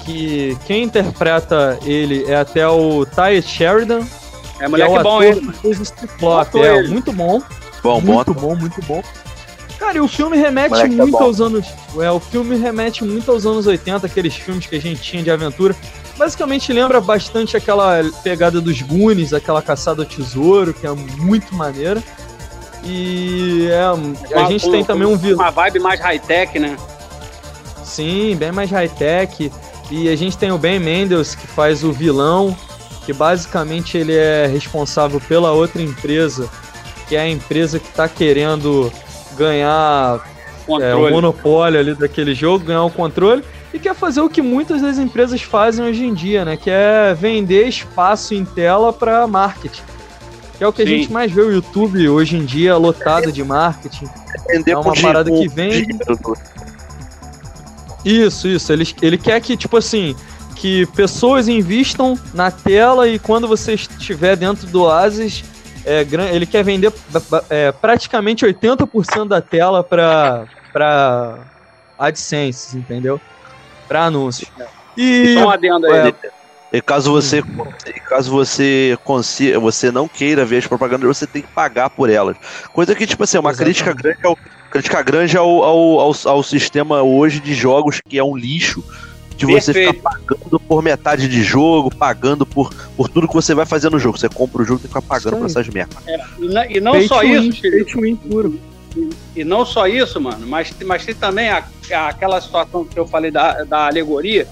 que 0.05 0.57
quem 0.65 0.83
interpreta 0.83 1.77
ele 1.83 2.23
é 2.25 2.35
até 2.37 2.67
o 2.67 3.05
Ty 3.05 3.41
Sheridan, 3.41 4.01
É 4.59 4.63
que 4.65 4.67
moleque 4.69 4.91
é 4.95 4.99
o 4.99 5.03
bom 5.03 5.09
ator 5.09 5.23
ele. 5.23 5.51
É, 6.65 6.77
ele. 6.77 6.87
muito 6.89 7.11
bom. 7.11 7.41
Bom, 7.81 8.01
bom. 8.01 8.13
muito 8.13 8.33
bom, 8.33 8.55
muito 8.55 8.81
bom. 8.85 9.01
Cara, 9.77 9.97
e 9.97 10.01
o 10.01 10.07
filme 10.09 10.35
remete 10.37 10.71
Moleque 10.71 10.95
tá 10.97 11.03
muito 11.03 11.17
bom. 11.17 11.23
aos 11.23 11.39
anos. 11.39 11.65
É, 11.99 12.11
o 12.11 12.19
filme 12.19 12.57
remete 12.57 13.03
muito 13.03 13.31
aos 13.31 13.45
anos 13.45 13.65
80, 13.65 14.05
aqueles 14.05 14.35
filmes 14.35 14.65
que 14.65 14.75
a 14.75 14.81
gente 14.81 15.01
tinha 15.01 15.23
de 15.23 15.31
aventura. 15.31 15.73
Basicamente 16.17 16.73
lembra 16.73 16.99
bastante 16.99 17.55
aquela 17.55 18.01
pegada 18.21 18.59
dos 18.59 18.81
Goonies, 18.81 19.33
aquela 19.33 19.61
caçada 19.61 20.01
ao 20.01 20.05
tesouro, 20.05 20.73
que 20.73 20.85
é 20.85 20.91
muito 20.91 21.55
maneira. 21.55 22.03
E 22.83 23.67
é, 23.69 23.81
a 23.83 23.93
Uma- 23.93 24.45
gente 24.47 24.69
tem 24.69 24.83
também 24.83 25.07
um 25.07 25.17
vilão. 25.17 25.43
Uma 25.43 25.51
vibe 25.51 25.79
mais 25.79 25.99
high-tech, 25.99 26.57
né? 26.59 26.77
Sim, 27.83 28.35
bem 28.35 28.51
mais 28.51 28.69
high-tech. 28.71 29.51
E 29.91 30.07
a 30.07 30.15
gente 30.15 30.37
tem 30.37 30.51
o 30.51 30.57
Ben 30.57 30.79
Mendes, 30.79 31.33
que 31.35 31.47
faz 31.47 31.83
o 31.83 31.91
vilão, 31.91 32.55
que 33.05 33.11
basicamente 33.11 33.97
ele 33.97 34.15
é 34.15 34.45
responsável 34.45 35.19
pela 35.19 35.51
outra 35.51 35.81
empresa, 35.81 36.47
que 37.07 37.15
é 37.15 37.21
a 37.21 37.27
empresa 37.27 37.79
que 37.79 37.87
está 37.87 38.07
querendo 38.07 38.91
ganhar 39.35 40.19
é, 40.79 40.93
o 40.93 41.09
monopólio 41.09 41.79
ali 41.79 41.95
daquele 41.95 42.35
jogo, 42.35 42.65
ganhar 42.65 42.83
o 42.83 42.91
controle, 42.91 43.43
e 43.73 43.79
quer 43.79 43.95
fazer 43.95 44.21
o 44.21 44.29
que 44.29 44.41
muitas 44.41 44.81
das 44.81 44.99
empresas 44.99 45.41
fazem 45.41 45.83
hoje 45.85 46.05
em 46.05 46.13
dia, 46.13 46.45
né? 46.45 46.55
Que 46.55 46.69
é 46.69 47.15
vender 47.15 47.67
espaço 47.67 48.35
em 48.35 48.45
tela 48.45 48.93
para 48.93 49.25
marketing. 49.25 49.81
Que 50.59 50.63
é 50.65 50.67
o 50.67 50.73
que 50.73 50.81
a 50.81 50.85
Sim. 50.85 50.97
gente 50.97 51.11
mais 51.11 51.31
vê 51.31 51.41
o 51.41 51.49
YouTube 51.53 52.09
hoje 52.09 52.35
em 52.35 52.43
dia 52.43 52.75
lotado 52.75 53.31
de 53.31 53.41
marketing. 53.45 54.09
É 54.67 54.77
uma 54.77 54.93
parada 54.93 55.31
que 55.31 55.47
do- 55.47 56.37
Isso, 58.03 58.45
isso. 58.45 58.73
Ele, 58.73 58.85
ele 59.01 59.17
quer 59.17 59.39
que, 59.39 59.55
tipo 59.55 59.77
assim, 59.77 60.17
que 60.57 60.85
pessoas 60.87 61.47
invistam 61.47 62.19
na 62.33 62.51
tela 62.51 63.07
e 63.07 63.17
quando 63.17 63.47
você 63.47 63.73
estiver 63.75 64.35
dentro 64.35 64.67
do 64.67 64.81
Oasis, 64.81 65.45
é, 65.85 66.05
ele 66.33 66.45
quer 66.45 66.61
vender 66.61 66.91
é, 67.49 67.71
praticamente 67.71 68.45
80% 68.45 69.29
da 69.29 69.41
tela 69.41 69.81
para 69.81 70.45
para 70.73 71.39
AdSense, 71.97 72.77
entendeu? 72.77 73.19
Para 73.87 74.03
anúncios. 74.05 74.51
E 74.97 75.35
Só 75.35 75.45
um 75.45 75.49
adendo 75.49 75.85
aí. 75.87 76.09
É. 76.09 76.38
E 76.71 76.81
caso 76.81 77.11
você, 77.11 77.43
e 77.87 77.99
caso 78.01 78.29
você 78.29 78.95
consiga, 79.03 79.59
você 79.59 79.91
não 79.91 80.07
queira 80.07 80.45
ver 80.45 80.57
as 80.57 80.67
propagandas, 80.67 81.17
você 81.17 81.25
tem 81.25 81.41
que 81.41 81.47
pagar 81.47 81.89
por 81.89 82.09
elas. 82.09 82.37
Coisa 82.71 82.93
que, 82.93 83.07
tipo 83.07 83.23
assim, 83.23 83.37
é 83.37 83.39
uma 83.39 83.49
Exatamente. 83.49 83.83
crítica 83.83 83.93
grande, 84.03 84.19
ao, 84.23 84.37
crítica 84.69 85.01
grande 85.01 85.35
ao, 85.37 85.63
ao, 85.63 85.99
ao, 85.99 86.15
ao 86.25 86.43
sistema 86.43 87.01
hoje 87.01 87.39
de 87.39 87.55
jogos, 87.55 87.99
que 88.07 88.19
é 88.19 88.23
um 88.23 88.37
lixo. 88.37 88.83
De 89.35 89.45
você 89.45 89.71
Perfeito. 89.73 89.95
ficar 89.95 90.11
pagando 90.19 90.59
por 90.59 90.83
metade 90.83 91.29
de 91.29 91.41
jogo, 91.41 91.89
pagando 91.95 92.45
por, 92.45 92.73
por 92.97 93.07
tudo 93.07 93.25
que 93.25 93.33
você 93.33 93.55
vai 93.55 93.65
fazer 93.65 93.89
no 93.89 93.97
jogo. 93.97 94.17
Você 94.19 94.27
compra 94.27 94.61
o 94.61 94.65
jogo 94.65 94.79
e 94.79 94.83
tem 94.83 94.91
que 94.91 94.99
ficar 94.99 95.01
pagando 95.01 95.37
por 95.37 95.45
essas 95.45 95.67
merdas. 95.69 95.97
E 96.37 96.45
na- 96.53 96.67
E 96.67 96.81
não 96.81 96.91
pay 96.91 97.07
só 97.07 97.23
isso, 97.23 97.61
win 98.01 98.17
puro. 98.17 98.59
E 99.33 99.43
não 99.45 99.65
só 99.65 99.87
isso, 99.87 100.19
mano, 100.19 100.45
mas, 100.45 100.73
mas 100.85 101.05
tem 101.05 101.15
também 101.15 101.49
a- 101.49 101.63
a- 101.93 102.07
aquela 102.09 102.41
situação 102.41 102.83
que 102.83 102.99
eu 102.99 103.07
falei 103.07 103.31
da, 103.31 103.63
da 103.63 103.87
alegoria. 103.87 104.45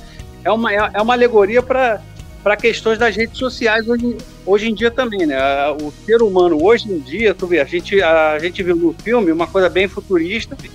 É 0.48 0.52
uma, 0.52 0.72
é 0.74 0.92
é 0.94 1.02
uma 1.02 1.14
alegoria 1.14 1.62
para 1.62 2.56
questões 2.58 2.98
das 2.98 3.14
redes 3.18 3.38
sociais 3.38 3.86
hoje, 3.90 4.16
hoje 4.46 4.70
em 4.70 4.74
dia 4.74 4.90
também, 4.90 5.26
né? 5.26 5.38
O 5.82 5.92
ser 6.06 6.22
humano 6.22 6.64
hoje 6.64 6.90
em 6.90 7.00
dia, 7.00 7.36
tu 7.36 7.46
vê, 7.48 7.60
a 7.60 7.66
gente, 7.66 8.02
a 8.02 8.40
gente 8.40 8.64
viu 8.64 8.76
no 8.78 8.94
filme 8.94 9.30
uma 9.30 9.46
coisa 9.46 9.68
bem 9.70 9.90
futurista 9.90 10.56
de 10.56 10.72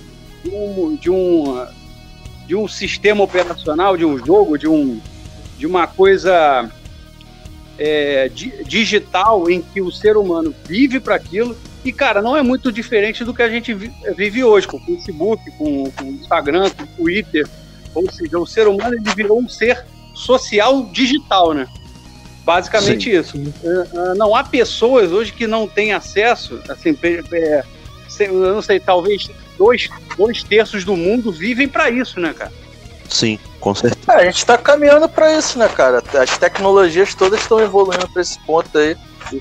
um, 0.55 0.95
de 0.95 1.09
um, 1.09 1.65
de 2.45 2.55
um 2.55 2.67
sistema 2.67 3.23
operacional, 3.23 3.97
de 3.97 4.05
um 4.05 4.15
jogo, 4.23 4.59
de, 4.59 4.67
um, 4.67 5.01
de 5.57 5.65
uma 5.65 5.87
coisa 5.87 6.69
é, 7.79 8.29
di- 8.29 8.53
digital 8.67 9.49
em 9.49 9.59
que 9.59 9.81
o 9.81 9.91
ser 9.91 10.17
humano 10.17 10.53
vive 10.67 10.99
para 10.99 11.15
aquilo 11.15 11.57
e, 11.83 11.91
cara, 11.91 12.21
não 12.21 12.37
é 12.37 12.43
muito 12.43 12.71
diferente 12.71 13.23
do 13.25 13.33
que 13.33 13.41
a 13.41 13.49
gente 13.49 13.73
vi- 13.73 13.91
vive 14.15 14.43
hoje, 14.43 14.67
com 14.67 14.77
o 14.77 14.85
Facebook, 14.85 15.43
com, 15.57 15.89
com 15.89 16.03
o 16.03 16.09
Instagram, 16.11 16.69
com 16.69 16.83
o 16.83 16.87
Twitter. 16.97 17.47
Ou 17.95 18.09
seja, 18.11 18.39
o 18.39 18.45
ser 18.45 18.67
humano 18.67 18.95
ele 18.95 19.13
virou 19.15 19.39
um 19.39 19.47
ser 19.47 19.85
social 20.13 20.85
digital, 20.91 21.53
né? 21.53 21.67
Basicamente 22.45 23.09
isso. 23.09 23.37
Eh, 23.63 23.87
eh, 23.93 24.13
Não 24.15 24.35
há 24.35 24.43
pessoas 24.43 25.11
hoje 25.11 25.31
que 25.31 25.47
não 25.47 25.67
têm 25.67 25.93
acesso, 25.93 26.59
assim, 26.67 26.95
sei- 28.09 28.27
eu 28.27 28.53
não 28.53 28.61
sei, 28.61 28.79
talvez 28.79 29.29
dois, 29.57 29.89
dois 30.17 30.43
terços 30.43 30.83
do 30.83 30.95
mundo 30.95 31.31
vivem 31.31 31.67
para 31.67 31.89
isso, 31.89 32.19
né, 32.19 32.33
cara? 32.33 32.51
Sim, 33.09 33.39
com 33.59 33.73
certeza. 33.75 34.11
É, 34.11 34.15
a 34.15 34.25
gente 34.25 34.45
tá 34.45 34.57
caminhando 34.57 35.07
pra 35.07 35.37
isso, 35.37 35.57
né, 35.59 35.69
cara? 35.69 36.01
As 36.21 36.37
tecnologias 36.37 37.13
todas 37.13 37.39
estão 37.41 37.59
evoluindo 37.59 38.07
pra 38.09 38.21
esse 38.21 38.39
ponto 38.39 38.77
aí. 38.77 38.97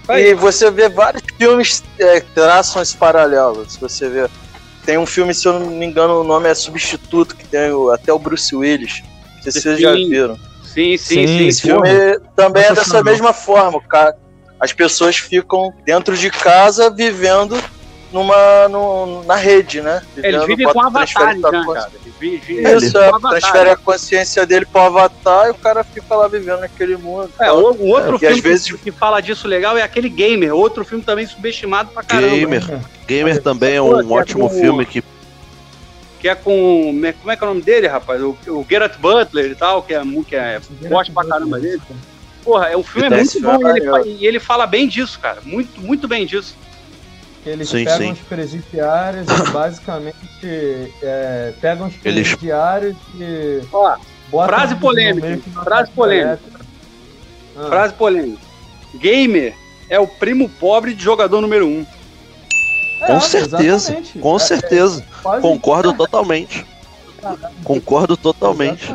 Aí. 0.09 0.31
E 0.31 0.35
você 0.35 0.71
vê 0.71 0.89
vários 0.89 1.23
filmes 1.37 1.83
é, 1.99 2.21
que 2.21 2.31
traçam 2.31 2.81
esse 2.83 2.97
paralelo. 2.97 3.69
Se 3.69 3.81
você 3.81 4.09
vê. 4.09 4.29
Tem 4.85 4.99
um 4.99 5.07
filme, 5.07 5.33
se 5.33 5.47
eu 5.47 5.59
não 5.61 5.71
me 5.71 5.87
engano, 5.87 6.21
o 6.21 6.25
nome 6.25 6.49
é 6.49 6.55
Substituto, 6.55 7.37
que 7.37 7.45
tem 7.47 7.71
o- 7.73 7.91
até 7.91 8.13
o 8.13 8.19
Bruce 8.19 8.55
Willis. 8.55 9.03
Não 9.37 9.43
sei 9.43 9.53
se 9.53 9.61
vocês 9.63 9.81
já 9.81 9.95
Sim. 9.95 10.09
viram. 10.09 10.37
Sim, 10.63 10.97
sim, 10.97 10.97
Sim, 10.97 11.27
sim. 11.27 11.47
Esse 11.49 11.63
filme 11.63 11.89
também 12.35 12.65
é 12.65 12.73
dessa 12.75 13.03
mesma 13.03 13.33
forma, 13.33 13.81
cara. 13.83 14.17
As 14.59 14.73
pessoas 14.73 15.17
ficam 15.17 15.73
dentro 15.85 16.17
de 16.17 16.31
casa 16.31 16.89
vivendo 16.91 17.57
numa 18.13 18.69
no- 18.69 19.25
na 19.25 19.37
rede, 19.37 19.81
né? 19.81 20.03
Vivem 20.47 20.67
bota- 20.67 20.81
com 20.83 20.93
transfere 20.93 21.39
né, 21.39 21.51
cara? 21.51 21.91
Eles 22.05 22.15
vi- 22.21 22.37
vivem 22.37 22.77
Isso, 22.77 22.99
é, 22.99 23.09
avatar. 23.09 23.31
transfere 23.31 23.71
a 23.71 23.77
consciência 23.77 24.45
dele 24.47 24.67
pro 24.67 24.81
avatar 24.83 25.47
e 25.49 25.51
o 25.51 25.55
cara 25.55 25.83
fica 25.83 26.15
lá 26.15 26.29
vivendo 26.29 26.61
naquele 26.61 26.97
mundo. 26.97 27.31
É, 27.41 27.51
o, 27.51 27.73
o 27.73 27.89
outro 27.89 28.13
É, 28.13 28.17
e 28.17 28.19
filme 28.19 28.35
às 28.35 28.41
vezes- 28.41 28.71
que, 28.73 28.79
que 28.79 28.93
fala 28.93 29.21
disso 29.21 29.49
legal 29.49 29.77
é 29.79 29.83
aquele 29.83 30.09
Gamer, 30.09 30.55
outro 30.55 30.85
filme 30.85 31.03
também 31.03 31.27
subestimado 31.27 31.91
pra 31.91 32.03
caramba. 32.03 32.29
Gamer. 32.37 32.81
Gamer 33.07 33.43
também 33.43 33.75
é 33.77 33.83
um 33.83 34.01
é 34.01 34.05
ótimo 34.05 34.49
com- 34.49 34.55
filme 34.61 34.85
que 34.87 35.03
Que 36.21 36.29
é 36.29 36.35
com. 36.37 36.93
né, 36.95 37.13
Como 37.15 37.33
é 37.33 37.37
que 37.37 37.43
é 37.43 37.47
o 37.47 37.51
nome 37.51 37.63
dele, 37.63 37.89
rapaz? 37.89 38.23
O, 38.23 38.37
o 38.47 38.65
Geralt 38.71 38.97
Butler 38.99 39.51
e 39.51 39.55
tal, 39.57 39.83
que 39.83 39.93
é, 39.93 40.05
mu- 40.05 40.23
que 40.23 40.37
é 40.37 40.61
gosto 40.83 41.13
pra 41.13 41.25
caramba 41.27 41.59
dele. 41.59 41.83
Porra, 42.45 42.67
é, 42.69 42.77
o 42.77 42.83
filme 42.85 43.09
é 43.09 43.11
muito 43.11 43.41
bom 43.41 43.69
é 43.69 43.73
e 43.73 43.77
ele, 43.81 43.91
fa- 43.91 44.03
e 44.07 44.27
ele 44.27 44.39
fala 44.41 44.67
bem 44.67 44.87
disso, 44.87 45.19
cara. 45.19 45.39
Muito, 45.45 45.81
muito 45.81 46.07
bem 46.07 46.25
disso. 46.25 46.55
Que 47.43 47.51
eles 47.51 47.69
Sim, 47.69 47.85
pegam 47.85 47.99
sim. 48.07 48.13
os 48.13 48.19
presidiários 48.21 49.27
e 49.29 49.51
basicamente 49.51 50.17
é, 51.03 51.53
pegam 51.61 51.89
os 51.89 51.95
Eles- 52.05 52.29
presidiários 52.29 52.97
e 53.19 53.61
Ó, 53.73 53.97
botam 54.31 54.49
Frase 54.49 54.75
polêmica, 54.77 55.41
frase 55.65 55.91
polêmica. 55.91 56.41
Ah, 57.57 57.67
frase 57.67 57.95
polêmica. 57.95 58.41
Gamer 58.95 59.55
é 59.89 59.99
o 59.99 60.07
primo 60.07 60.49
pobre 60.49 60.95
de 60.95 61.03
jogador 61.03 61.41
número 61.41 61.67
um. 61.67 61.85
Com 63.07 63.17
é, 63.17 63.21
certeza, 63.21 63.65
exatamente. 63.91 64.19
com 64.21 64.37
É- 64.37 64.39
certeza. 64.39 65.05
é 65.37 65.41
Concordo 65.41 65.93
totalmente. 65.95 66.65
Concordo 67.65 68.17
totalmente. 68.17 68.89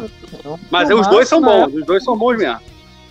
É 0.44 0.48
um 0.48 0.58
Mas 0.72 0.88
filmaço 0.88 1.10
os 1.10 1.16
dois 1.16 1.28
são 1.28 1.42
bons, 1.42 1.74
os 1.74 1.86
dois 1.86 2.04
são 2.04 2.18
bons 2.18 2.38
mesmo. 2.38 2.60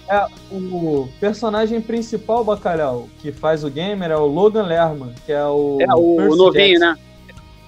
É, 0.08 0.26
o 0.52 1.08
personagem 1.18 1.80
principal, 1.80 2.44
Bacalhau, 2.44 3.08
que 3.20 3.32
faz 3.32 3.64
o 3.64 3.70
gamer 3.70 4.10
é 4.10 4.16
o 4.16 4.26
Logan 4.26 4.64
Lerman, 4.64 5.12
que 5.24 5.32
é 5.32 5.44
o. 5.44 5.78
É, 5.80 5.94
o, 5.94 6.16
Percy 6.16 6.36
novinho, 6.38 6.78
Jackson. 6.80 7.02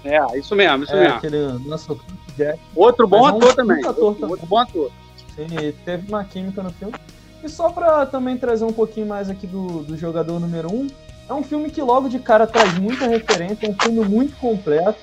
né? 0.05 0.21
É, 0.33 0.39
isso 0.39 0.55
mesmo, 0.55 0.85
isso 0.85 0.95
É, 0.95 1.01
mesmo. 1.01 1.17
aquele 1.17 1.59
Percy 1.69 1.97
Jackson. 2.37 2.61
Outro 2.77 3.09
bom 3.09 3.19
é 3.19 3.33
um 3.33 3.37
ator 3.37 3.55
também. 3.55 3.85
ator 3.85 4.15
também. 4.15 4.31
Outro 4.31 4.47
bom 4.47 4.59
ator. 4.59 4.91
Sim, 5.35 5.47
teve 5.85 6.09
uma 6.09 6.25
química 6.25 6.63
no 6.63 6.71
filme. 6.71 6.95
E 7.43 7.49
só 7.49 7.71
pra 7.71 8.07
também 8.07 8.37
trazer 8.37 8.65
um 8.65 8.73
pouquinho 8.73 9.07
mais 9.07 9.31
aqui 9.31 9.47
do, 9.47 9.83
do 9.83 9.97
jogador 9.97 10.41
número 10.41 10.73
1, 10.73 10.77
um, 10.77 10.89
é 11.29 11.35
um 11.35 11.43
filme 11.43 11.71
que 11.71 11.81
logo 11.83 12.09
de 12.09 12.19
cara 12.19 12.47
traz 12.47 12.77
muita 12.79 13.07
referência, 13.07 13.67
é 13.67 13.71
um 13.71 13.75
filme 13.75 14.05
muito 14.09 14.37
completo. 14.37 14.99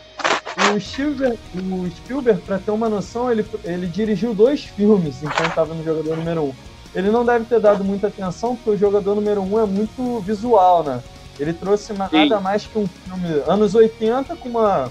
O 0.74 0.80
Spielberg, 0.80 1.38
o 1.56 1.89
Spielberg 1.98 2.41
pra 2.41 2.58
ter 2.58 2.71
uma 2.71 2.88
noção, 2.89 3.32
ele, 3.32 3.45
ele 3.63 3.88
dirigiu 3.88 4.34
dois 4.34 4.63
filmes 4.63 5.21
enquanto 5.21 5.50
estava 5.50 5.74
no 5.74 5.84
jogador 5.84 6.15
número 6.17 6.43
1. 6.43 6.45
Um. 6.45 6.54
Ele 6.95 7.12
não 7.12 7.25
deve 7.25 7.45
ter 7.45 7.60
dado 7.60 7.84
muita 7.84 8.08
atenção, 8.08 8.55
porque 8.55 8.69
o 8.71 8.77
jogador 8.77 9.13
número 9.15 9.41
1 9.41 9.53
um 9.53 9.60
é 9.60 9.65
muito 9.65 10.19
visual, 10.21 10.81
né? 10.84 11.03
Ele 11.38 11.51
trouxe 11.51 11.91
ma- 11.93 12.08
Sim. 12.08 12.29
nada 12.29 12.39
mais 12.39 12.65
que 12.65 12.79
um 12.79 12.88
filme 12.88 13.43
anos 13.45 13.75
80 13.75 14.36
com 14.38 14.47
uma, 14.47 14.89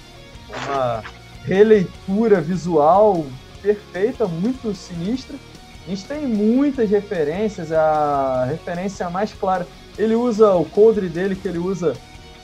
uma 0.50 1.02
releitura 1.44 2.40
visual 2.42 3.24
perfeita, 3.62 4.26
muito 4.26 4.74
sinistra. 4.74 5.36
A 5.86 5.90
gente 5.90 6.04
tem 6.04 6.26
muitas 6.26 6.90
referências, 6.90 7.72
a 7.72 8.44
referência 8.46 9.08
mais 9.08 9.32
clara. 9.32 9.66
Ele 9.96 10.14
usa 10.14 10.54
o 10.54 10.64
coldre 10.66 11.08
dele, 11.08 11.34
que 11.34 11.48
ele 11.48 11.58
usa 11.58 11.96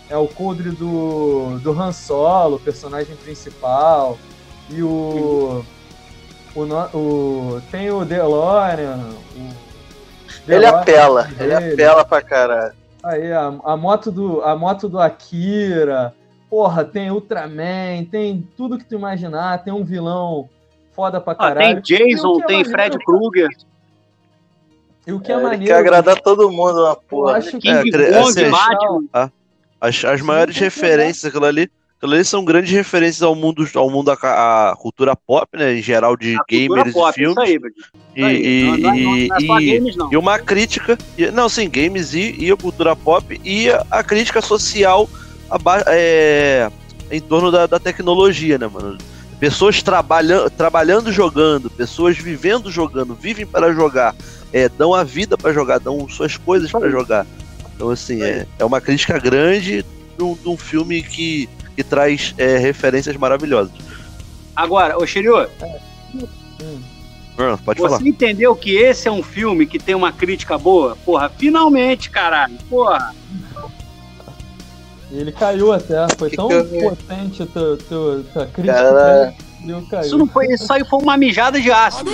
é 0.09 0.17
o 0.17 0.27
coldre 0.27 0.71
do, 0.71 1.59
do 1.63 1.71
Han 1.71 1.93
Solo, 1.93 2.59
personagem 2.59 3.15
principal. 3.17 4.19
E 4.69 4.83
o. 4.83 5.65
O, 6.55 6.63
o, 6.97 7.63
tem 7.71 7.91
o 7.91 8.05
DeLorean. 8.05 8.97
O 8.99 9.39
Ele 9.39 10.61
DeLorean 10.61 10.81
apela, 10.81 11.29
ele 11.39 11.57
dele. 11.61 11.73
apela 11.75 12.05
pra 12.05 12.21
caralho. 12.23 12.75
Aí, 13.03 13.33
a, 13.33 13.47
a 13.65 13.77
moto 13.77 14.11
do, 14.13 14.43
a 14.43 14.55
moto 14.57 14.89
do 14.89 14.99
Akira. 14.99 16.15
Porra, 16.51 16.85
tem 16.85 17.11
Ultraman, 17.11 18.05
tem 18.11 18.47
tudo 18.57 18.77
que 18.77 18.85
tu 18.85 18.97
imaginar. 18.97 19.63
Tem 19.63 19.73
um 19.73 19.85
vilão 19.85 20.49
foda 20.93 21.21
pra 21.21 21.33
Ah, 21.35 21.37
caralho. 21.37 21.81
tem 21.83 21.97
E 21.99 22.05
o 22.05 22.11
Jason, 22.11 22.41
é 22.41 22.47
tem 22.47 22.57
maneiro, 22.59 22.71
Fred 22.71 22.99
Krueger, 23.05 23.49
E 25.07 25.13
o 25.13 25.21
que 25.21 25.31
é, 25.31 25.35
ele 25.37 25.43
maneiro. 25.45 25.65
quer 25.67 25.77
agradar 25.79 26.21
todo 26.21 26.51
mundo 26.51 26.83
na 26.83 26.91
eu 26.91 26.97
porra. 26.97 27.37
acho 27.37 27.53
que 27.53 27.59
King 27.61 27.91
cre- 27.91 28.13
Kong, 28.13 28.19
assim, 28.45 28.51
Batman. 28.51 29.33
As, 29.81 30.05
as 30.05 30.21
maiores 30.21 30.55
tem 30.57 30.65
referências, 30.65 31.25
aquilo 31.25 31.47
ali, 31.47 31.71
aquilo 32.01 32.15
ali 32.15 32.25
são 32.25 32.43
grandes 32.43 32.73
referências 32.73 33.23
ao 33.23 33.35
mundo, 33.35 33.69
ao 33.75 33.91
mundo 33.91 34.07
da 34.07 34.15
a 34.71 34.75
cultura 34.77 35.15
pop, 35.15 35.47
né? 35.57 35.75
Em 35.75 35.83
geral, 35.83 36.17
de 36.17 36.35
A 36.35 36.45
gamers 36.49 36.95
pop, 36.95 37.11
e 37.11 37.13
filmes. 37.13 37.37
Isso 37.37 37.41
aí, 37.41 37.59
Badi. 37.59 37.75
E, 38.17 38.21
Isso 38.21 38.27
aí. 38.27 38.47
e- 38.47 38.65
não, 38.65 38.79
não, 38.79 38.81
não, 38.81 39.17
e- 39.19 39.29
não 39.29 39.59
é 39.59 39.63
e- 39.63 39.79
games, 39.79 39.97
não. 39.97 40.13
e 40.13 40.17
uma 40.17 40.39
crítica, 40.39 40.99
e- 41.19 41.31
não, 41.31 41.49
sim, 41.49 41.69
games 41.69 42.15
e, 42.15 42.35
e 42.39 42.51
a 42.51 42.57
cultura 42.57 42.97
pop 42.97 43.39
e 43.45 43.69
a, 43.71 43.85
a 43.91 44.03
crítica 44.03 44.41
social 44.41 45.09
aba- 45.51 45.85
é, 45.89 46.71
em 47.11 47.21
torno 47.21 47.51
da, 47.53 47.67
da 47.67 47.79
tecnologia, 47.79 48.57
né, 48.57 48.67
mano? 48.67 48.97
Pessoas 49.39 49.83
trabalhando, 49.83 50.51
trabalhando 50.51 51.13
jogando, 51.13 51.69
pessoas 51.71 52.17
vivendo 52.17 52.71
jogando, 52.71 53.15
vivem 53.15 53.45
para 53.47 53.73
jogar, 53.73 54.15
é, 54.53 54.69
dão 54.71 54.95
a 54.95 55.05
vida 55.05 55.37
para 55.37 55.53
jogar, 55.53 55.79
dão 55.79 56.09
suas 56.09 56.37
coisas 56.37 56.71
para 56.71 56.89
jogar. 56.91 57.27
Então, 57.75 57.91
assim, 57.91 58.23
é, 58.23 58.47
é 58.59 58.65
uma 58.65 58.81
crítica 58.81 59.19
grande 59.19 59.85
de 60.17 60.23
um, 60.25 60.35
de 60.35 60.49
um 60.49 60.57
filme 60.59 61.03
que, 61.03 61.49
que 61.77 61.83
traz 61.83 62.35
é, 62.39 62.59
referências 62.59 63.17
maravilhosas. 63.17 63.73
Agora, 64.55 64.99
ô 64.99 65.07
Shiryu, 65.07 65.47
Hum. 66.63 67.57
Pode 67.65 67.81
você 67.81 67.89
falar. 67.97 68.07
entendeu 68.07 68.55
que 68.55 68.77
esse 68.77 69.09
é 69.09 69.11
um 69.11 69.23
filme 69.23 69.65
que 69.65 69.79
tem 69.79 69.95
uma 69.95 70.13
crítica 70.13 70.59
boa? 70.59 70.95
Porra, 71.05 71.31
finalmente, 71.31 72.11
caralho. 72.11 72.53
Porra. 72.69 73.15
E 75.11 75.17
ele 75.19 75.33
caiu 75.33 75.73
até. 75.73 76.07
Foi 76.19 76.29
Que 76.29 76.37
tão 76.37 76.49
que 76.49 76.81
potente 76.83 77.43
a 77.43 77.47
tua, 77.47 77.77
tua, 77.79 78.25
tua 78.33 78.47
crítica. 78.47 78.75
Cara. 78.75 79.35
que 79.63 79.71
ele 79.71 79.87
caiu. 79.91 80.07
Isso, 80.07 80.19
não 80.19 80.27
foi, 80.27 80.47
isso 80.49 80.71
aí 80.73 80.85
foi 80.85 80.99
uma 81.01 81.17
mijada 81.17 81.59
de 81.61 81.71
ácido. 81.73 82.11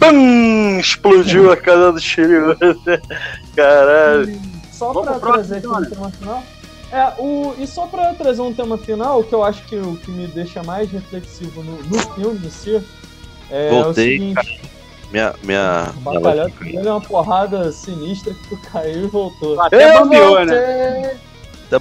Pum! 0.00 0.78
Explodiu 0.80 1.52
a 1.52 1.56
casa 1.56 1.92
do 1.92 2.00
Shiryu. 2.00 2.56
Caralho. 3.54 4.40
Só 4.72 4.92
Vamos 4.92 5.18
pra 5.18 5.32
trazer 5.32 5.56
aqui 5.58 5.66
então, 5.66 6.42
É, 6.94 7.12
o, 7.20 7.56
e 7.58 7.66
só 7.66 7.88
pra 7.88 8.14
trazer 8.14 8.40
um 8.40 8.54
tema 8.54 8.78
final, 8.78 9.24
que 9.24 9.34
eu 9.34 9.42
acho 9.42 9.64
que 9.64 9.74
o 9.74 9.96
que 9.96 10.12
me 10.12 10.28
deixa 10.28 10.62
mais 10.62 10.88
reflexivo 10.88 11.60
no, 11.64 11.82
no 11.82 11.98
filme 12.14 12.46
em 12.46 12.50
si 12.50 12.80
é 13.50 13.68
Voltei, 13.68 14.16
o 14.16 14.20
seguinte: 14.20 14.60
Minha, 15.10 15.34
minha, 15.42 15.92
o 15.96 16.00
bacalhau 16.00 16.48
dele 16.48 16.86
é 16.86 16.90
uma 16.92 17.00
porrada 17.00 17.72
sinistra 17.72 18.32
que 18.32 18.48
tu 18.48 18.56
caiu 18.70 19.06
e 19.06 19.06
voltou. 19.08 19.60
Até 19.60 19.92
bambeou, 19.92 20.46
né? 20.46 21.18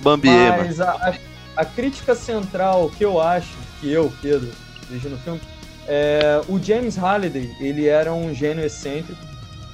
Bambier, 0.01 0.49
mano. 0.49 0.63
Mas 0.65 0.81
a, 0.81 0.93
a, 0.93 1.13
a 1.57 1.63
crítica 1.63 2.15
central 2.15 2.89
que 2.97 3.05
eu 3.05 3.21
acho, 3.21 3.55
que 3.79 3.91
eu, 3.91 4.11
Pedro, 4.19 4.49
vejo 4.89 5.09
no 5.09 5.17
filme, 5.19 5.39
é 5.87 6.41
o 6.49 6.57
James 6.57 6.95
Halliday, 6.95 7.55
ele 7.59 7.87
era 7.87 8.11
um 8.11 8.33
gênio 8.33 8.65
excêntrico, 8.65 9.21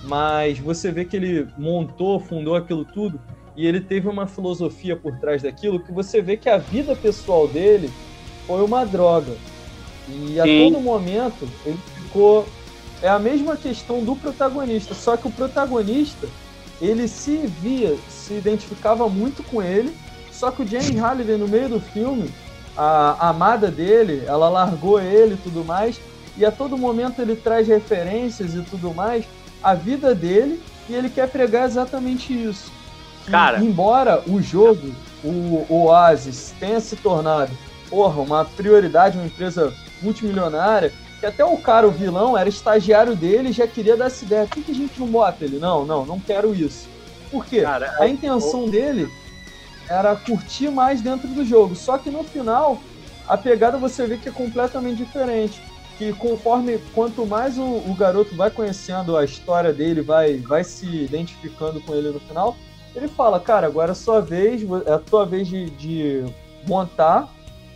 mas 0.03 0.59
você 0.59 0.91
vê 0.91 1.05
que 1.05 1.15
ele 1.15 1.47
montou, 1.57 2.19
fundou 2.19 2.57
aquilo 2.57 2.83
tudo, 2.83 3.21
e 3.59 3.67
ele 3.67 3.81
teve 3.81 4.07
uma 4.07 4.25
filosofia 4.25 4.95
por 4.95 5.17
trás 5.17 5.41
daquilo 5.41 5.81
que 5.81 5.91
você 5.91 6.21
vê 6.21 6.37
que 6.37 6.47
a 6.47 6.57
vida 6.57 6.95
pessoal 6.95 7.45
dele 7.45 7.91
foi 8.47 8.63
uma 8.63 8.85
droga. 8.85 9.33
E 10.07 10.39
a 10.39 10.45
Sim. 10.45 10.71
todo 10.71 10.81
momento 10.81 11.45
ele 11.65 11.77
ficou. 11.93 12.47
É 13.01 13.09
a 13.09 13.19
mesma 13.19 13.57
questão 13.57 14.01
do 14.01 14.15
protagonista, 14.15 14.93
só 14.93 15.17
que 15.17 15.27
o 15.27 15.31
protagonista 15.31 16.25
ele 16.81 17.05
se 17.05 17.47
via, 17.47 17.97
se 18.07 18.33
identificava 18.33 19.09
muito 19.09 19.43
com 19.43 19.61
ele, 19.61 19.93
só 20.31 20.51
que 20.51 20.63
o 20.63 20.67
James 20.67 20.95
Halliday 20.95 21.35
no 21.35 21.47
meio 21.47 21.67
do 21.67 21.81
filme, 21.81 22.29
a 22.77 23.27
amada 23.27 23.69
dele, 23.69 24.23
ela 24.25 24.47
largou 24.47 25.01
ele 25.01 25.33
e 25.33 25.37
tudo 25.37 25.65
mais, 25.65 25.99
e 26.37 26.45
a 26.45 26.51
todo 26.51 26.77
momento 26.77 27.21
ele 27.21 27.35
traz 27.35 27.67
referências 27.67 28.55
e 28.55 28.61
tudo 28.61 28.93
mais, 28.93 29.25
a 29.61 29.73
vida 29.73 30.15
dele, 30.15 30.61
e 30.87 30.95
ele 30.95 31.09
quer 31.09 31.27
pregar 31.29 31.65
exatamente 31.65 32.31
isso. 32.33 32.78
Cara. 33.29 33.59
embora 33.59 34.23
o 34.27 34.41
jogo, 34.41 34.93
o 35.23 35.65
Oasis, 35.69 36.53
tenha 36.59 36.79
se 36.79 36.95
tornado, 36.95 37.51
porra, 37.89 38.21
uma 38.21 38.45
prioridade, 38.45 39.17
uma 39.17 39.27
empresa 39.27 39.73
multimilionária, 40.01 40.93
que 41.19 41.25
até 41.25 41.43
o 41.43 41.57
cara, 41.57 41.87
o 41.87 41.91
vilão, 41.91 42.37
era 42.37 42.47
estagiário 42.47 43.15
dele 43.15 43.49
e 43.49 43.53
já 43.53 43.67
queria 43.67 43.97
dar 43.97 44.05
essa 44.05 44.23
ideia. 44.23 44.45
Por 44.45 44.55
que, 44.55 44.61
que 44.61 44.71
a 44.71 44.75
gente 44.75 44.99
não 44.99 45.07
bota 45.07 45.43
ele? 45.43 45.59
Não, 45.59 45.85
não, 45.85 46.05
não 46.05 46.19
quero 46.19 46.55
isso. 46.55 46.87
Por 47.29 47.45
quê? 47.45 47.61
Cara, 47.61 47.93
A 47.99 48.07
intenção 48.07 48.69
dele 48.69 49.09
era 49.89 50.15
curtir 50.15 50.69
mais 50.69 51.01
dentro 51.01 51.27
do 51.27 51.43
jogo. 51.43 51.75
Só 51.75 51.97
que 51.97 52.09
no 52.09 52.23
final, 52.23 52.79
a 53.27 53.37
pegada 53.37 53.77
você 53.77 54.05
vê 54.07 54.17
que 54.17 54.29
é 54.29 54.31
completamente 54.31 54.97
diferente. 54.97 55.61
Que 55.97 56.13
conforme, 56.13 56.77
quanto 56.93 57.25
mais 57.25 57.57
o, 57.57 57.63
o 57.63 57.93
garoto 57.97 58.33
vai 58.33 58.49
conhecendo 58.49 59.17
a 59.17 59.25
história 59.25 59.73
dele, 59.73 60.01
vai, 60.01 60.37
vai 60.37 60.63
se 60.63 60.85
identificando 60.85 61.81
com 61.81 61.93
ele 61.93 62.09
no 62.11 62.21
final, 62.21 62.55
ele 62.95 63.07
fala, 63.07 63.39
cara, 63.39 63.67
agora 63.67 63.91
é 63.91 63.93
a 63.93 63.95
sua 63.95 64.19
vez, 64.21 64.61
é 64.85 64.93
a 64.93 64.99
tua 64.99 65.25
vez 65.25 65.47
de, 65.47 65.69
de 65.71 66.25
montar, 66.67 67.29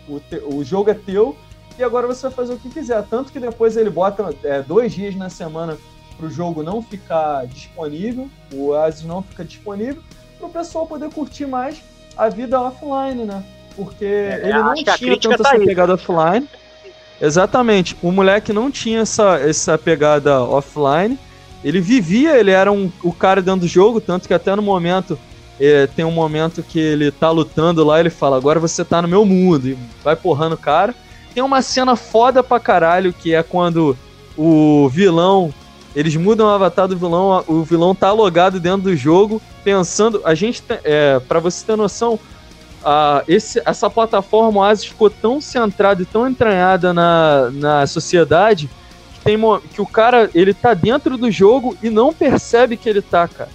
o, 0.07 0.19
te- 0.19 0.41
o 0.45 0.63
jogo 0.63 0.89
é 0.89 0.93
teu, 0.93 1.37
e 1.77 1.83
agora 1.83 2.05
você 2.07 2.23
vai 2.23 2.31
fazer 2.31 2.53
o 2.53 2.57
que 2.57 2.69
quiser. 2.69 3.01
Tanto 3.09 3.31
que 3.31 3.39
depois 3.39 3.77
ele 3.77 3.89
bota 3.89 4.33
é, 4.43 4.61
dois 4.61 4.93
dias 4.93 5.15
na 5.15 5.29
semana 5.29 5.77
para 6.17 6.27
o 6.27 6.29
jogo 6.29 6.61
não 6.61 6.81
ficar 6.81 7.45
disponível, 7.47 8.29
o 8.53 8.67
Oasis 8.67 9.03
não 9.03 9.21
fica 9.23 9.43
disponível, 9.43 10.01
para 10.37 10.47
o 10.47 10.49
pessoal 10.51 10.85
poder 10.85 11.09
curtir 11.09 11.45
mais 11.45 11.81
a 12.15 12.29
vida 12.29 12.59
offline, 12.61 13.25
né? 13.25 13.43
Porque 13.75 14.05
ele 14.05 14.53
não 14.53 14.73
É, 14.73 14.83
que 14.83 14.89
a 14.89 14.97
tinha 14.97 15.17
tanto 15.19 15.41
tá 15.41 15.49
essa 15.49 15.55
aí. 15.57 15.65
pegada 15.65 15.93
offline. 15.95 16.47
Exatamente. 17.19 17.95
O 18.03 18.11
moleque 18.11 18.51
não 18.53 18.69
tinha 18.69 18.99
essa, 19.01 19.39
essa 19.39 19.77
pegada 19.77 20.41
offline. 20.43 21.17
Ele 21.63 21.79
vivia, 21.79 22.37
ele 22.37 22.51
era 22.51 22.71
um, 22.71 22.91
o 23.01 23.13
cara 23.13 23.41
dentro 23.41 23.61
do 23.61 23.67
jogo, 23.67 24.01
tanto 24.01 24.27
que 24.27 24.33
até 24.33 24.55
no 24.55 24.61
momento 24.61 25.17
é, 25.59 25.87
tem 25.87 26.03
um 26.03 26.11
momento 26.11 26.61
que 26.61 26.79
ele 26.79 27.11
tá 27.11 27.29
lutando 27.31 27.83
lá, 27.83 27.99
ele 27.99 28.09
fala, 28.09 28.35
agora 28.35 28.59
você 28.59 28.83
tá 28.83 29.01
no 29.01 29.07
meu 29.07 29.23
mundo, 29.23 29.69
e 29.69 29.77
vai 30.03 30.15
porrando 30.15 30.55
o 30.55 30.57
cara. 30.57 30.93
Tem 31.33 31.41
uma 31.41 31.61
cena 31.61 31.95
foda 31.95 32.43
pra 32.43 32.59
caralho, 32.59 33.13
que 33.13 33.33
é 33.33 33.41
quando 33.41 33.97
o 34.37 34.89
vilão, 34.89 35.53
eles 35.95 36.15
mudam 36.15 36.47
o 36.47 36.49
avatar 36.49 36.87
do 36.87 36.97
vilão, 36.97 37.43
o 37.47 37.63
vilão 37.63 37.95
tá 37.95 38.11
logado 38.11 38.59
dentro 38.59 38.81
do 38.81 38.95
jogo, 38.95 39.41
pensando, 39.63 40.21
a 40.25 40.35
gente, 40.35 40.61
é, 40.83 41.19
para 41.19 41.39
você 41.39 41.65
ter 41.65 41.77
noção, 41.77 42.19
a, 42.83 43.23
esse, 43.27 43.61
essa 43.65 43.89
plataforma 43.89 44.61
Oasis 44.61 44.85
ficou 44.85 45.09
tão 45.09 45.39
centrada 45.39 46.01
e 46.01 46.05
tão 46.05 46.27
entranhada 46.27 46.93
na, 46.93 47.49
na 47.51 47.87
sociedade 47.87 48.69
tem, 49.23 49.37
que 49.73 49.81
o 49.81 49.85
cara, 49.85 50.29
ele 50.33 50.53
tá 50.53 50.73
dentro 50.73 51.17
do 51.17 51.31
jogo 51.31 51.77
e 51.81 51.89
não 51.89 52.13
percebe 52.13 52.77
que 52.77 52.89
ele 52.89 53.01
tá, 53.01 53.27
cara. 53.27 53.49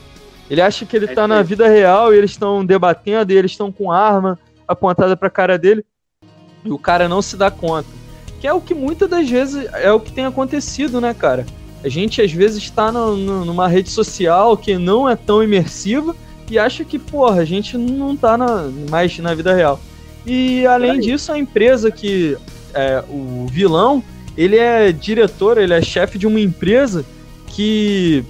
Ele 0.51 0.63
acha 0.63 0.87
que 0.87 0.97
ele 0.97 1.07
É 1.07 1.15
tá 1.15 1.29
na 1.29 1.43
vida 1.43 1.69
real 1.69 2.13
e 2.13 2.17
eles 2.17 2.31
estão 2.31 2.65
debatendo, 2.65 3.33
e 3.33 3.37
eles 3.37 3.51
estão 3.51 3.71
com 3.71 3.93
arma 3.93 4.39
apontada 4.67 5.17
pra 5.17 5.29
cara 5.29 5.59
dele 5.59 5.85
e 6.65 6.71
o 6.71 6.79
cara 6.79 7.09
não 7.09 7.21
se 7.21 7.37
dá 7.37 7.51
conta. 7.51 7.89
Que 8.41 8.47
é 8.47 8.53
o 8.53 8.61
que 8.61 8.75
muitas 8.75 9.09
das 9.09 9.29
vezes 9.29 9.67
é 9.75 9.93
o 9.93 10.01
que 10.01 10.13
tem 10.13 10.25
acontecido, 10.25 11.01
né, 11.01 11.13
cara? 11.13 11.45
A 11.83 11.89
gente 11.89 12.23
às 12.23 12.33
vezes 12.33 12.63
está 12.63 12.91
numa 12.91 13.69
rede 13.69 13.91
social 13.91 14.57
que 14.57 14.77
não 14.79 15.09
é 15.09 15.17
tão 15.17 15.43
imersiva 15.43 16.15
e 16.51 16.59
acha 16.59 16.85
que, 16.85 16.99
porra, 16.99 17.43
a 17.43 17.45
gente 17.45 17.77
não 17.77 18.17
tá 18.17 18.37
na, 18.37 18.71
mais 18.91 19.17
na 19.19 19.35
vida 19.35 19.55
real. 19.55 19.79
E 20.27 20.67
além 20.67 20.99
disso, 20.99 21.33
a 21.33 21.39
empresa 21.39 21.91
que 21.91 22.37
é, 22.75 23.03
o 23.09 23.47
vilão, 23.51 24.03
ele 24.39 24.57
é 24.57 24.93
diretor, 24.93 25.59
ele 25.59 25.75
é 25.75 25.83
chefe 25.83 26.17
de 26.17 26.25
uma 26.25 26.39
empresa 26.39 27.05
que 27.49 28.25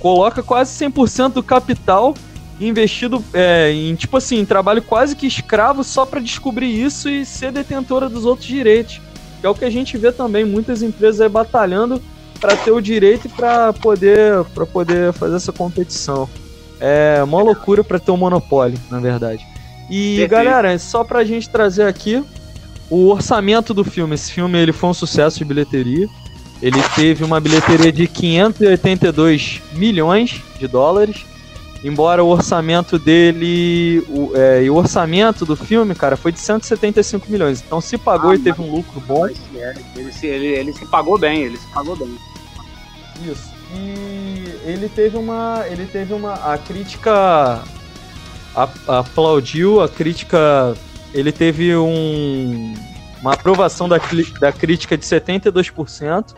coloca 0.00 0.42
quase 0.42 0.72
100% 0.84 1.34
do 1.34 1.42
capital 1.42 2.14
investido 2.60 3.22
é, 3.32 3.70
em, 3.70 3.94
tipo 3.94 4.16
assim, 4.16 4.44
trabalho 4.44 4.82
quase 4.82 5.14
que 5.14 5.24
escravo 5.24 5.84
só 5.84 6.04
para 6.04 6.18
descobrir 6.18 6.68
isso 6.68 7.08
e 7.08 7.24
ser 7.24 7.52
detentora 7.52 8.08
dos 8.08 8.24
outros 8.24 8.48
direitos. 8.48 9.00
Que 9.40 9.46
é 9.46 9.48
o 9.48 9.54
que 9.54 9.64
a 9.64 9.70
gente 9.70 9.96
vê 9.96 10.10
também, 10.10 10.44
muitas 10.44 10.82
empresas 10.82 11.20
aí 11.20 11.28
batalhando 11.28 12.02
para 12.40 12.56
ter 12.56 12.72
o 12.72 12.80
direito 12.80 13.26
e 13.26 13.28
para 13.28 13.72
poder, 13.72 14.42
pra 14.52 14.66
poder 14.66 15.12
fazer 15.12 15.36
essa 15.36 15.52
competição. 15.52 16.28
É 16.80 17.22
uma 17.22 17.40
loucura 17.40 17.84
para 17.84 18.00
ter 18.00 18.10
um 18.10 18.16
monopólio, 18.16 18.78
na 18.90 18.98
verdade. 18.98 19.46
E 19.88 20.16
Perfeito. 20.16 20.30
galera, 20.30 20.76
só 20.78 21.04
pra 21.04 21.22
gente 21.24 21.48
trazer 21.48 21.84
aqui 21.84 22.24
o 22.90 23.08
orçamento 23.08 23.74
do 23.74 23.84
filme. 23.84 24.14
Esse 24.14 24.32
filme 24.32 24.58
ele 24.58 24.72
foi 24.72 24.90
um 24.90 24.94
sucesso 24.94 25.38
de 25.38 25.44
bilheteria. 25.44 26.08
Ele 26.62 26.80
teve 26.94 27.22
uma 27.22 27.38
bilheteria 27.38 27.92
de 27.92 28.06
582 28.06 29.60
milhões 29.72 30.42
de 30.58 30.66
dólares. 30.66 31.24
embora 31.84 32.24
o 32.24 32.28
orçamento 32.28 32.98
dele. 32.98 34.02
O, 34.08 34.32
é, 34.34 34.62
e 34.64 34.70
o 34.70 34.74
orçamento 34.76 35.44
do 35.44 35.54
filme, 35.54 35.94
cara, 35.94 36.16
foi 36.16 36.32
de 36.32 36.40
175 36.40 37.30
milhões. 37.30 37.62
Então 37.64 37.80
se 37.80 37.98
pagou 37.98 38.30
Ah, 38.30 38.34
e 38.34 38.38
teve 38.38 38.60
um 38.62 38.70
lucro 38.74 39.00
bom. 39.00 39.26
É, 39.26 39.74
ele, 39.94 40.12
se, 40.12 40.26
ele, 40.26 40.46
ele 40.46 40.72
se 40.72 40.86
pagou 40.86 41.18
bem, 41.18 41.42
ele 41.42 41.56
se 41.56 41.66
pagou 41.68 41.94
bem. 41.96 42.16
Isso. 43.30 43.54
E 43.74 44.44
ele 44.64 44.88
teve 44.88 45.16
uma. 45.16 45.64
Ele 45.68 45.86
teve 45.86 46.14
uma. 46.14 46.34
A 46.34 46.58
crítica 46.58 47.62
aplaudiu, 48.86 49.80
a 49.82 49.88
crítica. 49.88 50.74
Ele 51.16 51.32
teve 51.32 51.74
um, 51.74 52.74
uma 53.20 53.32
aprovação 53.32 53.88
da, 53.88 53.98
da 54.38 54.52
crítica 54.52 54.96
de 54.96 55.04
72%. 55.04 56.34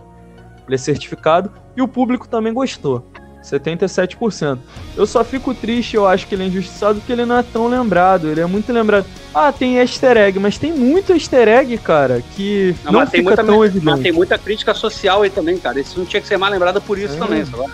Ele 0.67 0.75
é 0.75 0.79
certificado. 0.79 1.51
E 1.77 1.83
o 1.83 1.89
público 1.89 2.29
também 2.29 2.53
gostou. 2.55 3.05
77%. 3.43 4.59
Eu 4.97 5.07
só 5.07 5.25
fico 5.25 5.55
triste, 5.55 5.97
eu 5.97 6.07
acho 6.07 6.27
que 6.27 6.35
ele 6.35 6.45
é 6.45 6.47
injustiçado 6.47 6.99
porque 7.01 7.13
ele 7.13 7.25
não 7.25 7.39
é 7.39 7.43
tão 7.43 7.67
lembrado. 7.69 8.29
Ele 8.29 8.41
é 8.41 8.47
muito 8.47 8.73
lembrado. 8.73 9.07
Ah, 9.35 9.51
tem 9.53 9.79
easter 9.79 10.17
egg, 10.17 10.39
mas 10.39 10.59
tem 10.59 10.73
muito 10.73 11.13
easter 11.13 11.49
egg, 11.49 11.79
cara, 11.79 12.23
que 12.35 12.75
Não, 12.85 12.93
não, 12.93 13.01
mas, 13.01 13.11
tem 13.11 13.21
fica 13.21 13.31
muita, 13.31 13.45
tão 13.45 13.59
mas 13.61 13.71
evidente. 13.71 14.03
tem 14.03 14.13
muita 14.13 14.39
crítica 14.39 14.75
social 14.75 15.23
aí 15.23 15.31
também, 15.31 15.57
cara. 15.59 15.81
Isso 15.81 15.99
não 15.99 16.05
tinha 16.07 16.21
que 16.21 16.29
ser 16.29 16.37
mais 16.37 16.53
lembrado 16.53 16.81
por 16.83 16.99
isso 16.99 17.15
É. 17.15 17.19
também, 17.19 17.45
sabe? 17.45 17.71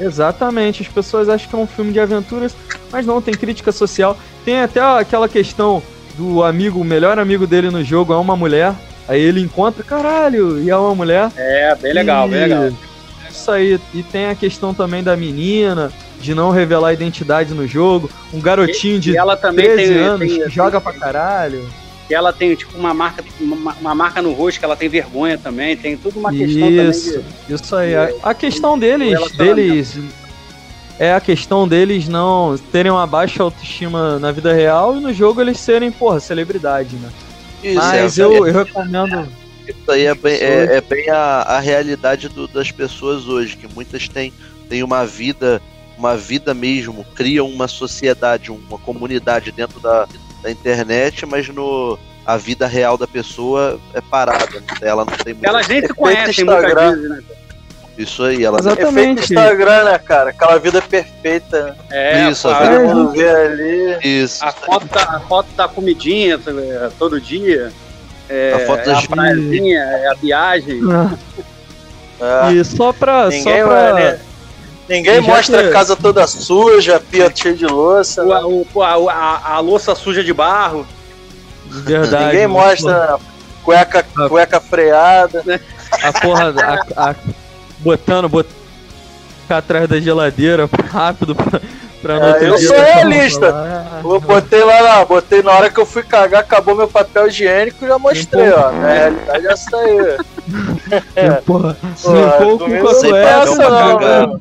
Exatamente, 0.00 0.82
as 0.82 0.88
pessoas 0.88 1.28
acham 1.28 1.48
que 1.48 1.54
é 1.54 1.58
um 1.58 1.66
filme 1.66 1.92
de 1.92 2.00
aventuras, 2.00 2.56
mas 2.90 3.06
não, 3.06 3.20
tem 3.20 3.34
crítica 3.34 3.70
social. 3.70 4.16
Tem 4.44 4.60
até 4.60 4.80
aquela 4.80 5.28
questão 5.28 5.82
do 6.16 6.42
amigo, 6.42 6.80
o 6.80 6.84
melhor 6.84 7.18
amigo 7.18 7.46
dele 7.46 7.70
no 7.70 7.82
jogo 7.84 8.12
é 8.12 8.16
uma 8.16 8.36
mulher. 8.36 8.74
Aí 9.08 9.20
ele 9.20 9.40
encontra, 9.40 9.82
caralho, 9.82 10.62
e 10.62 10.70
é 10.70 10.76
uma 10.76 10.94
mulher. 10.94 11.30
É, 11.36 11.74
bem 11.74 11.92
legal, 11.92 12.28
bem 12.28 12.38
E- 12.38 12.42
legal. 12.42 12.70
Isso 13.30 13.50
aí. 13.50 13.80
E 13.94 14.02
tem 14.02 14.26
a 14.26 14.34
questão 14.34 14.72
também 14.72 15.02
da 15.02 15.16
menina, 15.16 15.90
de 16.20 16.34
não 16.34 16.50
revelar 16.50 16.88
a 16.88 16.92
identidade 16.92 17.52
no 17.52 17.66
jogo. 17.66 18.08
Um 18.32 18.40
garotinho 18.40 19.00
de 19.00 19.12
E 19.12 19.16
ela 19.16 19.36
também 19.36 19.64
13 19.64 19.92
tem, 19.94 20.02
anos 20.02 20.28
tem- 20.28 20.42
que 20.44 20.50
joga 20.50 20.80
pra 20.80 20.92
caralho. 20.92 21.66
E 22.10 22.14
ela 22.14 22.32
tem, 22.32 22.54
tipo, 22.54 22.76
uma 22.76 22.92
marca, 22.92 23.24
uma, 23.40 23.72
uma 23.80 23.94
marca 23.94 24.20
no 24.20 24.32
rosto 24.32 24.58
que 24.60 24.64
ela 24.64 24.76
tem 24.76 24.88
vergonha 24.88 25.38
também. 25.38 25.76
Tem 25.76 25.96
tudo 25.96 26.18
uma 26.20 26.30
questão 26.30 26.68
Isso, 26.68 27.12
também 27.14 27.24
isso 27.56 27.76
aí. 27.76 27.96
A, 27.96 28.10
a 28.22 28.34
questão 28.34 28.78
deles, 28.78 29.18
deles 29.32 29.98
é 31.02 31.12
a 31.14 31.20
questão 31.20 31.66
deles 31.66 32.06
não 32.06 32.56
terem 32.70 32.92
uma 32.92 33.06
baixa 33.08 33.42
autoestima 33.42 34.20
na 34.20 34.30
vida 34.30 34.52
real 34.52 34.96
e 34.96 35.00
no 35.00 35.12
jogo 35.12 35.40
eles 35.40 35.58
serem, 35.58 35.90
porra, 35.90 36.20
celebridade, 36.20 36.94
né? 36.94 37.10
Isso, 37.60 37.74
Mas 37.74 38.18
é, 38.18 38.22
eu, 38.22 38.46
eu 38.46 38.64
recomendo. 38.64 39.26
Isso 39.66 39.90
aí 39.90 40.06
é 40.06 40.14
bem, 40.14 40.34
é, 40.34 40.76
é 40.76 40.80
bem 40.80 41.10
a, 41.10 41.42
a 41.42 41.58
realidade 41.58 42.28
do- 42.28 42.46
das 42.46 42.70
pessoas 42.70 43.26
hoje, 43.26 43.56
que 43.56 43.66
muitas 43.74 44.08
têm, 44.08 44.32
têm 44.68 44.84
uma 44.84 45.04
vida, 45.04 45.60
uma 45.98 46.16
vida 46.16 46.54
mesmo, 46.54 47.04
criam 47.16 47.48
uma 47.48 47.66
sociedade, 47.66 48.52
uma 48.52 48.78
comunidade 48.78 49.50
dentro 49.50 49.80
da, 49.80 50.06
da 50.40 50.52
internet, 50.52 51.26
mas 51.26 51.48
no 51.48 51.98
a 52.24 52.36
vida 52.36 52.64
real 52.68 52.96
da 52.96 53.08
pessoa 53.08 53.80
é 53.92 54.00
parada, 54.00 54.60
né? 54.60 54.66
ela 54.82 55.04
não 55.04 55.16
tem 55.16 55.34
de... 55.34 55.44
Elas 55.44 55.66
nem 55.66 55.84
se 55.84 55.92
conhecem 55.92 56.44
muitas 56.44 56.62
Instagram. 56.64 56.92
vezes, 56.92 57.10
né? 57.10 57.22
Isso 57.98 58.22
aí, 58.24 58.42
ela 58.44 58.58
Exatamente. 58.58 58.98
Efeito 58.98 59.20
Instagram, 59.32 59.84
né, 59.84 59.98
cara? 59.98 60.30
Aquela 60.30 60.58
vida 60.58 60.80
perfeita. 60.80 61.62
né? 61.62 61.74
É, 61.90 62.30
Isso, 62.30 62.48
a, 62.48 62.56
a 62.56 62.60
vida 62.62 62.74
É. 62.74 62.78
todo 62.86 62.94
mundo 62.96 63.10
vê 63.12 63.28
ali. 63.30 63.98
Isso. 64.02 64.44
a 64.44 64.50
foto 64.52 64.86
da, 64.86 65.02
a 65.02 65.20
foto 65.20 65.48
da 65.54 65.68
comidinha 65.68 66.40
é, 66.46 66.90
todo 66.98 67.20
dia. 67.20 67.70
É, 68.30 68.52
A 68.54 68.66
foto 68.66 68.80
é 68.80 68.84
das- 68.94 69.04
a 69.04 69.08
praiazinha, 69.08 69.78
é 69.78 70.08
a 70.08 70.14
viagem. 70.14 70.80
É. 72.48 72.52
E 72.52 72.64
só 72.64 72.92
pra. 72.92 73.28
Ninguém, 73.28 73.42
só 73.62 73.68
pra... 73.68 73.94
né? 73.94 74.20
Ninguém 74.88 75.20
mostra 75.20 75.62
que- 75.62 75.68
a 75.68 75.72
casa 75.72 75.94
toda 75.96 76.26
suja, 76.26 76.98
pia 77.10 77.30
cheia 77.34 77.54
de 77.54 77.66
louça. 77.66 78.24
né? 78.24 78.36
O, 78.44 78.66
o- 78.74 78.82
a, 78.82 78.94
a- 79.12 79.54
a 79.54 79.58
louça 79.60 79.94
suja 79.94 80.24
de 80.24 80.32
barro. 80.32 80.86
Verdade. 81.66 82.24
Ninguém 82.26 82.46
mostra 82.46 83.18
cueca, 83.62 84.04
Ah. 84.16 84.28
cueca 84.28 84.60
freada. 84.60 85.60
A 86.02 86.12
porra. 86.20 86.54
A, 86.96 87.10
a- 87.10 87.14
botando, 87.82 88.28
botando 88.28 88.62
atrás 89.48 89.86
da 89.88 90.00
geladeira 90.00 90.66
rápido 90.90 91.34
pra, 91.34 91.60
pra 92.00 92.14
no 92.18 92.24
É, 92.24 92.28
outro 92.32 92.44
eu 92.46 92.58
sou 92.58 92.76
realista. 92.76 93.46
falar. 93.52 94.00
Eu 94.02 94.20
botei 94.20 94.64
lá, 94.64 94.80
lá, 94.80 95.04
botei 95.04 95.42
na 95.42 95.52
hora 95.52 95.68
que 95.70 95.78
eu 95.78 95.84
fui 95.84 96.02
cagar, 96.02 96.40
acabou 96.40 96.74
meu 96.74 96.88
papel 96.88 97.28
higiênico 97.28 97.86
já 97.86 97.98
mostrei, 97.98 98.50
ó. 98.50 98.68
A 98.68 98.70
realidade 98.92 99.46
é 99.46 99.52
essa 99.52 99.76
aí. 99.76 100.16
Porra, 101.44 101.76
Pô, 102.02 102.12
limpou 102.14 102.58
com 102.58 102.64
comigo 102.64 102.88
a 102.88 102.94
sem 102.94 103.10
cueca. 103.10 103.38
papel 103.38 103.56
pra 103.56 103.70
não, 103.70 103.98
né? 104.00 104.38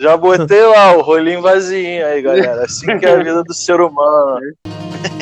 Já 0.00 0.16
botei 0.16 0.62
lá 0.62 0.92
o 0.96 1.02
rolinho 1.02 1.42
vazio 1.42 2.06
aí, 2.06 2.22
galera. 2.22 2.64
Assim 2.64 2.96
que 2.98 3.04
é 3.06 3.12
a 3.12 3.16
vida 3.16 3.42
do 3.44 3.52
ser 3.52 3.80
humano. 3.80 4.40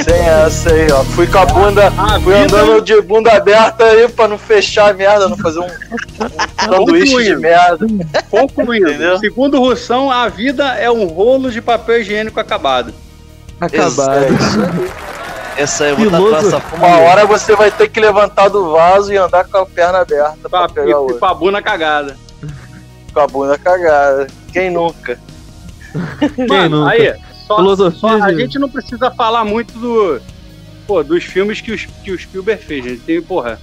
Sem 0.03 0.29
essa 0.29 0.71
aí, 0.73 0.91
ó. 0.91 1.05
Fui 1.05 1.27
com 1.27 1.39
a 1.39 1.47
bunda. 1.47 1.89
A 1.89 2.21
Fui 2.21 2.35
vida- 2.35 2.57
andando 2.61 2.81
de 2.83 3.01
bunda 3.03 3.33
aberta 3.33 3.85
aí 3.85 4.09
pra 4.09 4.27
não 4.29 4.39
fechar 4.39 4.91
a 4.91 4.93
merda, 4.93 5.29
não 5.29 5.37
fazer 5.37 5.61
um, 5.61 5.65
um 5.65 6.65
sanduíche 6.65 7.05
de 7.07 7.11
Concluindo. 7.35 7.41
merda. 7.41 7.87
Concluindo, 8.31 8.89
Entendeu? 8.91 9.19
segundo 9.19 9.59
o 9.61 9.69
Russão, 9.69 10.11
a 10.11 10.29
vida 10.29 10.65
é 10.75 10.91
um 10.91 11.05
rolo 11.07 11.51
de 11.51 11.61
papel 11.61 12.01
higiênico 12.01 12.39
acabado. 12.41 12.93
Acabado. 13.61 14.25
É 14.25 14.29
isso 14.31 14.61
aí. 14.61 15.09
Essa 15.59 15.85
é 15.87 15.95
praça 15.95 16.63
Uma 16.77 16.99
hora 17.01 17.27
você 17.27 17.57
vai 17.57 17.69
ter 17.71 17.89
que 17.89 17.99
levantar 17.99 18.49
do 18.49 18.71
vaso 18.73 19.13
e 19.13 19.17
andar 19.17 19.45
com 19.45 19.59
a 19.59 19.67
perna 19.67 19.99
aberta 20.01 20.49
pra 20.49 20.61
Pra, 20.61 20.69
pegar 20.69 20.91
e, 20.91 20.95
outra. 20.95 21.19
com 21.19 21.27
a 21.27 21.35
bunda 21.35 21.61
cagada. 21.61 22.17
Com 23.13 23.21
a 23.21 23.27
bunda 23.27 23.59
cagada. 23.59 24.29
Quem 24.53 24.71
nunca? 24.71 25.19
Quem 26.37 26.69
nunca? 26.69 26.91
aí, 26.93 27.13
só, 27.49 27.57
Filosofia 27.57 27.99
só 27.99 28.23
a 28.23 28.33
gente 28.33 28.59
não 28.59 28.69
precisa 28.69 29.11
falar 29.11 29.45
muito 29.45 29.77
do, 29.79 30.21
pô, 30.87 31.03
dos 31.03 31.25
filmes 31.25 31.61
que, 31.61 31.73
os, 31.73 31.87
que 32.05 32.13
o 32.13 32.19
Spielberg 32.19 32.63
fez. 32.63 32.87
Ele 32.87 32.99
tem, 32.99 33.21
porra, 33.21 33.59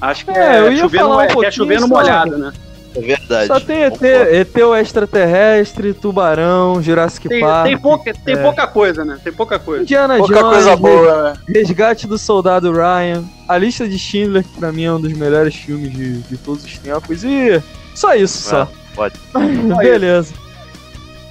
acho 0.00 0.24
que 0.24 0.30
É, 0.30 0.56
é, 0.56 0.58
eu 0.60 0.72
ia 0.72 0.82
chover, 0.82 0.98
falar 0.98 1.28
no, 1.28 1.38
um 1.38 1.42
é, 1.42 1.46
é 1.46 1.50
só. 1.80 1.86
molhado, 1.86 2.38
né? 2.38 2.52
É 2.96 3.00
verdade. 3.00 3.46
Só 3.48 3.58
tem 3.58 3.82
ET. 3.82 4.00
ET 4.00 4.56
o 4.56 4.76
extraterrestre, 4.76 5.92
Tubarão, 5.92 6.80
Jurassic 6.80 7.28
Tem, 7.28 7.40
Park, 7.40 7.66
tem, 7.66 7.76
pouca, 7.78 8.14
tem 8.14 8.34
é. 8.34 8.42
pouca 8.42 8.66
coisa, 8.68 9.04
né? 9.04 9.18
Tem 9.22 9.32
pouca 9.32 9.58
coisa. 9.58 9.82
Indiana 9.82 10.16
Pouca 10.16 10.34
Jones, 10.40 10.52
coisa 10.52 10.76
boa, 10.76 11.22
né? 11.24 11.38
Resgate 11.48 12.06
do 12.06 12.16
Soldado 12.16 12.70
Ryan, 12.70 13.24
A 13.48 13.58
Lista 13.58 13.88
de 13.88 13.98
Schindler, 13.98 14.44
que 14.44 14.58
pra 14.60 14.70
mim 14.70 14.84
é 14.84 14.92
um 14.92 15.00
dos 15.00 15.12
melhores 15.12 15.56
filmes 15.56 15.92
de, 15.92 16.18
de 16.22 16.36
todos 16.36 16.64
os 16.64 16.78
tempos, 16.78 17.24
e 17.24 17.60
só 17.96 18.14
isso, 18.14 18.38
só. 18.50 18.62
Ah, 18.62 18.68
pode. 18.94 19.14
Beleza. 19.78 20.32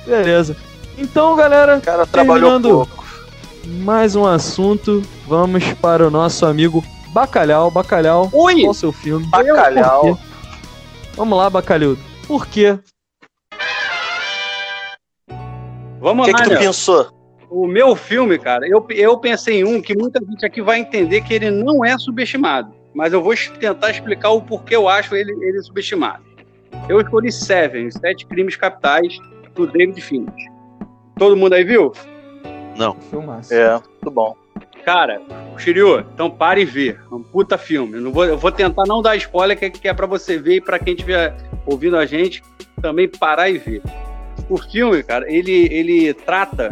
Beleza. 0.06 0.58
Então, 0.98 1.36
galera, 1.36 1.78
O 1.78 1.82
cara 1.82 2.06
trabalhou 2.06 2.60
pouco. 2.62 3.04
mais 3.66 4.16
um 4.16 4.26
assunto. 4.26 5.02
Vamos 5.28 5.74
para 5.76 6.08
o 6.08 6.12
nosso 6.12 6.46
amigo 6.46 6.84
Bacalhau. 7.10 7.72
Bacalhau, 7.72 8.30
Ui! 8.34 8.62
qual 8.62 8.72
o 8.72 8.74
seu 8.74 8.92
filme? 8.92 9.26
Bacalhau. 9.28 10.02
Por 10.02 10.18
quê? 10.18 10.24
Vamos 11.16 11.38
lá, 11.38 11.50
Bacalhau. 11.50 11.98
Por 12.28 12.48
quê? 12.48 12.80
O 15.30 15.34
Vamos 16.00 16.26
que, 16.26 16.32
lá, 16.34 16.38
que 16.40 16.44
tu 16.44 16.50
né? 16.54 16.60
pensou? 16.60 17.10
O 17.50 17.68
meu 17.68 17.96
filme, 17.96 18.38
cara, 18.40 18.68
eu, 18.68 18.86
eu 18.90 19.18
pensei 19.18 19.60
em 19.60 19.64
um 19.64 19.82
que 19.82 19.96
muita 19.96 20.20
gente 20.26 20.46
aqui 20.46 20.62
vai 20.62 20.80
entender 20.80 21.22
que 21.22 21.34
ele 21.34 21.52
não 21.52 21.86
é 21.86 21.98
subestimado. 21.98 22.74
Mas 22.94 23.14
eu 23.14 23.22
vou 23.22 23.34
tentar 23.60 23.92
explicar 23.92 24.30
o 24.32 24.42
porquê 24.42 24.76
eu 24.76 24.88
acho 24.88 25.16
ele, 25.16 25.32
ele 25.32 25.62
subestimado. 25.62 26.24
Eu 26.90 27.00
escolhi 27.00 27.32
Seven, 27.32 27.90
Sete 27.92 28.26
Crimes 28.26 28.56
Capitais, 28.56 29.18
do 29.56 29.68
David 29.68 30.00
Fincher. 30.02 30.52
Todo 31.18 31.36
mundo 31.38 31.54
aí 31.54 31.64
viu? 31.64 31.92
Filmaço. 33.10 33.54
É, 33.54 33.72
muito 33.74 34.12
bom. 34.12 34.36
Cara, 34.84 35.22
Shiryu, 35.58 36.00
então 36.14 36.30
pare 36.30 36.62
e 36.62 36.66
vê. 36.66 36.98
É 37.12 37.16
um 37.16 37.24
puta 37.24 37.58
filme. 37.58 37.94
Eu, 37.94 38.02
não 38.02 38.12
vou, 38.12 38.26
eu 38.26 38.38
vou 38.38 38.52
tentar 38.52 38.84
não 38.86 39.02
dar 39.02 39.16
spoiler, 39.16 39.58
que, 39.58 39.66
é- 39.66 39.70
que 39.70 39.88
é 39.88 39.94
pra 39.94 40.06
você 40.06 40.38
ver 40.38 40.56
e 40.56 40.62
pra 40.62 40.78
quem 40.80 40.94
estiver 40.94 41.36
ouvindo 41.66 41.96
a 41.96 42.06
gente 42.06 42.44
também 42.82 43.08
parar 43.08 43.50
e 43.50 43.58
ver. 43.58 43.82
O 44.50 44.58
filme, 44.58 45.02
cara, 45.04 45.32
ele, 45.32 45.68
ele 45.72 46.14
trata 46.14 46.70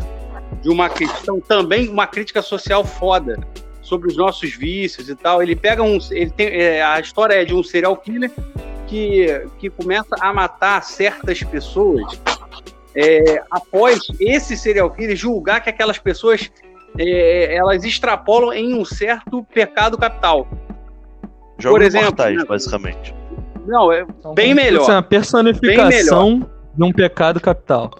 de 0.61 0.69
uma 0.69 0.89
questão, 0.89 1.39
também 1.39 1.87
uma 1.87 2.05
crítica 2.05 2.41
social 2.41 2.83
foda 2.83 3.39
sobre 3.81 4.09
os 4.09 4.17
nossos 4.17 4.53
vícios 4.53 5.07
e 5.07 5.15
tal. 5.15 5.41
Ele 5.41 5.55
pega 5.55 5.81
um. 5.81 5.97
Ele 6.11 6.29
tem, 6.31 6.47
é, 6.47 6.83
a 6.83 6.99
história 6.99 7.35
é 7.35 7.45
de 7.45 7.53
um 7.55 7.63
serial 7.63 7.95
killer 7.95 8.31
que, 8.87 9.25
que 9.57 9.69
começa 9.69 10.15
a 10.19 10.33
matar 10.33 10.83
certas 10.83 11.41
pessoas 11.43 12.19
é, 12.95 13.41
após 13.49 13.99
esse 14.19 14.55
serial 14.57 14.89
killer 14.91 15.15
julgar 15.15 15.61
que 15.63 15.69
aquelas 15.69 15.97
pessoas 15.97 16.51
é, 16.97 17.55
elas 17.55 17.83
extrapolam 17.83 18.53
em 18.53 18.73
um 18.73 18.83
certo 18.85 19.43
pecado 19.53 19.97
capital. 19.97 20.47
Jogos 21.57 21.81
exemplo, 21.87 22.07
mortais, 22.07 22.37
né? 22.37 22.45
basicamente. 22.45 23.15
Não, 23.65 23.91
é 23.91 24.01
Então, 24.01 24.33
bem 24.33 24.53
melhor. 24.53 24.79
fosse 24.79 24.91
uma 24.91 25.03
personificação 25.03 26.49
de 26.75 26.83
um 26.83 26.91
pecado 26.91 27.39
capital. 27.39 27.91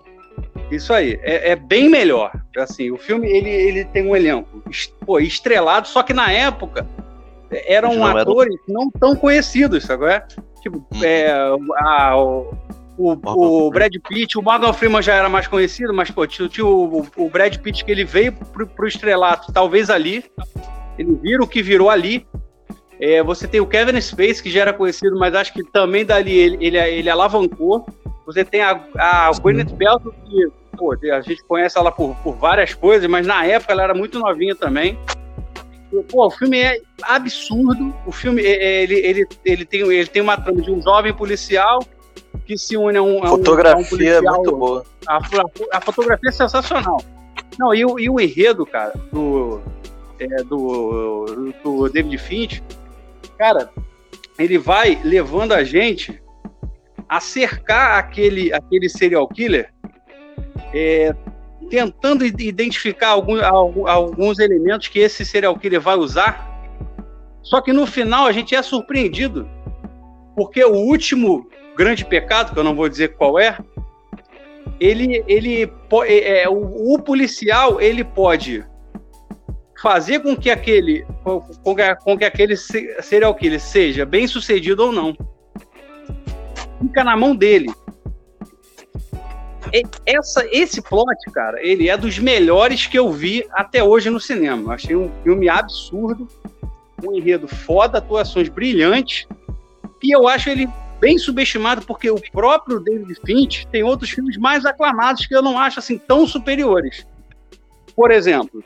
isso 0.71 0.91
aí. 0.93 1.19
É, 1.21 1.51
é 1.51 1.55
bem 1.55 1.87
melhor. 1.89 2.31
Assim, 2.57 2.91
o 2.91 2.97
filme 2.97 3.27
ele, 3.29 3.49
ele 3.49 3.85
tem 3.85 4.07
um 4.07 4.15
elenco 4.15 4.61
pô, 5.05 5.19
estrelado, 5.19 5.87
só 5.87 6.01
que 6.03 6.13
na 6.13 6.31
época 6.31 6.85
eram 7.51 7.93
não 7.95 8.07
eram- 8.09 8.19
atores 8.21 8.55
não 8.67 8.89
tão 8.89 9.15
conhecidos, 9.15 9.83
sabe? 9.83 10.05
é? 10.05 10.23
Tipo, 10.61 10.77
Hum. 10.93 11.03
é, 11.03 11.31
a- 11.31 12.43
o, 13.01 13.19
o, 13.25 13.67
o 13.67 13.71
Brad 13.71 13.93
Pitt, 14.07 14.37
o 14.37 14.41
Morgan 14.41 14.73
Freeman 14.73 15.01
já 15.01 15.15
era 15.15 15.27
mais 15.27 15.47
conhecido, 15.47 15.93
mas 15.93 16.11
pô, 16.11 16.27
tinha, 16.27 16.65
o, 16.65 17.07
o, 17.15 17.29
Brad 17.29 17.57
Pitt 17.57 17.83
que 17.83 17.91
ele 17.91 18.05
veio 18.05 18.31
pro, 18.31 18.67
pro 18.67 18.87
estrelato, 18.87 19.51
talvez 19.51 19.89
ali. 19.89 20.23
Ele 20.97 21.15
vira 21.15 21.43
o 21.43 21.47
que 21.47 21.63
virou 21.63 21.89
ali. 21.89 22.27
É, 22.99 23.23
você 23.23 23.47
tem 23.47 23.59
o 23.59 23.65
Kevin 23.65 23.99
Space, 23.99 24.43
que 24.43 24.51
já 24.51 24.61
era 24.61 24.73
conhecido, 24.73 25.17
mas 25.17 25.33
acho 25.33 25.51
que 25.51 25.63
também 25.63 26.05
dali 26.05 26.37
ele, 26.37 26.57
ele, 26.61 26.77
ele 26.77 27.09
alavancou. 27.09 27.85
Você 28.27 28.45
tem 28.45 28.61
a, 28.61 28.79
a 28.95 29.31
Gwyneth 29.31 29.75
Paltrow, 29.75 30.13
que 30.25 30.47
pô, 30.77 30.93
a 30.93 31.21
gente 31.21 31.43
conhece 31.45 31.77
ela 31.79 31.91
por, 31.91 32.15
por 32.17 32.35
várias 32.35 32.75
coisas, 32.75 33.09
mas 33.09 33.25
na 33.25 33.43
época 33.43 33.73
ela 33.73 33.83
era 33.83 33.93
muito 33.95 34.19
novinha 34.19 34.55
também. 34.55 34.99
Pô, 36.09 36.27
o 36.27 36.31
filme 36.31 36.59
é 36.59 36.79
absurdo. 37.01 37.93
O 38.05 38.11
filme 38.11 38.43
é, 38.43 38.51
é, 38.51 38.83
ele, 38.83 38.95
ele, 38.99 39.27
ele, 39.43 39.65
tem, 39.65 39.81
ele 39.81 40.07
tem 40.07 40.21
uma 40.21 40.37
trama 40.37 40.61
de 40.61 40.71
um 40.71 40.79
jovem 40.81 41.13
policial 41.13 41.83
que 42.51 42.57
se 42.57 42.75
une 42.75 42.97
a 42.97 43.01
um. 43.01 43.23
A 43.23 43.29
fotografia 43.29 43.75
um, 43.75 43.79
a 43.79 43.81
um 43.81 43.89
policial, 43.89 44.17
é 44.17 44.37
muito 44.37 44.57
boa. 44.57 44.85
A, 45.07 45.19
a, 45.71 45.81
fotografia 45.81 46.29
é 46.29 46.33
sensacional. 46.33 47.01
Não, 47.57 47.73
e 47.73 47.85
o, 47.85 47.97
e 47.97 48.09
o 48.09 48.19
enredo, 48.19 48.65
cara, 48.65 48.93
do, 49.09 49.61
é, 50.19 50.43
do, 50.43 51.53
do 51.63 51.89
David 51.89 52.17
Finch, 52.17 52.61
cara, 53.37 53.69
ele 54.37 54.57
vai 54.57 54.99
levando 55.01 55.53
a 55.53 55.63
gente 55.63 56.21
a 57.07 57.21
cercar 57.21 57.99
aquele, 57.99 58.53
aquele 58.53 58.89
serial 58.89 59.27
killer, 59.29 59.73
é, 60.73 61.15
tentando 61.69 62.25
identificar 62.25 63.09
alguns, 63.09 63.41
alguns 63.41 64.39
elementos 64.39 64.89
que 64.89 64.99
esse 64.99 65.25
serial 65.25 65.57
killer 65.57 65.79
vai 65.79 65.95
usar. 65.95 66.49
Só 67.41 67.61
que 67.61 67.71
no 67.71 67.87
final 67.87 68.25
a 68.25 68.31
gente 68.33 68.55
é 68.55 68.61
surpreendido, 68.61 69.49
porque 70.35 70.63
o 70.63 70.75
último 70.75 71.49
grande 71.75 72.05
pecado, 72.05 72.53
que 72.53 72.59
eu 72.59 72.63
não 72.63 72.75
vou 72.75 72.89
dizer 72.89 73.15
qual 73.15 73.39
é, 73.39 73.57
ele, 74.79 75.23
ele 75.27 75.71
é, 76.05 76.43
é, 76.43 76.49
o, 76.49 76.93
o 76.93 77.01
policial 77.01 77.79
ele 77.79 78.03
pode 78.03 78.65
fazer 79.81 80.19
com 80.19 80.35
que 80.35 80.49
aquele 80.49 81.05
com 81.23 81.41
com 82.03 82.17
que 82.17 82.23
aquele 82.23 82.55
serial 82.55 83.33
killer 83.33 83.59
seja 83.59 84.05
bem 84.05 84.27
sucedido 84.27 84.85
ou 84.85 84.91
não 84.91 85.17
fica 86.79 87.03
na 87.03 87.17
mão 87.17 87.35
dele 87.35 87.71
essa, 90.05 90.45
esse 90.51 90.81
plot, 90.81 91.17
cara, 91.33 91.57
ele 91.65 91.89
é 91.89 91.95
dos 91.95 92.19
melhores 92.19 92.87
que 92.87 92.99
eu 92.99 93.11
vi 93.11 93.45
até 93.51 93.81
hoje 93.83 94.09
no 94.09 94.19
cinema. 94.19 94.73
Achei 94.73 94.95
um 94.95 95.09
filme 95.23 95.47
absurdo, 95.47 96.27
um 97.03 97.15
enredo 97.15 97.47
foda, 97.47 97.97
atuações 97.97 98.49
brilhantes, 98.49 99.27
e 100.03 100.13
eu 100.13 100.27
acho 100.27 100.49
ele 100.49 100.67
bem 101.01 101.17
subestimado 101.17 101.81
porque 101.81 102.09
o 102.11 102.21
próprio 102.31 102.79
David 102.79 103.19
Finch 103.25 103.67
tem 103.71 103.83
outros 103.83 104.11
filmes 104.11 104.37
mais 104.37 104.63
aclamados 104.65 105.25
que 105.25 105.35
eu 105.35 105.41
não 105.41 105.57
acho 105.57 105.79
assim 105.79 105.97
tão 105.97 106.27
superiores. 106.27 107.05
Por 107.95 108.11
exemplo, 108.11 108.63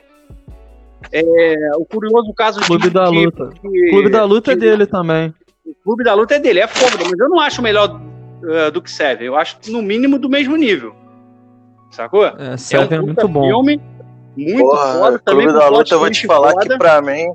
é, 1.10 1.70
o 1.76 1.84
curioso 1.86 2.32
caso 2.34 2.60
Clube 2.60 2.84
de 2.84 2.90
da 2.90 3.08
Luta. 3.08 3.48
Que, 3.60 3.90
Clube 3.90 4.10
da 4.10 4.24
Luta 4.24 4.52
é 4.52 4.56
dele 4.56 4.86
também. 4.86 5.34
O 5.64 5.74
Clube 5.82 6.04
da 6.04 6.14
Luta 6.14 6.34
é 6.34 6.38
dele, 6.38 6.60
é 6.60 6.68
foda, 6.68 6.96
mas 7.02 7.18
eu 7.18 7.28
não 7.28 7.40
acho 7.40 7.62
melhor 7.62 7.98
uh, 8.42 8.70
do 8.70 8.82
que 8.82 8.90
Seven. 8.90 9.26
Eu 9.26 9.36
acho 9.36 9.58
no 9.68 9.80
mínimo 9.80 10.18
do 10.18 10.28
mesmo 10.28 10.56
nível. 10.56 10.94
Sacou? 11.90 12.26
É, 12.26 12.56
Seven 12.56 12.98
é, 12.98 13.00
um 13.00 13.02
é 13.02 13.06
muito 13.06 13.28
bom. 13.28 13.48
Filme, 13.48 13.80
muito 14.36 14.58
Porra, 14.58 14.92
foda. 14.92 15.18
Clube 15.18 15.46
da 15.46 15.68
Luta, 15.68 15.94
eu 15.94 15.98
vou 15.98 16.10
te 16.10 16.26
falar 16.26 16.52
foda. 16.52 16.68
que 16.68 16.78
pra 16.78 17.00
mim. 17.00 17.32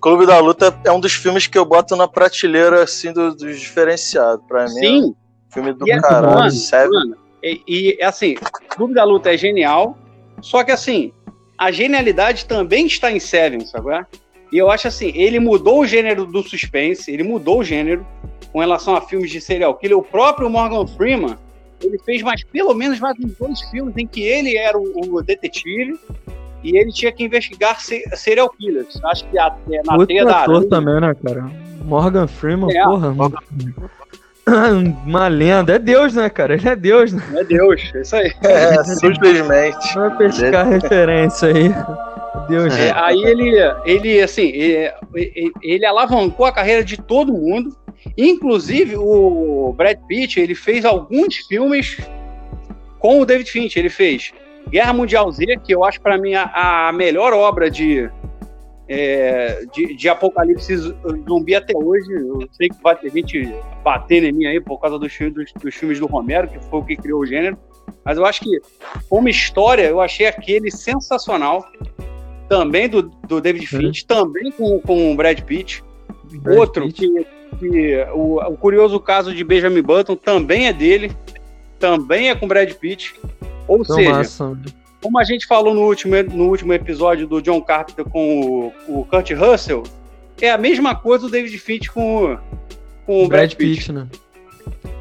Clube 0.00 0.26
da 0.26 0.38
Luta 0.38 0.76
é 0.84 0.90
um 0.90 0.98
dos 0.98 1.12
filmes 1.12 1.46
que 1.46 1.58
eu 1.58 1.64
boto 1.64 1.94
na 1.94 2.08
prateleira 2.08 2.82
assim 2.82 3.12
dos 3.12 3.36
do 3.36 3.52
diferenciados. 3.52 4.44
Pra 4.46 4.64
mim, 4.64 4.70
Sim. 4.70 5.02
É 5.02 5.06
um 5.06 5.14
filme 5.52 5.72
do 5.72 5.86
e 5.86 6.00
caralho. 6.00 6.34
Mano, 6.34 6.50
Seven. 6.50 6.90
Mano, 6.90 7.16
e, 7.42 7.96
e 7.98 8.02
assim, 8.02 8.34
Clube 8.68 8.94
da 8.94 9.04
Luta 9.04 9.32
é 9.32 9.36
genial, 9.36 9.96
só 10.42 10.62
que 10.64 10.70
assim, 10.70 11.12
a 11.56 11.70
genialidade 11.70 12.46
também 12.46 12.86
está 12.86 13.10
em 13.10 13.20
Seven, 13.20 13.64
sabe? 13.66 14.06
E 14.52 14.58
eu 14.58 14.70
acho 14.70 14.88
assim, 14.88 15.12
ele 15.14 15.38
mudou 15.38 15.80
o 15.80 15.86
gênero 15.86 16.26
do 16.26 16.42
suspense, 16.42 17.10
ele 17.10 17.22
mudou 17.22 17.60
o 17.60 17.64
gênero 17.64 18.06
com 18.52 18.58
relação 18.58 18.96
a 18.96 19.00
filmes 19.00 19.30
de 19.30 19.40
serial 19.40 19.74
killer. 19.74 19.96
O 19.96 20.02
próprio 20.02 20.50
Morgan 20.50 20.86
Freeman, 20.86 21.36
ele 21.82 21.98
fez 21.98 22.22
mais 22.22 22.42
pelo 22.44 22.74
menos 22.74 22.98
mais 22.98 23.16
uns 23.18 23.32
dois 23.36 23.60
filmes 23.70 23.94
em 23.96 24.06
que 24.06 24.22
ele 24.22 24.56
era 24.56 24.76
o, 24.76 25.14
o 25.14 25.22
detetive 25.22 25.98
e 26.62 26.76
ele 26.76 26.92
tinha 26.92 27.10
que 27.12 27.24
investigar 27.24 27.80
serial 27.80 28.50
killers. 28.50 29.00
Acho 29.04 29.24
que 29.28 29.38
até 29.38 29.82
na 29.84 29.92
Outro 29.92 30.06
teia 30.06 30.24
da 30.24 30.42
ator 30.42 30.64
também, 30.64 31.00
né, 31.00 31.14
cara? 31.14 31.50
Morgan 31.84 32.26
Freeman, 32.26 32.76
é, 32.76 32.84
porra. 32.84 33.10
Morgan... 33.12 33.38
Uma 35.06 35.28
lenda. 35.28 35.74
É 35.74 35.78
Deus, 35.78 36.14
né, 36.14 36.28
cara? 36.28 36.54
Ele 36.54 36.68
é 36.68 36.76
Deus, 36.76 37.12
né? 37.12 37.22
É 37.36 37.44
Deus, 37.44 37.90
é 37.94 38.00
isso 38.00 38.16
aí. 38.16 38.32
É, 38.42 38.82
simplesmente. 38.84 39.94
Vai 39.94 40.16
pescar 40.16 40.68
referência 40.68 41.48
aí. 41.48 41.72
Deus. 42.48 42.76
É, 42.76 42.92
aí 42.92 43.22
ele, 43.22 43.56
ele 43.84 44.20
assim, 44.20 44.46
ele, 44.46 45.52
ele, 45.62 45.86
alavancou 45.86 46.46
a 46.46 46.52
carreira 46.52 46.84
de 46.84 46.96
todo 46.96 47.32
mundo. 47.32 47.76
Inclusive, 48.16 48.96
o 48.96 49.74
Brad 49.76 49.98
Pitt, 50.08 50.40
ele 50.40 50.54
fez 50.54 50.84
alguns 50.84 51.36
filmes 51.36 51.98
com 52.98 53.20
o 53.20 53.26
David 53.26 53.50
Finch. 53.50 53.78
Ele 53.78 53.90
fez 53.90 54.32
Guerra 54.70 54.92
Mundial 54.92 55.30
Z, 55.32 55.58
que 55.64 55.74
eu 55.74 55.84
acho 55.84 56.00
para 56.00 56.16
mim 56.16 56.34
a, 56.34 56.88
a, 56.88 56.92
melhor 56.92 57.32
obra 57.32 57.70
de, 57.70 58.08
é, 58.88 59.64
de, 59.72 59.96
de, 59.96 60.08
apocalipse 60.08 60.76
zumbi 60.76 61.54
até 61.54 61.76
hoje. 61.76 62.10
Eu 62.12 62.48
sei 62.52 62.68
que 62.68 62.80
vai 62.82 62.94
ter 62.94 63.10
gente 63.10 63.52
batendo 63.82 64.26
em 64.26 64.32
mim 64.32 64.46
aí 64.46 64.60
por 64.60 64.78
causa 64.80 64.98
dos, 64.98 65.12
dos, 65.18 65.52
dos 65.60 65.74
filmes 65.74 65.98
do 65.98 66.06
Romero, 66.06 66.48
que 66.48 66.58
foi 66.66 66.78
o 66.78 66.84
que 66.84 66.96
criou 66.96 67.20
o 67.20 67.26
gênero. 67.26 67.58
Mas 68.04 68.16
eu 68.16 68.24
acho 68.24 68.40
que, 68.40 68.60
como 69.08 69.28
história, 69.28 69.82
eu 69.82 70.00
achei 70.00 70.26
aquele 70.26 70.70
sensacional. 70.70 71.66
Também 72.48 72.88
do, 72.88 73.02
do 73.02 73.40
David 73.40 73.64
Finch, 73.64 74.04
também 74.04 74.50
com, 74.50 74.80
com 74.80 75.12
o 75.12 75.16
Brad 75.16 75.40
Pitt. 75.42 75.84
Brad 76.32 76.58
Outro 76.58 76.86
Pitt. 76.86 77.00
que, 77.00 77.26
que 77.58 78.06
o, 78.12 78.40
o, 78.40 78.56
curioso 78.56 78.98
caso 78.98 79.32
de 79.32 79.44
Benjamin 79.44 79.82
Button 79.82 80.16
também 80.16 80.66
é 80.66 80.72
dele, 80.72 81.12
também 81.78 82.28
é 82.28 82.34
com 82.34 82.48
Brad 82.48 82.72
Pitt. 82.72 83.14
Ou 83.70 83.84
Tão 83.84 83.94
seja, 83.94 84.10
massa. 84.10 84.58
como 85.00 85.16
a 85.16 85.22
gente 85.22 85.46
falou 85.46 85.72
no 85.72 85.82
último, 85.82 86.20
no 86.24 86.48
último 86.48 86.72
episódio 86.72 87.24
do 87.24 87.40
John 87.40 87.62
Carpenter 87.62 88.04
com 88.04 88.72
o, 88.88 89.00
o 89.00 89.04
Kurt 89.04 89.30
Russell, 89.30 89.84
é 90.40 90.50
a 90.50 90.58
mesma 90.58 90.96
coisa 90.96 91.26
do 91.26 91.30
David 91.30 91.56
Finch 91.56 91.88
com, 91.88 92.36
com 93.06 93.24
o 93.24 93.28
Brad, 93.28 93.50
Brad 93.50 93.54
Pitt. 93.54 93.76
Pitt 93.76 93.92
né? 93.92 94.08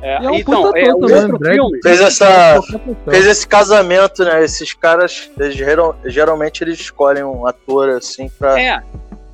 É, 0.04 0.24
é 0.24 0.30
um 0.30 0.36
então, 0.36 0.72
é, 0.78 0.94
o 0.94 0.98
outro 0.98 1.40
filme 1.52 1.80
fez, 1.82 2.00
essa, 2.00 2.62
fez 3.10 3.26
esse 3.26 3.48
casamento, 3.48 4.24
né? 4.24 4.44
Esses 4.44 4.72
caras, 4.74 5.32
eles, 5.40 5.58
geralmente 6.06 6.64
eles 6.64 6.80
escolhem 6.80 7.24
um 7.24 7.48
ator 7.48 7.90
assim 7.90 8.30
pra. 8.30 8.62
É. 8.62 8.84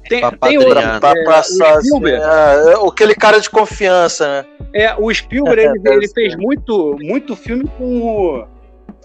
Tem, 0.08 0.22
pra, 0.22 0.32
tem 0.32 0.58
outro, 0.58 0.74
pra, 0.74 1.00
pra 1.00 1.20
é, 1.20 1.24
passar, 1.26 1.78
assim, 1.78 2.08
é, 2.08 2.14
é, 2.14 2.88
aquele 2.88 3.16
cara 3.16 3.40
de 3.40 3.50
confiança, 3.50 4.28
né? 4.28 4.46
É, 4.74 4.96
o 4.96 5.14
Spielberg 5.14 5.62
ele, 5.84 5.96
ele 5.98 6.08
fez 6.08 6.36
muito, 6.38 6.96
muito 7.02 7.36
filme 7.36 7.68
com 7.78 8.02
o, 8.02 8.48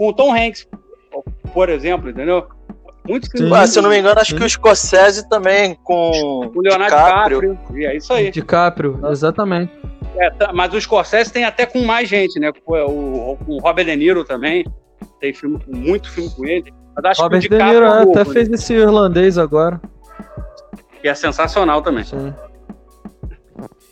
com 0.00 0.08
o 0.08 0.12
Tom 0.14 0.34
Hanks, 0.34 0.66
por 1.52 1.68
exemplo, 1.68 2.08
entendeu? 2.08 2.46
Muito. 3.06 3.28
Ah, 3.54 3.66
se 3.66 3.78
eu 3.78 3.82
não 3.82 3.90
me 3.90 3.98
engano, 3.98 4.18
acho 4.18 4.34
que 4.34 4.42
o 4.42 4.48
Scorsese 4.48 5.28
também 5.28 5.74
com 5.84 6.50
o 6.54 6.60
Leonardo 6.62 6.96
DiCaprio. 6.96 7.40
DiCaprio. 7.40 7.86
É 7.86 7.96
isso 7.96 8.12
aí. 8.14 8.30
DiCaprio, 8.30 9.00
exatamente. 9.10 9.70
É, 10.16 10.30
tá, 10.30 10.52
mas 10.54 10.72
o 10.72 10.80
Scorsese 10.80 11.30
tem 11.30 11.44
até 11.44 11.66
com 11.66 11.82
mais 11.82 12.08
gente, 12.08 12.40
né? 12.40 12.50
O, 12.64 12.74
o, 12.74 13.38
o 13.46 13.58
Robert 13.58 13.84
De 13.84 13.94
Niro 13.94 14.24
também. 14.24 14.64
Tem 15.20 15.34
filme, 15.34 15.62
muito 15.68 16.10
filme 16.10 16.30
com 16.30 16.46
ele. 16.46 16.72
Mas 16.96 17.04
acho 17.04 17.22
Robert 17.22 17.40
que 17.42 17.54
o 17.54 17.58
De 17.58 17.62
Niro 17.62 17.84
é 17.84 18.02
até 18.02 18.24
né? 18.24 18.32
fez 18.32 18.48
esse 18.48 18.72
irlandês 18.72 19.36
agora. 19.36 19.78
Que 21.02 21.08
é 21.08 21.14
sensacional 21.14 21.82
também. 21.82 22.04
Sim. 22.04 22.32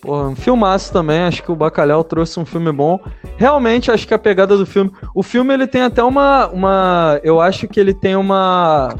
Porra, 0.00 0.28
um 0.28 0.36
filmaço 0.36 0.92
também, 0.92 1.20
acho 1.22 1.42
que 1.42 1.50
o 1.50 1.56
Bacalhau 1.56 2.04
trouxe 2.04 2.38
um 2.38 2.44
filme 2.44 2.70
bom. 2.70 3.00
Realmente, 3.36 3.90
acho 3.90 4.06
que 4.06 4.14
a 4.14 4.18
pegada 4.18 4.56
do 4.56 4.64
filme. 4.64 4.92
O 5.14 5.22
filme 5.22 5.52
ele 5.52 5.66
tem 5.66 5.82
até 5.82 6.02
uma. 6.02 6.48
uma 6.48 7.20
eu 7.22 7.40
acho 7.40 7.66
que 7.66 7.80
ele 7.80 7.92
tem 7.92 8.14
uma 8.14 8.94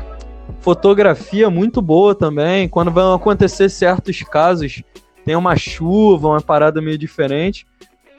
fotografia 0.61 1.49
muito 1.49 1.81
boa 1.81 2.15
também. 2.15 2.69
Quando 2.69 2.91
vão 2.91 3.15
acontecer 3.15 3.69
certos 3.69 4.23
casos 4.23 4.83
tem 5.25 5.37
uma 5.37 5.57
chuva, 5.57 6.29
uma 6.29 6.41
parada 6.41 6.81
meio 6.81 6.99
diferente. 6.99 7.67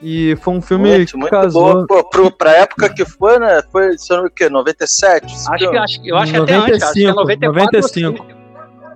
E 0.02 0.34
foi 0.36 0.54
um 0.54 0.62
filme 0.62 0.88
muito, 0.88 1.10
que 1.10 1.16
muito 1.18 1.30
casou. 1.30 1.86
Pô, 1.86 2.30
pra 2.30 2.52
época 2.52 2.88
que 2.88 3.04
foi, 3.04 3.38
né? 3.38 3.60
Foi, 3.70 3.98
sei 3.98 4.16
o 4.18 4.30
que, 4.30 4.48
97? 4.48 5.26
Acho 5.26 5.70
que, 5.70 5.76
acho, 5.76 6.00
eu 6.02 6.16
acho 6.16 6.32
95, 6.32 6.46
que 6.46 6.52
até 6.52 6.72
antes, 6.72 6.82
acho 6.82 6.92
que 6.94 7.04
é 7.04 7.12
94, 7.12 7.80
95. 7.80 8.39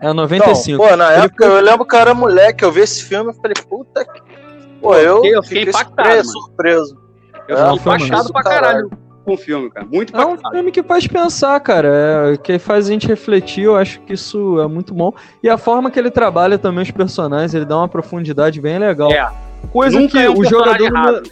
É 0.04 0.12
95. 0.12 0.74
Então, 0.74 0.90
pô, 0.90 0.96
na 0.96 1.14
Ele 1.14 1.24
época 1.24 1.46
foi... 1.46 1.56
eu 1.56 1.60
lembro 1.62 1.86
que 1.86 1.94
eu 1.94 1.98
era 1.98 2.14
moleque, 2.14 2.64
eu 2.64 2.70
vi 2.70 2.80
esse 2.80 3.02
filme 3.04 3.32
e 3.32 3.34
falei, 3.34 3.54
puta 3.68 4.04
que. 4.04 4.22
Pô, 4.80 4.94
eu, 4.96 5.24
eu 5.24 5.42
fiquei, 5.42 5.64
fiquei 5.66 5.82
impactado. 5.82 6.24
surpreso. 6.26 6.98
Eu 7.48 7.56
é, 7.56 7.78
fiquei 7.78 7.94
impactado 7.94 8.32
pra 8.32 8.42
caralho. 8.42 8.90
caralho 8.90 9.04
com 9.24 9.32
o 9.32 9.36
filme, 9.36 9.70
cara. 9.70 9.86
Muito 9.86 10.14
É 10.14 10.26
um 10.26 10.36
filme 10.50 10.70
que 10.70 10.82
faz 10.82 11.06
pensar, 11.06 11.58
cara. 11.60 11.88
É, 11.88 12.36
que 12.36 12.58
faz 12.58 12.86
a 12.86 12.90
gente 12.90 13.06
refletir. 13.06 13.64
Eu 13.64 13.76
acho 13.76 14.00
que 14.00 14.12
isso 14.12 14.60
é 14.60 14.66
muito 14.66 14.92
bom. 14.92 15.12
E 15.42 15.48
a 15.48 15.56
forma 15.56 15.90
que 15.90 15.98
ele 15.98 16.10
trabalha 16.10 16.58
também 16.58 16.82
os 16.82 16.90
personagens, 16.90 17.54
ele 17.54 17.64
dá 17.64 17.78
uma 17.78 17.88
profundidade 17.88 18.60
bem 18.60 18.78
legal. 18.78 19.10
É. 19.10 19.32
Coisa 19.72 19.98
Nunca 19.98 20.12
que 20.12 20.18
é 20.18 20.28
um 20.28 20.38
o 20.38 20.44
jogador. 20.44 21.22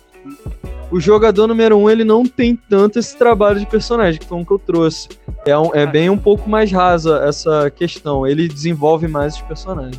O 0.93 1.01
jogador 1.01 1.47
número 1.47 1.77
um 1.77 1.89
ele 1.89 2.05
não 2.05 2.23
tem 2.25 2.55
tanto 2.55 2.99
esse 2.99 3.17
trabalho 3.17 3.59
de 3.59 3.65
personagem, 3.65 4.21
que 4.21 4.27
foi 4.27 4.37
um 4.37 4.45
que 4.45 4.53
eu 4.53 4.59
trouxe. 4.59 5.09
É, 5.47 5.57
um, 5.59 5.75
é 5.75 5.87
bem 5.87 6.11
um 6.11 6.19
pouco 6.19 6.49
mais 6.49 6.71
rasa 6.71 7.25
essa 7.27 7.71
questão. 7.71 8.27
Ele 8.27 8.47
desenvolve 8.47 9.09
mais 9.09 9.35
os 9.37 9.43
personagens. 9.43 9.99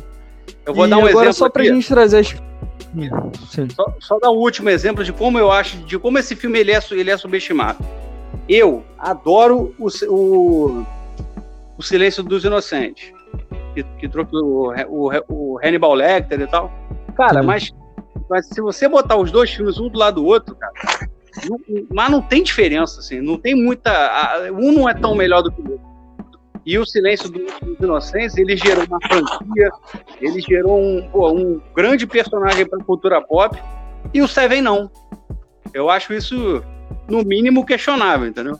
Eu 0.64 0.72
vou 0.72 0.86
e 0.86 0.90
dar 0.90 0.98
um 0.98 1.00
agora 1.00 1.14
exemplo 1.14 1.32
só 1.32 1.50
pra 1.50 1.62
aqui. 1.62 1.74
gente 1.74 1.88
trazer 1.88 2.18
as. 2.18 2.28
Sim. 3.50 3.68
Só, 3.70 3.92
só 3.98 4.18
dar 4.20 4.30
um 4.30 4.36
último 4.36 4.70
exemplo 4.70 5.02
de 5.02 5.12
como 5.12 5.36
eu 5.36 5.50
acho, 5.50 5.78
de 5.78 5.98
como 5.98 6.16
esse 6.16 6.36
filme 6.36 6.60
ele 6.60 6.70
é, 6.70 6.78
ele 6.92 7.10
é 7.10 7.16
subestimado. 7.16 7.84
Eu 8.48 8.84
adoro 8.96 9.74
o, 9.76 9.88
o, 10.08 10.86
o 11.76 11.82
Silêncio 11.82 12.22
dos 12.22 12.44
Inocentes, 12.44 13.12
que, 13.74 13.82
que 13.98 14.08
trouxe 14.08 14.36
o, 14.36 14.72
o, 14.88 15.10
o 15.28 15.58
Hannibal 15.58 15.92
Lecter 15.92 16.40
e 16.40 16.46
tal. 16.46 16.70
Cara, 17.16 17.40
Sim. 17.40 17.46
mas, 17.46 17.74
mas 18.28 18.46
se 18.48 18.60
você 18.60 18.88
botar 18.88 19.16
os 19.16 19.30
dois 19.30 19.50
filmes 19.50 19.78
um 19.78 19.88
do 19.88 19.98
lado 19.98 20.16
do 20.20 20.26
outro, 20.26 20.54
cara, 20.54 20.72
não- 21.48 21.58
mas 21.92 22.10
não 22.10 22.22
tem 22.22 22.42
diferença, 22.42 23.00
assim, 23.00 23.20
não 23.20 23.36
tem 23.38 23.54
muita. 23.54 23.90
a- 23.90 24.48
Um 24.52 24.72
não 24.72 24.88
é 24.88 24.94
tão 24.94 25.14
melhor 25.14 25.42
do 25.42 25.50
que 25.52 25.60
o 25.60 25.72
outro. 25.72 25.94
E 26.66 26.78
o 26.78 26.86
Silêncio 26.86 27.28
dos 27.28 27.42
dos 27.60 27.78
Inocentes, 27.78 28.36
ele 28.38 28.56
gerou 28.56 28.84
uma 28.86 28.98
franquia, 29.06 29.70
ele 30.20 30.40
gerou 30.40 30.80
um, 30.80 31.06
pô, 31.12 31.30
um 31.30 31.60
grande 31.74 32.06
personagem 32.06 32.64
para 32.66 32.78
a 32.78 32.84
cultura 32.84 33.20
pop, 33.20 33.60
e 34.14 34.22
o 34.22 34.28
Seven 34.28 34.62
não. 34.62 34.90
Eu 35.74 35.90
acho 35.90 36.14
isso, 36.14 36.62
no 37.08 37.22
mínimo, 37.22 37.66
questionável, 37.66 38.26
entendeu? 38.28 38.58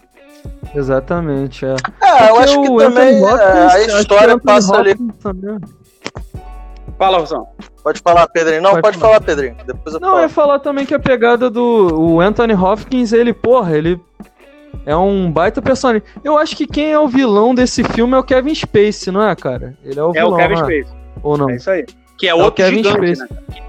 Exatamente, 0.75 1.65
é. 1.65 1.75
É, 2.03 2.29
eu 2.31 2.37
acho 2.37 2.61
que 2.61 2.69
o 2.69 2.77
também 2.79 3.23
Hopkins, 3.23 3.41
é, 3.41 3.93
a 3.97 4.01
história 4.01 4.39
passa 4.39 4.77
ali. 4.77 4.95
Também. 5.23 5.59
Fala, 6.99 7.19
Rosão. 7.19 7.49
Pode 7.83 8.01
falar, 8.01 8.27
Pedrinho. 8.29 8.63
Não, 8.63 8.71
Pode 8.71 8.83
pode, 8.83 8.99
falar. 8.99 9.21
Pedrinho. 9.21 9.57
Depois 9.67 9.95
eu 9.95 10.01
Não, 10.01 10.09
falo. 10.11 10.19
eu 10.21 10.23
ia 10.23 10.29
falar 10.29 10.59
também 10.61 10.87
que 10.87 10.95
a 10.95 10.99
pegada 10.99 11.51
do 11.51 12.01
o 12.01 12.21
Anthony 12.21 12.55
Hopkins, 12.55 13.13
ele, 13.13 13.33
porra, 13.33 13.77
ele 13.77 14.01
é 14.87 14.97
um 14.97 15.31
baita 15.31 15.61
personagem. 15.61 16.03
Eu 16.23 16.39
acho 16.39 16.57
que 16.57 16.67
quem 16.67 16.93
é 16.93 16.99
o 16.99 17.09
vilão 17.09 17.55
desse 17.55 17.83
filme 17.83 18.15
é 18.15 18.19
o 18.19 18.23
Kevin 18.23 18.55
Spacey, 18.55 19.13
não 19.13 19.23
é, 19.29 19.35
cara? 19.35 19.77
Ele 19.85 19.99
é 19.99 20.03
o 20.03 20.11
É 20.11 20.13
vilão, 20.13 20.33
o 20.33 20.37
Kevin 20.37 20.55
não 20.55 20.61
é? 20.61 20.65
Spacey. 20.83 20.97
Ou 21.23 21.37
não? 21.39 21.51
É 21.51 21.57
isso 21.57 21.71
aí. 21.71 21.85
Que 22.17 22.29
é 22.29 22.35
o 22.35 22.39
outro 22.39 22.65
Kevin 22.65 22.77
gigante, 22.85 23.17
Spacey. 23.17 23.37
né? 23.37 23.63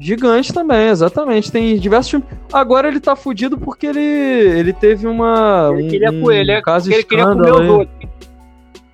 Gigante 0.00 0.52
também, 0.54 0.88
exatamente. 0.88 1.50
Tem 1.50 1.76
diversos 1.76 2.10
filmes. 2.10 2.28
Agora 2.52 2.86
ele 2.86 3.00
tá 3.00 3.16
fudido 3.16 3.58
porque 3.58 3.86
ele, 3.88 4.00
ele 4.00 4.72
teve 4.72 5.08
uma. 5.08 5.70
Ele 5.72 5.82
um, 5.82 5.88
queria, 5.88 6.10
um 6.12 6.20
com 6.22 6.30
ele, 6.30 6.52
é 6.52 6.62
caso 6.62 6.92
ele 6.92 7.02
queria 7.02 7.26
comer 7.26 7.50
os 7.52 7.60
aí. 7.60 7.68
outros. 7.68 8.08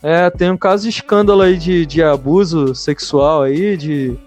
É, 0.07 0.29
tem 0.29 0.51
um 0.51 0.57
caso 0.59 0.83
de 0.83 0.91
escândalo 0.91 1.41
aí 1.41 1.57
de, 1.57 1.87
de 1.87 2.03
abuso 2.03 2.75
sexual 2.75 3.41
aí, 3.45 3.75
de. 3.75 4.19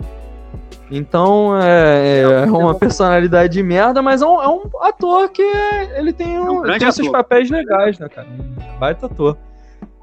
Então 0.89 1.55
é, 1.55 2.21
é 2.21 2.45
uma 2.45 2.73
personalidade 2.73 3.53
de 3.53 3.61
merda, 3.61 4.01
mas 4.01 4.23
é 4.23 4.25
um, 4.25 4.41
é 4.41 4.47
um 4.47 4.63
ator 4.81 5.29
que 5.29 5.43
é- 5.43 5.99
ele 5.99 6.11
tem, 6.11 6.39
um, 6.39 6.59
um 6.59 6.61
grande 6.63 6.79
tem 6.79 6.91
seus 6.91 7.07
ator. 7.09 7.19
papéis 7.19 7.51
legais, 7.51 7.99
né, 7.99 8.09
cara? 8.09 8.27
Um 8.27 8.79
baita 8.79 9.05
ator. 9.05 9.37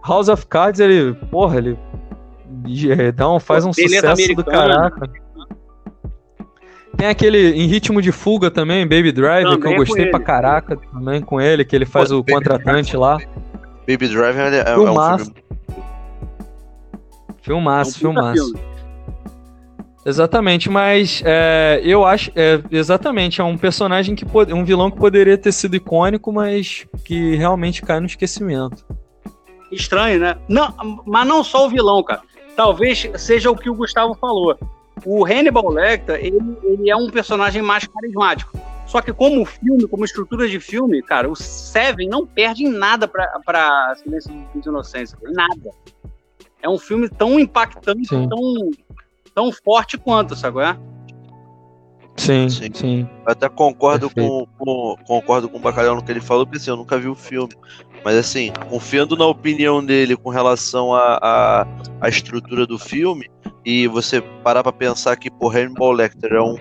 House 0.06 0.28
of 0.28 0.46
Cards, 0.46 0.78
ele, 0.78 1.12
porra, 1.28 1.56
ele 1.58 1.76
é, 2.96 3.10
dá 3.10 3.28
um, 3.28 3.40
faz 3.40 3.64
um 3.66 3.72
Beleza 3.72 4.10
sucesso 4.14 4.34
do 4.36 4.44
caraca. 4.44 5.10
Tem 6.96 7.08
aquele 7.08 7.50
em 7.50 7.66
ritmo 7.66 8.00
de 8.00 8.12
fuga 8.12 8.48
também, 8.48 8.86
Baby 8.86 9.10
Driver, 9.10 9.58
que 9.58 9.66
eu 9.66 9.74
gostei 9.74 10.02
ele. 10.02 10.10
pra 10.12 10.20
caraca 10.20 10.76
também 10.76 11.20
com 11.20 11.40
ele, 11.40 11.64
que 11.64 11.74
ele 11.74 11.84
faz 11.86 12.10
Pô, 12.10 12.18
o 12.18 12.22
Baby 12.22 12.32
contratante 12.34 12.96
lá. 12.96 13.14
Baby 13.14 13.53
Driver 13.86 14.52
é, 14.52 14.56
é, 14.58 14.72
é 14.72 14.78
um 14.78 14.84
filme. 14.84 15.34
Filmaço, 17.42 17.90
É 17.90 18.08
um 18.08 18.12
filmaço. 18.12 18.44
filme. 18.44 18.60
Exatamente, 20.06 20.68
mas 20.68 21.22
é, 21.24 21.80
eu 21.82 22.04
acho. 22.04 22.30
É, 22.36 22.60
exatamente, 22.70 23.40
é 23.40 23.44
um 23.44 23.56
personagem 23.56 24.14
que 24.14 24.24
pode, 24.24 24.52
um 24.52 24.64
vilão 24.64 24.90
que 24.90 24.98
poderia 24.98 25.38
ter 25.38 25.52
sido 25.52 25.76
icônico, 25.76 26.30
mas 26.30 26.86
que 27.04 27.36
realmente 27.36 27.80
cai 27.82 28.00
no 28.00 28.06
esquecimento. 28.06 28.84
Estranho, 29.72 30.20
né? 30.20 30.36
Não, 30.46 31.02
mas 31.06 31.26
não 31.26 31.42
só 31.42 31.66
o 31.66 31.70
vilão, 31.70 32.02
cara. 32.02 32.20
Talvez 32.54 33.10
seja 33.16 33.50
o 33.50 33.56
que 33.56 33.70
o 33.70 33.74
Gustavo 33.74 34.14
falou. 34.14 34.56
O 35.04 35.24
Hannibal 35.24 35.68
Lecter, 35.70 36.16
ele, 36.16 36.38
ele 36.62 36.90
é 36.90 36.96
um 36.96 37.08
personagem 37.08 37.62
mais 37.62 37.86
carismático. 37.86 38.56
Só 38.94 39.02
que 39.02 39.12
como 39.12 39.44
filme, 39.44 39.88
como 39.88 40.04
estrutura 40.04 40.46
de 40.46 40.60
filme, 40.60 41.02
cara, 41.02 41.28
o 41.28 41.34
Seven 41.34 42.08
não 42.08 42.24
perde 42.24 42.62
em 42.64 42.70
nada 42.70 43.08
pra, 43.08 43.26
pra 43.44 43.92
Silêncio 43.96 44.32
dos 44.54 44.64
Inocentes. 44.64 45.16
em 45.28 45.32
Nada. 45.32 45.70
É 46.62 46.68
um 46.68 46.78
filme 46.78 47.08
tão 47.08 47.36
impactante, 47.40 48.06
Sim. 48.06 48.28
tão, 48.28 48.70
tão 49.34 49.50
forte 49.50 49.98
quanto, 49.98 50.36
sabe? 50.36 50.60
é? 50.60 50.76
Sim, 52.16 52.48
Sim. 52.48 52.70
sim. 52.72 53.08
Eu 53.26 53.32
até 53.32 53.48
concordo 53.48 54.08
com, 54.10 54.14
Perfeito. 54.14 54.48
com- 54.58 54.96
concordo 55.04 55.48
com 55.48 55.56
o 55.56 55.60
Bacalhau 55.60 55.96
no 55.96 56.04
que 56.04 56.12
ele 56.12 56.20
falou, 56.20 56.46
porque 56.46 56.58
assim, 56.58 56.70
eu 56.70 56.76
nunca 56.76 56.96
vi 56.96 57.08
o 57.08 57.16
filme. 57.16 57.52
Mas 58.04 58.16
assim, 58.16 58.52
confiando 58.68 59.16
na 59.16 59.26
opinião 59.26 59.84
dele 59.84 60.16
com 60.16 60.30
relação 60.30 60.94
à 60.94 61.18
à 61.20 61.66
à 62.00 62.08
estrutura 62.08 62.64
do 62.64 62.78
filme, 62.78 63.28
e 63.64 63.88
você 63.88 64.20
parar 64.20 64.62
pra 64.62 64.70
pensar 64.70 65.16
que, 65.16 65.28
porra, 65.32 65.62
Hannibal 65.62 65.90
Lecter 65.90 66.32
é 66.32 66.40
um, 66.40 66.56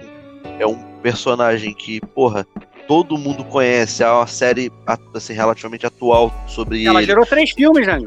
é 0.59 0.65
um 0.65 0.92
personagem 1.03 1.73
que, 1.73 1.99
porra, 1.99 2.47
todo 2.87 3.17
mundo 3.17 3.43
conhece, 3.43 4.01
é 4.01 4.09
uma 4.09 4.25
série 4.25 4.71
assim, 5.13 5.33
relativamente 5.33 5.85
atual 5.85 6.33
sobre 6.47 6.85
Ela 6.85 6.99
ele. 6.99 7.07
gerou 7.07 7.25
três 7.25 7.51
filmes, 7.51 7.85
né? 7.85 7.99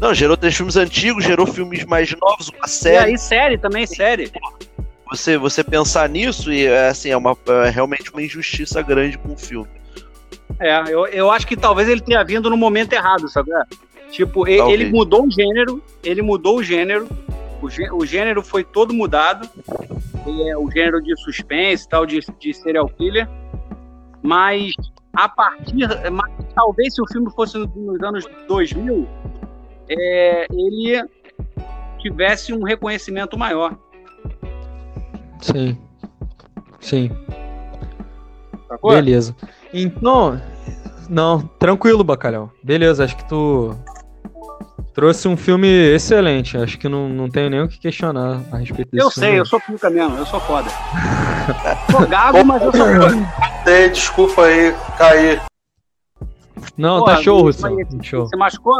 Não, 0.00 0.12
gerou 0.12 0.36
três 0.36 0.54
filmes 0.56 0.76
antigos, 0.76 1.24
gerou 1.24 1.46
filmes 1.46 1.84
mais 1.84 2.14
novos, 2.20 2.48
uma 2.48 2.66
E 2.66 2.68
série. 2.68 2.96
aí, 3.12 3.16
série 3.18 3.56
também, 3.56 3.86
série. 3.86 4.30
Você, 5.10 5.38
você 5.38 5.64
pensar 5.64 6.08
nisso, 6.08 6.52
e 6.52 6.66
é 6.66 6.88
assim, 6.88 7.08
é, 7.10 7.16
uma, 7.16 7.34
é 7.64 7.70
realmente 7.70 8.10
uma 8.12 8.22
injustiça 8.22 8.82
grande 8.82 9.16
com 9.16 9.32
o 9.32 9.36
filme. 9.38 9.68
É, 10.60 10.82
eu, 10.92 11.06
eu 11.06 11.30
acho 11.30 11.46
que 11.46 11.56
talvez 11.56 11.88
ele 11.88 12.00
tenha 12.00 12.22
vindo 12.24 12.50
no 12.50 12.56
momento 12.56 12.92
errado, 12.92 13.28
sabe? 13.28 13.50
Tipo, 14.10 14.46
e- 14.46 14.58
Talvez. 14.58 14.80
ele 14.80 14.90
mudou 14.90 15.26
o 15.26 15.30
gênero, 15.30 15.82
ele 16.02 16.20
mudou 16.20 16.58
o 16.58 16.62
gênero, 16.62 17.08
o, 17.62 17.68
gê- 17.70 17.90
o 17.90 18.04
gênero 18.06 18.42
foi 18.42 18.64
todo 18.64 18.92
mudado, 18.94 19.48
é, 20.26 20.56
o 20.56 20.70
gênero 20.70 21.02
de 21.02 21.16
suspense 21.22 21.88
tal, 21.88 22.04
de, 22.06 22.20
de 22.38 22.54
serial 22.54 22.88
killer, 22.88 23.28
mas 24.22 24.72
a 25.14 25.28
partir, 25.28 25.86
mas 26.12 26.30
talvez 26.54 26.94
se 26.94 27.02
o 27.02 27.06
filme 27.06 27.30
fosse 27.32 27.58
nos 27.58 28.02
anos 28.02 28.24
2000, 28.46 29.06
é, 29.88 30.46
ele 30.52 31.02
tivesse 31.98 32.52
um 32.52 32.62
reconhecimento 32.62 33.36
maior. 33.38 33.76
Sim. 35.40 35.76
Sim. 36.80 37.10
Sacou? 38.68 38.92
Beleza. 38.92 39.34
Então. 39.72 40.40
Não, 41.08 41.40
tranquilo, 41.58 42.04
Bacalhau. 42.04 42.52
Beleza, 42.62 43.04
acho 43.04 43.16
que 43.16 43.26
tu 43.28 43.74
trouxe 44.94 45.28
um 45.28 45.36
filme 45.36 45.66
excelente. 45.68 46.56
Acho 46.56 46.78
que 46.78 46.88
não, 46.88 47.08
não 47.08 47.28
tenho 47.28 47.50
nem 47.50 47.60
o 47.62 47.68
que 47.68 47.78
questionar 47.78 48.40
a 48.52 48.56
respeito 48.58 48.90
desse 48.90 49.04
Eu 49.04 49.10
filme. 49.10 49.28
sei, 49.28 49.40
eu 49.40 49.46
sou 49.46 49.60
pica 49.60 49.88
mesmo, 49.90 50.16
eu 50.18 50.26
sou 50.26 50.40
foda. 50.40 50.68
sou 51.90 52.06
gago, 52.06 52.44
mas 52.44 52.62
eu 52.62 52.72
sou 52.72 52.86
foda. 52.86 53.88
Desculpa 53.92 54.42
aí, 54.44 54.74
caí. 54.96 55.40
Não, 56.76 57.00
Porra, 57.00 57.16
tá 57.16 57.22
show, 57.22 57.48
esse- 57.50 57.62
Show. 58.02 58.26
Você 58.26 58.36
machucou? 58.36 58.74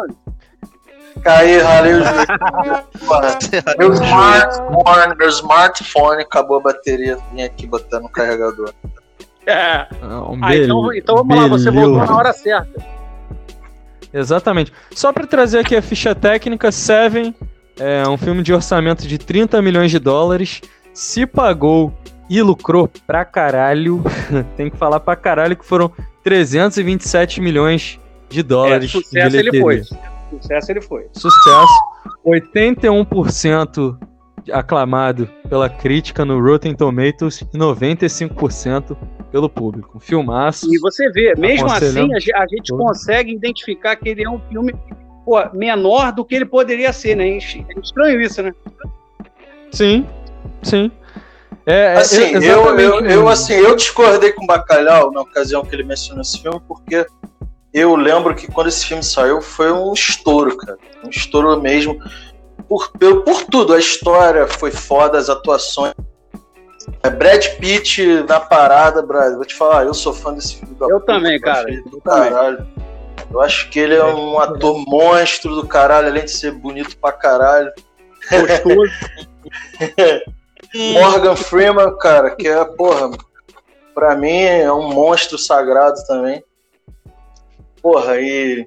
Caí, 1.22 1.58
ralei 1.58 1.94
o 1.94 2.04
joelho. 2.04 2.26
Meu 3.78 3.92
smartphone, 3.92 5.16
meu 5.18 5.28
smartphone 5.30 6.22
acabou 6.22 6.58
a 6.58 6.60
bateria. 6.60 7.18
Vim 7.32 7.42
aqui 7.42 7.66
botando 7.66 8.02
no 8.04 8.08
carregador. 8.08 8.72
É. 9.46 9.86
Não, 10.02 10.38
Ah, 10.42 10.54
então, 10.56 10.92
então 10.94 11.16
vamos 11.16 11.36
lá, 11.36 11.48
você 11.48 11.70
voltou 11.70 12.06
na 12.06 12.16
hora 12.16 12.32
certa. 12.32 12.68
Exatamente. 14.18 14.72
Só 14.94 15.12
pra 15.12 15.26
trazer 15.26 15.60
aqui 15.60 15.76
a 15.76 15.82
ficha 15.82 16.14
técnica, 16.14 16.70
Seven 16.72 17.34
é 17.78 18.08
um 18.08 18.16
filme 18.18 18.42
de 18.42 18.52
orçamento 18.52 19.06
de 19.06 19.18
30 19.18 19.60
milhões 19.62 19.90
de 19.90 19.98
dólares. 19.98 20.60
Se 20.92 21.24
pagou 21.26 21.94
e 22.28 22.42
lucrou 22.42 22.90
pra 23.06 23.24
caralho. 23.24 24.02
Tem 24.56 24.68
que 24.68 24.76
falar 24.76 24.98
pra 25.00 25.14
caralho 25.16 25.56
que 25.56 25.64
foram 25.64 25.92
327 26.24 27.40
milhões 27.40 27.98
de 28.28 28.40
É, 28.40 28.42
dólares 28.42 28.90
de 28.90 28.98
sucesso 28.98 29.36
ele 29.36 29.50
bilheteria. 29.50 29.62
foi. 29.62 30.38
Sucesso 30.40 30.72
ele 30.72 30.80
foi. 30.82 31.06
Sucesso. 31.12 31.72
81% 32.26 33.96
aclamado 34.52 35.28
pela 35.48 35.68
crítica 35.68 36.24
no 36.24 36.40
Rotten 36.40 36.74
Tomatoes 36.74 37.40
e 37.40 37.58
95% 37.58 38.96
pelo 39.30 39.48
público. 39.48 39.96
Um 39.96 40.00
Filmaço. 40.00 40.72
E 40.72 40.78
você 40.78 41.10
vê, 41.10 41.34
mesmo 41.36 41.66
assim, 41.70 42.14
a 42.14 42.18
ge- 42.18 42.34
a 42.34 42.46
gente 42.46 42.72
consegue 42.72 43.32
identificar 43.32 43.96
que 43.96 44.08
ele 44.08 44.24
é 44.24 44.30
um 44.30 44.40
filme 44.48 44.74
pô, 45.24 45.36
menor 45.52 46.12
do 46.12 46.24
que 46.24 46.34
ele 46.34 46.46
poderia 46.46 46.92
ser, 46.92 47.14
né? 47.16 47.28
É 47.28 47.36
estranho 47.80 48.20
isso, 48.20 48.42
né? 48.42 48.52
Sim, 49.70 50.06
sim. 50.62 50.90
É, 51.66 51.94
é, 51.94 51.94
Assim, 51.98 52.22
é 52.22 52.36
eu, 52.38 52.78
eu, 52.78 53.00
eu, 53.06 53.28
assim, 53.28 53.52
eu 53.52 53.76
discordei 53.76 54.32
com 54.32 54.44
o 54.44 54.46
Bacalhau 54.46 55.10
na 55.12 55.20
ocasião 55.20 55.62
que 55.62 55.74
ele 55.74 55.82
mencionou 55.84 56.22
esse 56.22 56.40
filme, 56.40 56.58
porque 56.66 57.04
eu 57.74 57.94
lembro 57.94 58.34
que 58.34 58.46
quando 58.50 58.68
esse 58.68 58.86
filme 58.86 59.02
saiu 59.02 59.42
foi 59.42 59.70
um 59.70 59.92
estouro, 59.92 60.56
cara. 60.56 60.78
Um 61.04 61.10
estouro 61.10 61.60
mesmo. 61.60 62.00
Por, 62.68 62.90
pelo- 62.92 63.22
por 63.22 63.44
tudo, 63.44 63.72
a 63.74 63.78
história 63.78 64.46
foi 64.46 64.70
foda, 64.70 65.16
as 65.18 65.28
atuações 65.30 65.94
É 67.02 67.08
Brad 67.10 67.46
Pitt 67.58 68.04
na 68.28 68.38
parada, 68.40 69.00
Brad. 69.02 69.34
Vou 69.34 69.44
te 69.44 69.54
falar, 69.54 69.84
eu 69.86 69.94
sou 69.94 70.12
fã 70.12 70.34
desse 70.34 70.56
filme 70.56 70.74
da 70.74 70.86
Eu 70.86 71.00
puta, 71.00 71.14
também, 71.14 71.40
cara. 71.40 71.70
Eu, 71.72 72.00
caralho. 72.02 72.66
eu 73.30 73.40
acho 73.40 73.70
que 73.70 73.78
ele 73.78 73.94
é 73.94 74.04
um 74.04 74.38
ator 74.38 74.76
monstro 74.86 75.54
do 75.54 75.66
caralho, 75.66 76.08
além 76.08 76.24
de 76.24 76.30
ser 76.30 76.52
bonito 76.52 76.96
pra 76.98 77.12
caralho. 77.12 77.72
Gostoso. 78.30 78.92
Morgan 80.92 81.36
Freeman, 81.36 81.96
cara, 81.98 82.34
que 82.36 82.46
é, 82.46 82.62
porra, 82.64 83.10
pra 83.94 84.14
mim 84.14 84.40
é 84.42 84.70
um 84.72 84.92
monstro 84.92 85.38
sagrado 85.38 85.96
também. 86.06 86.44
Porra, 87.80 88.20
e 88.20 88.66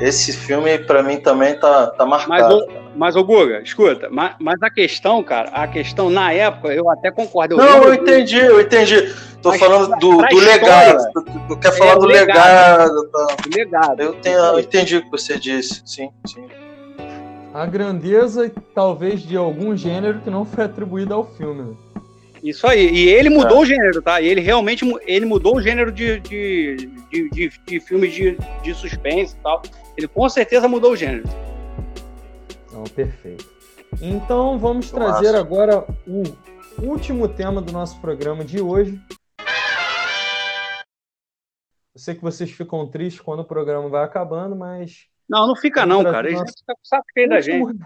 esse 0.00 0.32
filme 0.32 0.78
pra 0.78 1.02
mim 1.02 1.18
também 1.18 1.58
tá, 1.58 1.88
tá 1.88 2.04
marcado. 2.06 2.66
Mas, 2.94 3.16
o 3.16 3.24
Guga, 3.24 3.62
escuta, 3.62 4.08
mas, 4.10 4.34
mas, 4.38 4.62
a 4.62 4.68
questão, 4.68 5.22
cara, 5.22 5.48
a 5.50 5.66
questão 5.66 6.10
na 6.10 6.32
época, 6.32 6.74
eu 6.74 6.90
até 6.90 7.10
concordo. 7.10 7.54
Eu 7.54 7.58
não, 7.58 7.84
eu 7.84 7.94
entendi, 7.94 8.38
eu 8.38 8.60
entendi. 8.60 9.14
Tô 9.40 9.48
mas 9.48 9.58
falando 9.58 9.98
do, 9.98 10.18
do 10.18 10.38
legado. 10.38 11.04
Tu, 11.48 11.56
quer 11.56 11.72
falar 11.72 11.92
é, 11.92 11.98
do 11.98 12.06
legado. 12.06 12.92
legado, 12.92 13.08
tá. 13.08 13.26
legado. 13.56 14.00
Eu, 14.00 14.12
tenho, 14.14 14.38
eu 14.38 14.60
entendi 14.60 14.96
o 14.98 15.02
que 15.02 15.10
você 15.10 15.38
disse, 15.38 15.82
sim, 15.84 16.10
sim 16.26 16.46
a 17.54 17.66
grandeza, 17.66 18.50
talvez, 18.74 19.20
de 19.20 19.36
algum 19.36 19.76
gênero 19.76 20.20
que 20.20 20.30
não 20.30 20.44
foi 20.44 20.64
atribuído 20.64 21.12
ao 21.12 21.24
filme. 21.24 21.76
Isso 22.42 22.66
aí. 22.66 22.90
E 22.90 23.08
ele 23.08 23.30
mudou 23.30 23.58
é. 23.58 23.60
o 23.60 23.64
gênero, 23.64 24.02
tá? 24.02 24.20
Ele 24.20 24.40
realmente 24.40 24.84
ele 25.06 25.24
mudou 25.24 25.56
o 25.56 25.62
gênero 25.62 25.92
de, 25.92 26.18
de, 26.20 26.76
de, 27.10 27.30
de, 27.30 27.52
de 27.64 27.80
filmes 27.80 28.12
de, 28.12 28.36
de 28.62 28.74
suspense 28.74 29.36
e 29.36 29.42
tal. 29.42 29.62
Ele 29.96 30.08
com 30.08 30.28
certeza 30.28 30.66
mudou 30.66 30.92
o 30.92 30.96
gênero. 30.96 31.24
Não, 32.72 32.82
perfeito. 32.84 33.48
Então 34.00 34.58
vamos 34.58 34.90
trazer 34.90 35.36
agora 35.36 35.86
o 36.06 36.22
último 36.82 37.28
tema 37.28 37.62
do 37.62 37.72
nosso 37.72 38.00
programa 38.00 38.44
de 38.44 38.60
hoje. 38.60 39.00
Eu 41.94 42.00
sei 42.00 42.14
que 42.14 42.22
vocês 42.22 42.50
ficam 42.50 42.88
tristes 42.88 43.20
quando 43.20 43.40
o 43.40 43.44
programa 43.44 43.88
vai 43.88 44.02
acabando, 44.02 44.56
mas 44.56 45.06
não, 45.28 45.46
não 45.46 45.56
fica 45.56 45.86
não, 45.86 46.02
cara. 46.02 46.30
Nosso... 46.30 46.52
fica 46.58 46.74
com 46.74 46.82
o 46.82 46.86
saco 46.86 47.04
da 47.28 47.40
gente. 47.40 47.78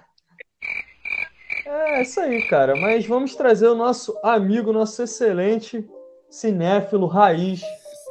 É, 1.67 2.03
isso 2.03 2.21
aí, 2.21 2.47
cara. 2.49 2.77
Mas 2.77 3.07
vamos 3.07 3.35
trazer 3.35 3.67
o 3.67 3.75
nosso 3.75 4.17
amigo, 4.23 4.73
nosso 4.73 5.03
excelente 5.03 5.85
cinéfilo 6.31 7.07
raiz, 7.07 7.61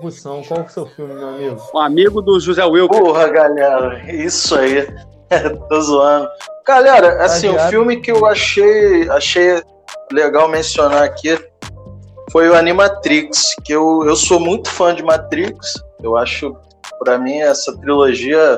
Russão. 0.02 0.44
Qual 0.44 0.60
é 0.60 0.64
o 0.64 0.70
seu 0.70 0.86
filme, 0.86 1.14
meu 1.14 1.30
amigo? 1.30 1.62
O 1.74 1.80
amigo 1.80 2.22
do 2.22 2.38
José 2.40 2.66
Wilker. 2.66 3.00
Porra, 3.00 3.30
galera. 3.30 4.12
Isso 4.12 4.56
aí. 4.56 4.88
Tô 5.70 5.82
zoando. 5.82 6.28
Galera, 6.68 7.24
assim, 7.24 7.48
o 7.48 7.60
filme 7.70 8.02
que 8.02 8.12
eu 8.12 8.26
achei, 8.26 9.08
achei 9.10 9.62
legal 10.12 10.50
mencionar 10.50 11.04
aqui 11.04 11.38
foi 12.32 12.50
o 12.50 12.56
Animatrix, 12.56 13.56
que 13.64 13.72
eu, 13.72 14.04
eu 14.06 14.16
sou 14.16 14.40
muito 14.40 14.70
fã 14.70 14.94
de 14.94 15.04
Matrix. 15.04 15.74
Eu 16.04 16.18
acho, 16.18 16.56
para 17.00 17.18
mim, 17.18 17.38
essa 17.38 17.76
trilogia 17.78 18.58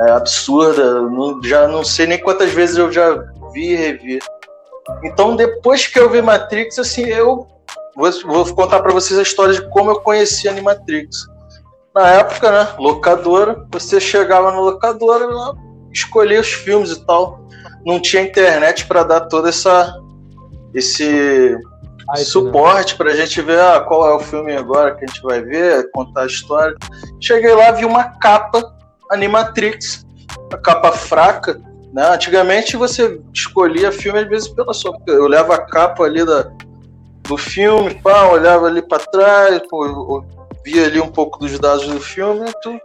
é, 0.00 0.10
absurda. 0.10 1.00
Não, 1.02 1.42
já 1.42 1.66
não 1.66 1.84
sei 1.84 2.06
nem 2.06 2.18
quantas 2.18 2.52
vezes 2.52 2.76
eu 2.76 2.92
já 2.92 3.16
vi 3.56 3.72
e 3.72 3.76
revi. 3.76 4.18
Então, 5.02 5.34
depois 5.34 5.86
que 5.86 5.98
eu 5.98 6.10
vi 6.10 6.20
Matrix, 6.20 6.78
assim, 6.78 7.06
eu 7.06 7.46
vou, 7.96 8.10
vou 8.24 8.54
contar 8.54 8.80
para 8.80 8.92
vocês 8.92 9.18
a 9.18 9.22
história 9.22 9.54
de 9.54 9.68
como 9.70 9.90
eu 9.90 10.00
conheci 10.00 10.46
a 10.46 10.52
Animatrix. 10.52 11.26
Na 11.94 12.08
época, 12.10 12.52
né, 12.52 12.68
locadora, 12.78 13.66
você 13.72 13.98
chegava 13.98 14.52
na 14.52 14.60
locadora 14.60 15.24
e 15.24 15.92
escolhia 15.92 16.40
os 16.40 16.52
filmes 16.52 16.90
e 16.90 17.06
tal. 17.06 17.40
Não 17.86 17.98
tinha 17.98 18.22
internet 18.22 18.86
para 18.86 19.02
dar 19.02 19.22
toda 19.22 19.48
essa 19.48 19.98
esse 20.74 21.56
Ai, 22.10 22.22
suporte 22.22 22.96
para 22.96 23.12
a 23.12 23.16
gente 23.16 23.40
ver 23.40 23.58
ah, 23.58 23.80
qual 23.80 24.06
é 24.06 24.14
o 24.14 24.20
filme 24.20 24.54
agora 24.54 24.94
que 24.94 25.04
a 25.04 25.08
gente 25.08 25.22
vai 25.22 25.40
ver, 25.40 25.90
contar 25.90 26.22
a 26.22 26.26
história. 26.26 26.76
Cheguei 27.18 27.54
lá, 27.54 27.72
vi 27.72 27.86
uma 27.86 28.04
capa 28.18 28.62
Animatrix, 29.10 30.04
a 30.52 30.58
capa 30.58 30.92
fraca. 30.92 31.58
Né? 31.96 32.06
Antigamente 32.10 32.76
você 32.76 33.18
escolhia 33.32 33.90
filme 33.90 34.18
às 34.18 34.28
vezes 34.28 34.48
pela 34.48 34.74
sua. 34.74 34.94
Eu 35.06 35.26
levo 35.26 35.54
a 35.54 35.58
capa 35.58 36.04
ali 36.04 36.26
da, 36.26 36.52
do 37.22 37.38
filme, 37.38 37.94
pá, 37.94 38.26
olhava 38.26 38.66
ali 38.66 38.82
para 38.82 39.02
trás, 39.06 39.62
pô, 39.70 40.22
via 40.62 40.84
ali 40.84 41.00
um 41.00 41.08
pouco 41.08 41.38
dos 41.38 41.58
dados 41.58 41.86
do 41.86 41.98
filme. 41.98 42.52
Tu, 42.62 42.78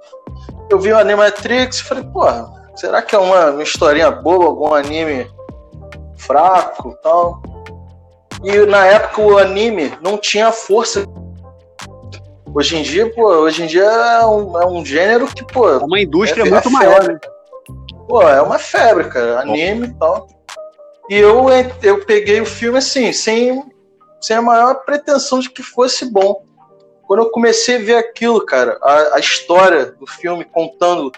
eu 0.69 0.79
vi 0.79 0.93
o 0.93 0.97
Animatrix 0.97 1.79
e 1.79 1.83
falei, 1.83 2.05
porra, 2.05 2.49
será 2.73 3.01
que 3.01 3.13
é 3.13 3.19
uma, 3.19 3.51
uma 3.51 3.63
historinha 3.63 4.09
boa, 4.09 4.45
algum 4.45 4.73
anime 4.73 5.29
fraco 6.15 6.97
tal? 7.03 7.41
E 8.45 8.65
na 8.65 8.85
época 8.85 9.21
o 9.21 9.37
anime 9.37 9.91
não 10.01 10.17
tinha 10.17 10.53
força 10.53 11.05
Hoje 12.53 12.77
em 12.77 12.81
dia, 12.81 13.09
pô, 13.13 13.27
hoje 13.27 13.63
em 13.63 13.67
dia 13.67 13.83
é 13.83 14.25
um, 14.25 14.61
é 14.61 14.65
um 14.65 14.85
gênero 14.85 15.25
que, 15.27 15.41
pô. 15.41 15.69
É 15.69 15.77
uma 15.77 16.01
indústria 16.01 16.43
é, 16.43 16.49
muito 16.49 16.67
é 16.67 16.71
maior, 16.71 17.03
né? 17.03 17.17
Pô, 18.11 18.21
é 18.23 18.41
uma 18.41 18.59
febre, 18.59 19.07
cara. 19.07 19.39
Anime 19.39 19.87
e 19.87 19.93
tal. 19.93 20.27
E 21.09 21.15
eu, 21.15 21.45
eu 21.81 22.05
peguei 22.05 22.41
o 22.41 22.45
filme 22.45 22.77
assim, 22.77 23.13
sem, 23.13 23.63
sem 24.19 24.35
a 24.35 24.41
maior 24.41 24.83
pretensão 24.83 25.39
de 25.39 25.49
que 25.49 25.63
fosse 25.63 26.11
bom. 26.11 26.43
Quando 27.03 27.23
eu 27.23 27.29
comecei 27.29 27.77
a 27.77 27.79
ver 27.79 27.95
aquilo, 27.95 28.45
cara, 28.45 28.77
a, 28.81 29.15
a 29.15 29.19
história 29.19 29.93
do 29.93 30.05
filme 30.05 30.43
contando 30.43 31.09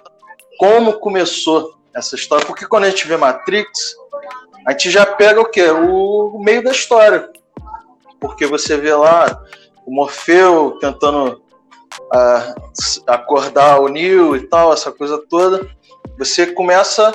como 0.59 0.93
começou 0.99 1.73
essa 1.95 2.13
história. 2.13 2.45
Porque 2.45 2.67
quando 2.67 2.83
a 2.83 2.91
gente 2.91 3.07
vê 3.07 3.17
Matrix, 3.17 3.95
a 4.63 4.73
gente 4.73 4.91
já 4.91 5.03
pega 5.03 5.41
o 5.41 5.49
quê? 5.49 5.71
O, 5.71 6.35
o 6.35 6.43
meio 6.43 6.63
da 6.63 6.69
história. 6.69 7.27
Porque 8.19 8.45
você 8.45 8.77
vê 8.77 8.93
lá 8.93 9.41
o 9.83 9.91
Morfeu 9.91 10.77
tentando 10.79 11.41
uh, 12.13 13.01
acordar 13.07 13.79
o 13.79 13.87
Neo 13.87 14.35
e 14.35 14.47
tal, 14.47 14.71
essa 14.71 14.91
coisa 14.91 15.17
toda. 15.27 15.67
Você 16.17 16.47
começa 16.47 17.11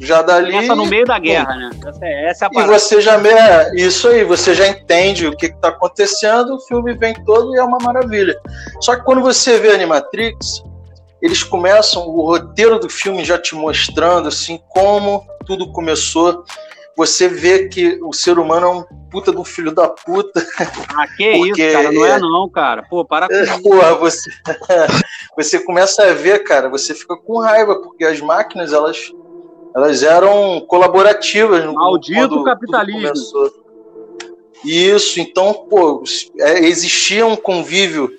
já 0.00 0.22
dali. 0.22 0.52
Começa 0.52 0.74
no 0.74 0.86
meio 0.86 1.04
da 1.04 1.18
guerra, 1.18 1.56
né? 1.56 1.70
Essa 1.86 2.06
é, 2.06 2.30
essa 2.30 2.44
é 2.44 2.48
a 2.48 2.50
parada. 2.50 2.72
E 2.72 2.78
você 2.78 3.00
já 3.00 3.20
é, 3.28 3.74
isso 3.76 4.08
aí, 4.08 4.24
você 4.24 4.54
já 4.54 4.66
entende 4.66 5.26
o 5.26 5.36
que 5.36 5.46
está 5.46 5.68
acontecendo, 5.68 6.54
o 6.54 6.60
filme 6.60 6.94
vem 6.94 7.14
todo 7.24 7.54
e 7.54 7.58
é 7.58 7.62
uma 7.62 7.78
maravilha. 7.82 8.38
Só 8.80 8.96
que 8.96 9.04
quando 9.04 9.20
você 9.20 9.58
vê 9.58 9.72
Animatrix, 9.72 10.62
eles 11.20 11.42
começam 11.42 12.06
o 12.06 12.26
roteiro 12.26 12.78
do 12.78 12.88
filme 12.88 13.24
já 13.24 13.38
te 13.38 13.54
mostrando 13.54 14.28
assim 14.28 14.58
como 14.70 15.26
tudo 15.44 15.70
começou 15.72 16.44
você 17.00 17.28
vê 17.28 17.66
que 17.66 17.98
o 18.02 18.12
ser 18.12 18.38
humano 18.38 18.66
é 18.66 18.70
um 18.70 18.84
puta 19.10 19.32
do 19.32 19.44
filho 19.44 19.72
da 19.72 19.88
puta. 19.88 20.46
Ah, 20.94 21.06
que 21.06 21.36
porque, 21.36 21.66
isso, 21.66 21.72
cara, 21.72 21.92
não 21.92 22.06
é 22.06 22.18
não, 22.18 22.48
cara. 22.48 22.82
Pô, 22.88 23.04
para 23.04 23.28
com 23.28 23.34
isso. 23.34 23.62
Porra, 23.62 23.94
você, 23.94 24.30
você 25.36 25.64
começa 25.64 26.04
a 26.04 26.12
ver, 26.12 26.44
cara, 26.44 26.68
você 26.68 26.94
fica 26.94 27.16
com 27.16 27.40
raiva, 27.40 27.76
porque 27.80 28.04
as 28.04 28.20
máquinas, 28.20 28.72
elas, 28.72 29.12
elas 29.74 30.02
eram 30.02 30.60
colaborativas. 30.66 31.64
Maldito 31.64 32.44
capitalismo. 32.44 33.50
Isso, 34.64 35.20
então, 35.20 35.66
pô, 35.68 36.02
é, 36.38 36.58
existia 36.66 37.26
um 37.26 37.36
convívio 37.36 38.10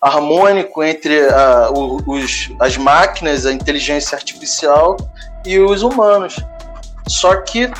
harmônico 0.00 0.82
entre 0.82 1.28
a, 1.28 1.70
os, 2.06 2.50
as 2.58 2.76
máquinas, 2.78 3.44
a 3.44 3.52
inteligência 3.52 4.16
artificial 4.16 4.96
e 5.44 5.58
os 5.58 5.82
humanos. 5.82 6.36
Só 7.06 7.36
que 7.36 7.70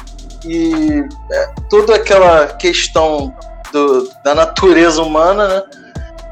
e 0.44 1.04
é, 1.30 1.54
toda 1.68 1.96
aquela 1.96 2.46
questão 2.46 3.34
do, 3.72 4.08
da 4.24 4.34
natureza 4.34 5.02
humana, 5.02 5.48
né, 5.48 5.62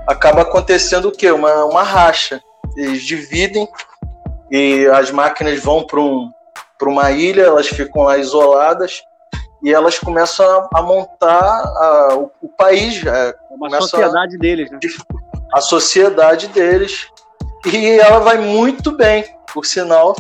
acaba 0.07 0.43
acontecendo 0.43 1.09
o 1.09 1.13
quê? 1.13 1.31
Uma, 1.31 1.65
uma 1.65 1.83
racha. 1.83 2.41
Eles 2.77 3.03
dividem 3.03 3.69
e 4.51 4.87
as 4.87 5.11
máquinas 5.11 5.61
vão 5.63 5.85
para 5.85 6.01
um, 6.01 6.31
uma 6.83 7.11
ilha, 7.11 7.43
elas 7.43 7.67
ficam 7.69 8.03
lá 8.03 8.17
isoladas 8.17 9.03
e 9.63 9.73
elas 9.73 9.99
começam 9.99 10.47
a, 10.47 10.79
a 10.79 10.83
montar 10.83 11.37
a, 11.37 12.15
o, 12.17 12.31
o, 12.43 12.49
país. 12.49 13.05
É, 13.05 13.35
uma 13.51 13.81
sociedade 13.81 14.37
a, 14.37 14.39
deles, 14.39 14.71
né? 14.71 14.79
A 15.53 15.61
sociedade 15.61 16.47
deles. 16.49 17.09
E 17.67 17.99
ela 17.99 18.21
vai 18.21 18.39
muito 18.39 18.93
bem, 18.93 19.25
por 19.53 19.67
sinal. 19.67 20.15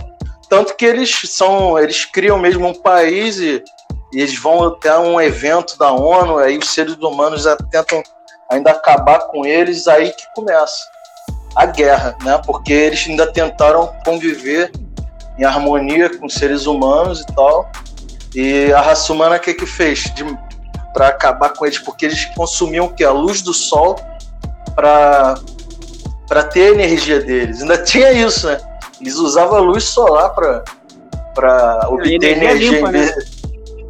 Tanto 0.48 0.74
que 0.74 0.84
eles 0.84 1.20
são, 1.26 1.78
eles 1.78 2.04
criam 2.04 2.38
mesmo 2.38 2.66
um 2.66 2.74
país 2.74 3.38
e 3.38 3.62
e 4.12 4.20
eles 4.20 4.38
vão 4.38 4.64
até 4.64 4.96
um 4.98 5.20
evento 5.20 5.78
da 5.78 5.92
ONU, 5.92 6.38
aí 6.38 6.56
os 6.58 6.70
seres 6.70 6.96
humanos 6.96 7.44
tentam 7.70 8.02
ainda 8.50 8.70
acabar 8.70 9.20
com 9.28 9.44
eles, 9.44 9.86
aí 9.86 10.10
que 10.12 10.24
começa 10.34 10.86
a 11.54 11.66
guerra, 11.66 12.16
né? 12.22 12.40
Porque 12.46 12.72
eles 12.72 13.06
ainda 13.06 13.30
tentaram 13.30 13.92
conviver 14.04 14.72
em 15.38 15.44
harmonia 15.44 16.16
com 16.16 16.26
os 16.26 16.34
seres 16.34 16.66
humanos 16.66 17.20
e 17.20 17.26
tal. 17.34 17.70
E 18.34 18.72
a 18.72 18.80
raça 18.80 19.12
humana 19.12 19.36
o 19.36 19.40
que 19.40 19.54
que 19.54 19.66
fez 19.66 20.04
para 20.92 21.08
acabar 21.08 21.50
com 21.50 21.66
eles? 21.66 21.78
Porque 21.78 22.06
eles 22.06 22.24
consumiam 22.36 22.86
o 22.86 22.94
que 22.94 23.04
a 23.04 23.10
luz 23.10 23.42
do 23.42 23.52
sol 23.52 23.96
para 24.74 25.34
para 26.26 26.44
ter 26.44 26.68
a 26.68 26.74
energia 26.74 27.20
deles. 27.20 27.62
Ainda 27.62 27.78
tinha 27.84 28.12
isso, 28.12 28.46
né? 28.46 28.58
Eles 29.00 29.16
usavam 29.16 29.58
a 29.58 29.60
luz 29.60 29.84
solar 29.84 30.30
para 30.34 30.64
para 31.34 31.88
obter 31.88 32.14
energia, 32.14 32.32
energia 32.32 32.70
limpa, 32.72 32.90
né? 32.90 33.14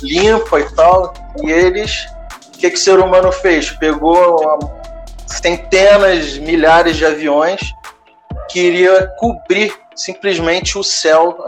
Limpa 0.03 0.61
e 0.61 0.75
tal, 0.75 1.13
e 1.43 1.51
eles 1.51 2.07
O 2.55 2.59
que, 2.59 2.71
que 2.71 2.77
o 2.77 2.81
ser 2.81 2.99
humano 2.99 3.31
fez? 3.31 3.71
Pegou 3.71 4.59
centenas, 5.27 6.39
milhares 6.39 6.97
de 6.97 7.05
aviões, 7.05 7.61
queria 8.49 9.07
cobrir 9.19 9.73
simplesmente 9.95 10.79
o 10.79 10.83
céu 10.83 11.39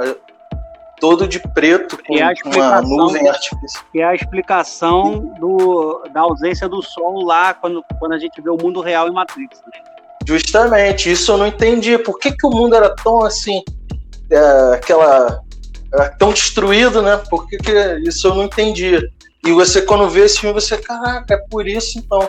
todo 1.00 1.26
de 1.26 1.40
preto 1.40 1.98
com 2.06 2.14
a 2.14 2.32
uma 2.44 2.82
nuvem 2.82 3.26
artificial. 3.28 3.84
Que 3.90 4.00
é 4.00 4.04
a 4.04 4.14
explicação 4.14 5.34
do, 5.40 6.04
da 6.12 6.20
ausência 6.20 6.68
do 6.68 6.82
sol 6.82 7.24
lá 7.24 7.54
quando, 7.54 7.82
quando 7.98 8.12
a 8.12 8.18
gente 8.18 8.40
vê 8.40 8.50
o 8.50 8.56
mundo 8.56 8.80
real 8.80 9.08
em 9.08 9.12
Matrix. 9.12 9.60
né? 9.62 9.82
Justamente, 10.26 11.10
isso 11.10 11.32
eu 11.32 11.38
não 11.38 11.46
entendi. 11.46 11.96
Por 11.98 12.18
que, 12.18 12.30
que 12.30 12.46
o 12.46 12.50
mundo 12.50 12.76
era 12.76 12.94
tão 12.94 13.24
assim, 13.24 13.62
é, 14.30 14.74
aquela 14.74 15.40
era 15.92 16.08
tão 16.10 16.32
destruído, 16.32 17.02
né? 17.02 17.20
Por 17.28 17.46
que, 17.48 17.56
que 17.58 17.72
isso 18.06 18.26
eu 18.28 18.34
não 18.34 18.44
entendi? 18.44 18.98
E 19.44 19.52
você 19.52 19.82
quando 19.82 20.08
vê 20.08 20.24
esse 20.24 20.40
filme, 20.40 20.54
você, 20.60 20.76
caraca, 20.76 21.34
é 21.34 21.38
por 21.50 21.66
isso 21.66 21.98
então. 21.98 22.28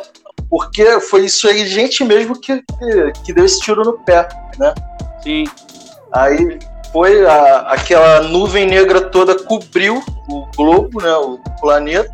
Porque 0.49 0.99
foi 0.99 1.25
isso 1.25 1.47
aí, 1.47 1.65
gente 1.67 2.03
mesmo 2.03 2.39
que, 2.39 2.57
que, 2.61 3.11
que 3.23 3.33
deu 3.33 3.45
esse 3.45 3.59
tiro 3.61 3.83
no 3.83 3.93
pé, 3.99 4.27
né? 4.57 4.73
Sim. 5.23 5.45
Aí 6.13 6.59
foi 6.91 7.25
a- 7.25 7.59
aquela 7.69 8.21
nuvem 8.21 8.65
negra 8.65 9.01
toda 9.01 9.35
cobriu 9.35 10.03
o 10.27 10.45
globo, 10.55 11.01
né, 11.01 11.13
o 11.15 11.39
planeta. 11.61 12.11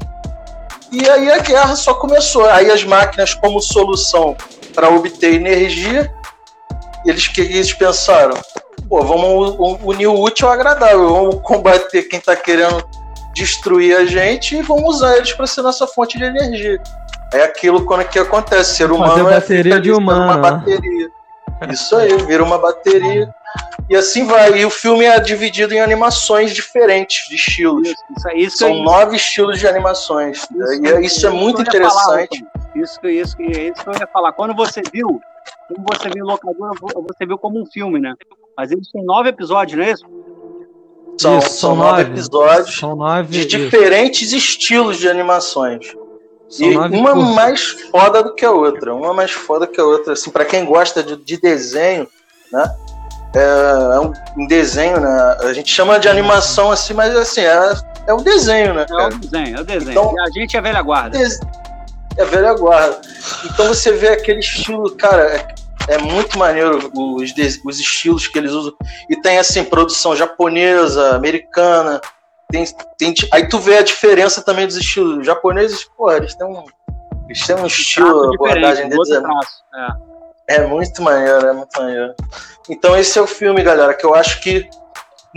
E 0.91 1.07
aí 1.09 1.31
a 1.31 1.39
guerra 1.39 1.75
só 1.75 1.93
começou. 1.95 2.45
Aí 2.49 2.69
as 2.71 2.83
máquinas, 2.83 3.33
como 3.33 3.59
solução 3.61 4.35
para 4.73 4.89
obter 4.89 5.33
energia, 5.33 6.13
eles 7.05 7.27
que 7.27 7.41
eles 7.41 7.73
pensaram? 7.73 8.37
Pô, 8.89 9.01
vamos 9.03 9.57
unir 9.83 10.07
o 10.07 10.19
útil 10.19 10.47
ao 10.47 10.53
agradável, 10.53 11.09
vamos 11.09 11.41
combater 11.41 12.03
quem 12.03 12.19
está 12.19 12.35
querendo 12.35 12.83
destruir 13.33 13.95
a 13.97 14.05
gente 14.05 14.55
e 14.55 14.61
vamos 14.61 14.95
usar 14.95 15.17
eles 15.17 15.33
para 15.33 15.45
ser 15.45 15.61
nossa 15.61 15.85
fonte 15.85 16.17
de 16.17 16.23
energia. 16.23 16.81
É 17.33 17.43
aquilo 17.43 17.85
quando 17.85 18.05
que 18.05 18.17
acontece, 18.17 18.75
ser 18.75 18.91
humano 18.91 19.11
Fazer 19.11 19.21
é 19.21 19.33
bateria 19.39 19.63
fica 19.63 19.81
de 19.81 19.91
humano, 19.91 20.21
uma 20.23 20.35
né? 20.35 20.41
bateria. 20.41 21.09
Isso 21.69 21.95
aí, 21.95 22.15
vira 22.25 22.43
uma 22.43 22.57
bateria. 22.57 23.29
E 23.89 23.95
assim 23.95 24.25
vai. 24.25 24.59
E 24.59 24.65
o 24.65 24.69
filme 24.69 25.05
é 25.05 25.19
dividido 25.19 25.73
em 25.73 25.79
animações 25.79 26.53
diferentes, 26.53 27.27
de 27.27 27.35
estilos. 27.35 27.87
Isso, 27.87 28.03
isso, 28.15 28.29
isso 28.35 28.57
São 28.57 28.69
é- 28.69 28.81
nove 28.83 29.15
estilos 29.15 29.59
de 29.59 29.67
animações. 29.67 30.45
e 30.81 30.87
é- 30.87 31.01
isso 31.01 31.25
é 31.25 31.29
muito 31.29 31.57
falar, 31.57 31.67
interessante. 31.67 32.45
Antônio. 32.45 32.83
isso, 32.83 32.99
que- 33.01 33.09
isso, 33.09 33.41
isso 33.41 33.83
que 33.83 33.89
eu 33.89 33.93
ia 33.99 34.07
falar. 34.07 34.31
Quando 34.33 34.55
você 34.55 34.81
viu, 34.93 35.19
quando 35.67 35.83
você 35.93 36.09
viu 36.09 36.25
locadora, 36.25 36.71
você 36.79 37.25
viu 37.25 37.37
como 37.37 37.59
um 37.61 37.65
filme, 37.65 37.99
né? 37.99 38.13
Mas 38.57 38.71
eles 38.71 38.89
têm 38.91 39.03
nove 39.05 39.29
episódios, 39.29 39.77
não 39.77 39.85
é 39.85 39.91
isso? 39.91 40.05
São, 41.19 41.39
Isso, 41.39 41.49
são 41.49 41.75
nove 41.75 42.03
episódios 42.03 42.77
São 42.77 42.95
nove. 42.95 43.29
de 43.31 43.39
isso. 43.39 43.47
diferentes 43.47 44.31
estilos 44.33 44.97
de 44.97 45.09
animações. 45.09 45.87
São 46.49 46.67
E 46.67 46.73
nove 46.75 46.95
uma 46.95 47.13
curtas. 47.13 47.35
mais 47.35 47.61
foda 47.91 48.23
do 48.23 48.35
que 48.35 48.45
a 48.45 48.51
outra. 48.51 48.93
Uma 48.93 49.13
mais 49.13 49.31
foda 49.31 49.65
que 49.65 49.81
a 49.81 49.83
outra. 49.83 50.13
Assim, 50.13 50.29
para 50.29 50.45
quem 50.45 50.63
gosta 50.63 51.01
de, 51.03 51.15
de 51.15 51.39
desenho, 51.41 52.07
né? 52.51 52.75
É, 53.35 53.95
é 53.95 53.99
um, 53.99 54.13
um 54.37 54.47
desenho, 54.47 54.99
né? 54.99 55.37
A 55.41 55.53
gente 55.53 55.71
chama 55.71 55.99
de 55.99 56.07
animação 56.07 56.71
assim, 56.71 56.93
mas 56.93 57.15
assim, 57.15 57.41
é, 57.41 57.73
é 58.07 58.13
um 58.13 58.21
desenho, 58.21 58.73
né? 58.75 58.83
É 58.83 58.85
cara? 58.85 59.15
o 59.15 59.17
desenho, 59.19 59.57
é 59.57 59.61
o 59.61 59.65
desenho. 59.65 59.91
Então- 59.91 60.15
a 60.23 60.29
gente 60.31 60.55
é 60.55 60.61
velha 60.61 60.81
guarda. 60.83 61.17
É 62.17 62.25
velha 62.25 62.53
guarda. 62.53 63.01
Então 63.45 63.67
você 63.67 63.91
vê 63.91 64.09
aquele 64.09 64.39
estilo, 64.39 64.95
cara, 64.95 65.47
é, 65.87 65.97
muito 65.97 66.37
maneiro 66.37 66.91
os, 66.93 67.33
os 67.65 67.79
estilos 67.79 68.27
que 68.27 68.37
eles 68.37 68.51
usam. 68.51 68.73
E 69.09 69.19
tem 69.21 69.37
assim, 69.37 69.63
produção 69.63 70.15
japonesa, 70.15 71.15
americana. 71.15 72.01
Tem, 72.51 72.65
tem, 72.97 73.13
aí 73.31 73.47
tu 73.47 73.59
vê 73.59 73.77
a 73.77 73.83
diferença 73.83 74.41
também 74.41 74.67
dos 74.67 74.77
estilos. 74.77 75.19
Os 75.19 75.25
japoneses, 75.25 75.83
porra, 75.97 76.17
eles 76.17 76.35
têm 76.35 76.47
um, 76.47 76.63
eles 77.27 77.45
têm 77.45 77.55
um 77.55 77.65
estilo, 77.65 78.31
a 78.31 78.35
abordagem 78.35 78.89
deles 78.89 79.09
é 79.09 79.19
traço. 79.19 79.63
É. 80.47 80.55
é 80.55 80.67
muito 80.67 81.01
maneiro, 81.01 81.47
é 81.47 81.53
muito 81.53 81.79
maneiro. 81.79 82.15
Então 82.69 82.97
esse 82.97 83.17
é 83.17 83.21
o 83.21 83.27
filme, 83.27 83.63
galera, 83.63 83.93
que 83.93 84.05
eu 84.05 84.13
acho 84.13 84.41
que 84.41 84.69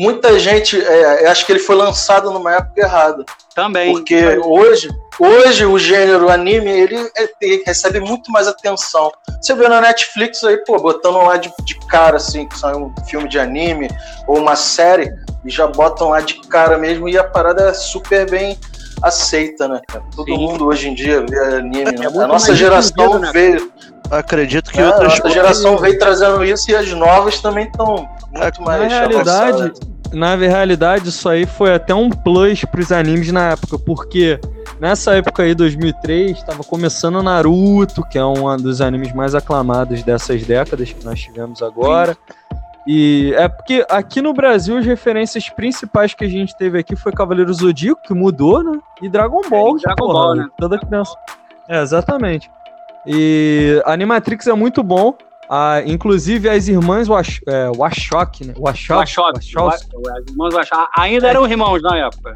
muita 0.01 0.39
gente, 0.39 0.81
é, 0.81 1.29
acho 1.29 1.45
que 1.45 1.53
ele 1.53 1.59
foi 1.59 1.77
lançado 1.77 2.31
numa 2.31 2.55
época 2.55 2.81
errada. 2.81 3.25
Também. 3.55 3.93
Porque 3.93 4.39
hoje, 4.43 4.89
hoje 5.19 5.67
o 5.67 5.79
gênero 5.79 6.31
anime, 6.31 6.71
ele, 6.71 6.97
é- 7.17 7.29
ele 7.43 7.63
recebe 7.67 8.01
muito 8.01 8.33
mais 8.33 8.49
atenção. 8.49 9.13
Você 9.41 9.55
vê 9.55 9.69
na 9.69 9.81
Netflix 9.81 10.43
aí, 10.43 10.57
pô, 10.65 10.79
botando 10.79 11.19
lá 11.19 11.37
de, 11.37 11.53
de 11.65 11.79
cara, 11.87 12.17
assim, 12.17 12.49
que 12.49 12.59
sai 12.59 12.75
um 12.75 12.95
filme 13.09 13.29
de 13.29 13.39
anime 13.39 13.89
ou 14.27 14.39
uma 14.39 14.57
série, 14.57 15.13
e 15.45 15.51
já 15.51 15.67
botam 15.67 16.09
lá 16.09 16.21
de 16.21 16.41
cara 16.49 16.79
mesmo, 16.79 17.07
e 17.07 17.19
a 17.19 17.25
parada 17.25 17.65
é 17.65 17.75
super 17.75 18.29
bem 18.29 18.59
aceita, 19.03 19.69
né? 19.69 19.81
Todo 20.15 20.27
Sim. 20.27 20.37
mundo 20.39 20.67
hoje 20.67 20.89
em 20.89 20.95
dia 20.95 21.25
vê 21.29 21.39
anime, 21.57 21.85
né? 21.85 22.09
muito 22.09 22.21
A 22.21 22.27
nossa 22.27 22.55
geração 22.55 23.19
né? 23.19 23.31
veio, 23.33 23.71
Acredito 24.11 24.73
que 24.73 24.81
a 24.81 24.87
outras 24.87 25.19
nossa 25.19 25.31
geração 25.31 25.79
veio 25.79 25.97
trazendo 25.99 26.45
isso 26.45 26.71
e 26.71 26.75
as 26.75 26.91
novas 26.93 27.41
também 27.41 27.67
estão 27.67 28.09
muito 28.33 28.61
Na 28.61 28.67
mais 28.67 28.93
realidade, 28.93 29.31
avançadas. 29.63 29.81
na 30.13 30.35
realidade, 30.35 31.09
isso 31.09 31.29
aí 31.29 31.47
foi 31.47 31.73
até 31.73 31.95
um 31.95 32.11
plus 32.11 32.65
pros 32.65 32.91
animes 32.91 33.31
na 33.31 33.51
época, 33.51 33.79
porque 33.79 34.41
nessa 34.81 35.15
época 35.15 35.45
aí, 35.45 35.55
2003, 35.55 36.43
tava 36.43 36.65
começando 36.65 37.23
Naruto, 37.23 38.03
que 38.11 38.19
é 38.19 38.25
um 38.25 38.57
dos 38.57 38.81
animes 38.81 39.13
mais 39.13 39.33
aclamados 39.33 40.03
dessas 40.03 40.43
décadas 40.43 40.93
que 40.93 41.05
nós 41.05 41.21
tivemos 41.21 41.63
agora. 41.63 42.17
E 42.87 43.33
é 43.37 43.47
porque 43.49 43.85
aqui 43.91 44.22
no 44.22 44.33
Brasil 44.33 44.76
as 44.78 44.87
referências 44.87 45.49
principais 45.51 46.14
que 46.14 46.24
a 46.24 46.28
gente 46.28 46.57
teve 46.57 46.78
aqui 46.78 46.97
foi 46.97 47.12
Cavaleiro 47.12 47.53
Zodíaco, 47.53 48.01
que 48.03 48.14
mudou, 48.14 48.62
né? 48.64 48.78
E 49.03 49.09
Dragon 49.09 49.43
Ball, 49.49 49.76
e 49.76 49.81
que, 49.81 49.85
Dragon 49.85 49.97
porra, 50.07 50.12
Ball, 50.14 50.35
né? 50.37 50.47
Toda 50.59 50.78
criança. 50.78 51.14
É, 51.68 51.83
exatamente. 51.83 52.51
E 53.07 53.81
Animatrix 53.87 54.47
é 54.47 54.55
muito 54.55 54.83
bom. 54.83 55.14
Ah, 55.49 55.83
inclusive 55.85 56.49
as 56.49 56.68
irmãs 56.68 57.09
Wash, 57.09 57.41
é, 57.47 57.68
Washok, 57.76 58.47
né? 58.47 58.55
Washok, 58.57 58.99
Wachowski. 59.01 59.55
Wachowski. 59.57 59.91
Wa- 59.97 60.20
Os 60.20 60.31
irmãos 60.31 60.55
Wachowski. 60.55 60.89
Ainda 60.97 61.28
eram 61.28 61.47
irmãos 61.47 61.83
na 61.83 61.97
época. 61.99 62.33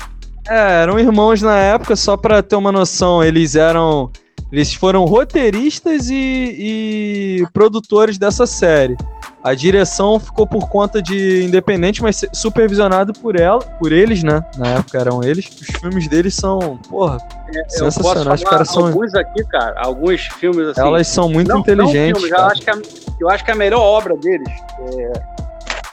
É, 0.49 0.83
eram 0.83 0.99
irmãos 0.99 1.41
na 1.41 1.57
época, 1.59 1.97
só 1.97 2.17
pra 2.17 2.43
ter 2.43 2.57
uma 2.57 2.71
noção, 2.73 3.23
eles 3.25 3.55
eram. 3.55 4.11
Eles 4.53 4.75
foram 4.75 5.05
roteiristas 5.05 6.11
e, 6.11 6.55
e 7.41 7.47
produtores 7.53 8.19
dessa 8.19 8.47
série. 8.47 8.97
A 9.45 9.53
direção 9.53 10.19
ficou 10.19 10.47
por 10.47 10.71
conta 10.71 11.03
de 11.03 11.45
independente, 11.45 12.03
mas 12.03 12.25
supervisionado 12.33 13.13
por 13.13 13.39
ela, 13.39 13.59
por 13.59 13.93
eles, 13.93 14.23
né? 14.23 14.43
Na 14.57 14.69
época 14.69 14.99
eram 14.99 15.23
eles. 15.23 15.45
Os 15.61 15.67
filmes 15.67 16.09
deles 16.09 16.35
são, 16.35 16.79
porra, 16.89 17.19
Eu 17.55 17.63
posso 17.65 17.79
sensacionais. 17.79 18.41
Os 18.41 18.43
falar 18.43 18.51
caras 18.51 18.69
são, 18.71 18.87
alguns 18.87 19.15
aqui, 19.15 19.45
cara. 19.45 19.79
Alguns 19.79 20.23
filmes 20.23 20.69
assim. 20.69 20.81
elas 20.81 21.07
são 21.09 21.29
muito 21.29 21.49
não, 21.49 21.59
inteligentes. 21.61 22.23
Não 22.23 22.29
filmes, 22.29 22.31
eu, 22.31 22.47
acho 22.47 22.63
que 22.63 22.71
a, 22.71 22.75
eu 23.21 23.29
acho 23.29 23.45
que 23.45 23.51
a 23.51 23.55
melhor 23.55 23.81
obra 23.83 24.17
deles, 24.17 24.49
é, 24.79 25.13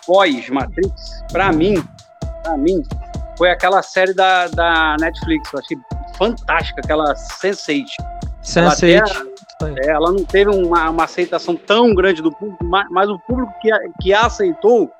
pós 0.07 0.49
Matrix, 0.49 1.21
pra 1.29 1.51
mim, 1.51 1.83
pra 2.43 2.55
mim, 2.55 2.81
foi 3.37 3.51
aquela 3.51 3.83
série 3.83 4.13
da, 4.13 4.47
da 4.47 4.95
Netflix. 4.97 5.51
Eu 5.51 5.59
achei 5.59 5.77
fantástica, 6.17 6.79
aquela 6.81 7.13
Sense8. 7.15 7.83
Sense8. 8.41 9.30
Ela 9.67 9.75
É, 9.79 9.89
ela 9.89 10.11
não 10.11 10.23
teve 10.25 10.49
uma, 10.51 10.89
uma 10.89 11.03
aceitação 11.03 11.55
tão 11.55 11.93
grande 11.93 12.21
do 12.21 12.31
público, 12.31 12.63
ma- 12.63 12.87
mas, 12.89 13.09
o 13.09 13.19
público 13.19 13.51
que, 13.61 13.71
a- 13.71 13.79
que 14.01 14.13
a 14.13 14.25
aceitou, 14.25 14.91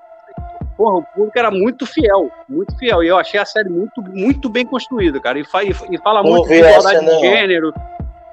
porra, 0.78 0.97
o 0.97 1.03
público 1.03 1.38
era 1.38 1.51
muito 1.51 1.86
fiel, 1.86 2.30
muito 2.49 2.76
fiel. 2.78 3.03
E 3.03 3.07
eu 3.07 3.18
achei 3.18 3.39
a 3.39 3.45
série 3.45 3.70
muito, 3.70 4.01
muito 4.01 4.49
bem 4.49 4.66
construída, 4.66 5.20
cara. 5.20 5.39
E, 5.39 5.43
fa- 5.45 5.64
e, 5.64 5.70
e 5.91 5.97
fala 5.99 6.22
Vamos 6.22 6.38
muito 6.39 6.49
de 6.49 6.55
igualdade 6.55 6.97
essa, 6.97 6.99
de 6.99 7.05
né? 7.05 7.20
gênero, 7.20 7.74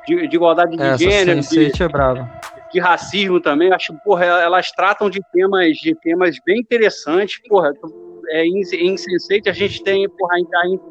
de, 0.06 0.28
de 0.28 0.36
igualdade 0.36 0.76
de 0.76 0.82
Essa 0.82 0.98
gênero, 0.98 1.40
de, 1.40 1.46
Sense8 1.46 1.80
é 1.84 1.88
brava. 1.88 2.30
de 2.72 2.80
racismo 2.80 3.40
também. 3.40 3.72
Acho, 3.72 3.92
porra, 4.04 4.24
elas 4.24 4.70
tratam 4.70 5.10
de 5.10 5.20
temas, 5.32 5.76
de 5.76 5.94
temas 5.96 6.36
bem 6.44 6.60
interessantes. 6.60 7.40
Porra, 7.48 7.72
é, 8.30 8.44
em, 8.44 8.60
em 8.60 8.94
Sense8 8.94 9.48
a 9.48 9.52
gente 9.52 9.82
tem 9.82 10.08
porra, 10.18 10.36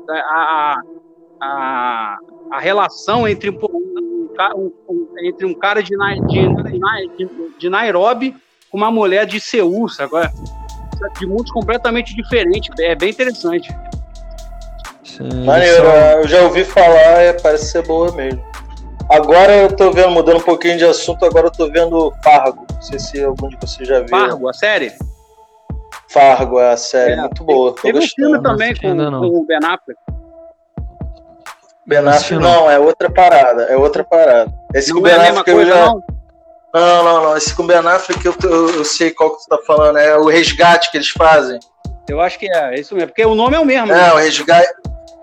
a, 0.10 0.16
a, 0.20 0.82
a, 1.42 2.18
a 2.52 2.60
relação 2.60 3.28
entre, 3.28 3.52
um, 4.56 4.72
um 4.90 5.08
entre 5.24 5.46
um 5.46 5.54
cara 5.54 5.82
de, 5.82 5.96
de, 6.28 7.18
de, 7.18 7.30
de 7.58 7.70
Nairobi 7.70 8.36
com 8.70 8.78
uma 8.78 8.92
mulher 8.92 9.26
de 9.26 9.40
Seul, 9.40 9.88
agora 10.00 10.32
de 11.20 11.26
mundos 11.26 11.52
completamente 11.52 12.16
diferentes. 12.16 12.70
É 12.80 12.96
bem 12.96 13.10
interessante. 13.10 13.70
Sim, 15.04 15.46
Maneiro, 15.46 15.84
eu 16.22 16.28
já 16.28 16.42
ouvi 16.44 16.64
falar, 16.64 17.22
é, 17.22 17.34
parece 17.34 17.72
ser 17.72 17.86
boa 17.86 18.12
mesmo. 18.12 18.42
Agora 19.10 19.56
eu 19.56 19.74
tô 19.74 19.92
vendo, 19.92 20.12
mudando 20.12 20.38
um 20.38 20.44
pouquinho 20.44 20.78
de 20.78 20.84
assunto, 20.84 21.24
agora 21.26 21.48
eu 21.48 21.52
tô 21.52 21.72
vendo 21.72 22.14
Fargo. 22.24 22.66
Não 22.70 22.82
sei 22.82 23.00
se 23.00 23.24
algum 23.24 23.48
de 23.48 23.58
vocês 23.62 23.88
já 23.88 24.00
viu. 24.00 24.10
Fargo, 24.10 24.50
a 24.50 24.54
série. 24.54 24.92
Fargo 26.10 26.60
é 26.60 26.74
a 26.74 26.78
série, 26.78 27.14
É, 27.14 27.22
muito 27.22 27.44
boa. 27.44 27.74
Tô 27.74 27.82
Teve 27.82 28.00
um 28.00 28.02
filme 28.02 28.42
também 28.42 28.76
com, 28.76 28.96
com 28.96 29.40
o 29.40 29.46
Ben 29.46 29.60
Affleck. 29.64 30.00
Ben 31.88 32.02
Não 32.02 32.40
não. 32.42 32.70
é 32.70 32.78
outra 32.78 33.10
parada, 33.10 33.64
é 33.64 33.78
outra 33.78 34.04
parada. 34.04 34.52
Esse 34.76 34.90
com 34.92 34.96
Não 34.98 35.04
Ben 35.04 35.14
é 35.14 35.16
a 35.16 35.22
mesma 35.22 35.44
coisa, 35.44 35.72
já. 35.72 35.86
não? 35.86 36.04
Não, 36.74 37.04
não, 37.04 37.24
não. 37.24 37.38
Esse 37.38 37.56
com 37.56 37.66
Ben 37.66 37.78
Affleck 37.78 38.26
eu, 38.26 38.36
eu, 38.44 38.70
eu 38.76 38.86
sei 38.86 39.12
qual 39.12 39.36
que 39.38 39.44
tu 39.44 39.48
tá 39.48 39.58
falando. 39.66 39.98
É 39.98 40.18
o 40.18 40.26
resgate 40.26 40.92
que 40.92 40.98
eles 40.98 41.10
fazem. 41.10 41.60
Eu 42.10 42.20
acho 42.20 42.38
que 42.38 42.52
é, 42.54 42.76
é 42.76 42.80
isso 42.80 42.94
mesmo. 42.94 43.08
Porque 43.10 43.26
o 43.26 43.34
nome 43.36 43.56
é 43.56 43.60
o 43.60 43.66
mesmo. 43.66 43.88
né? 43.88 44.10
É, 44.10 44.14
o 44.14 44.18
resgate. 44.18 44.68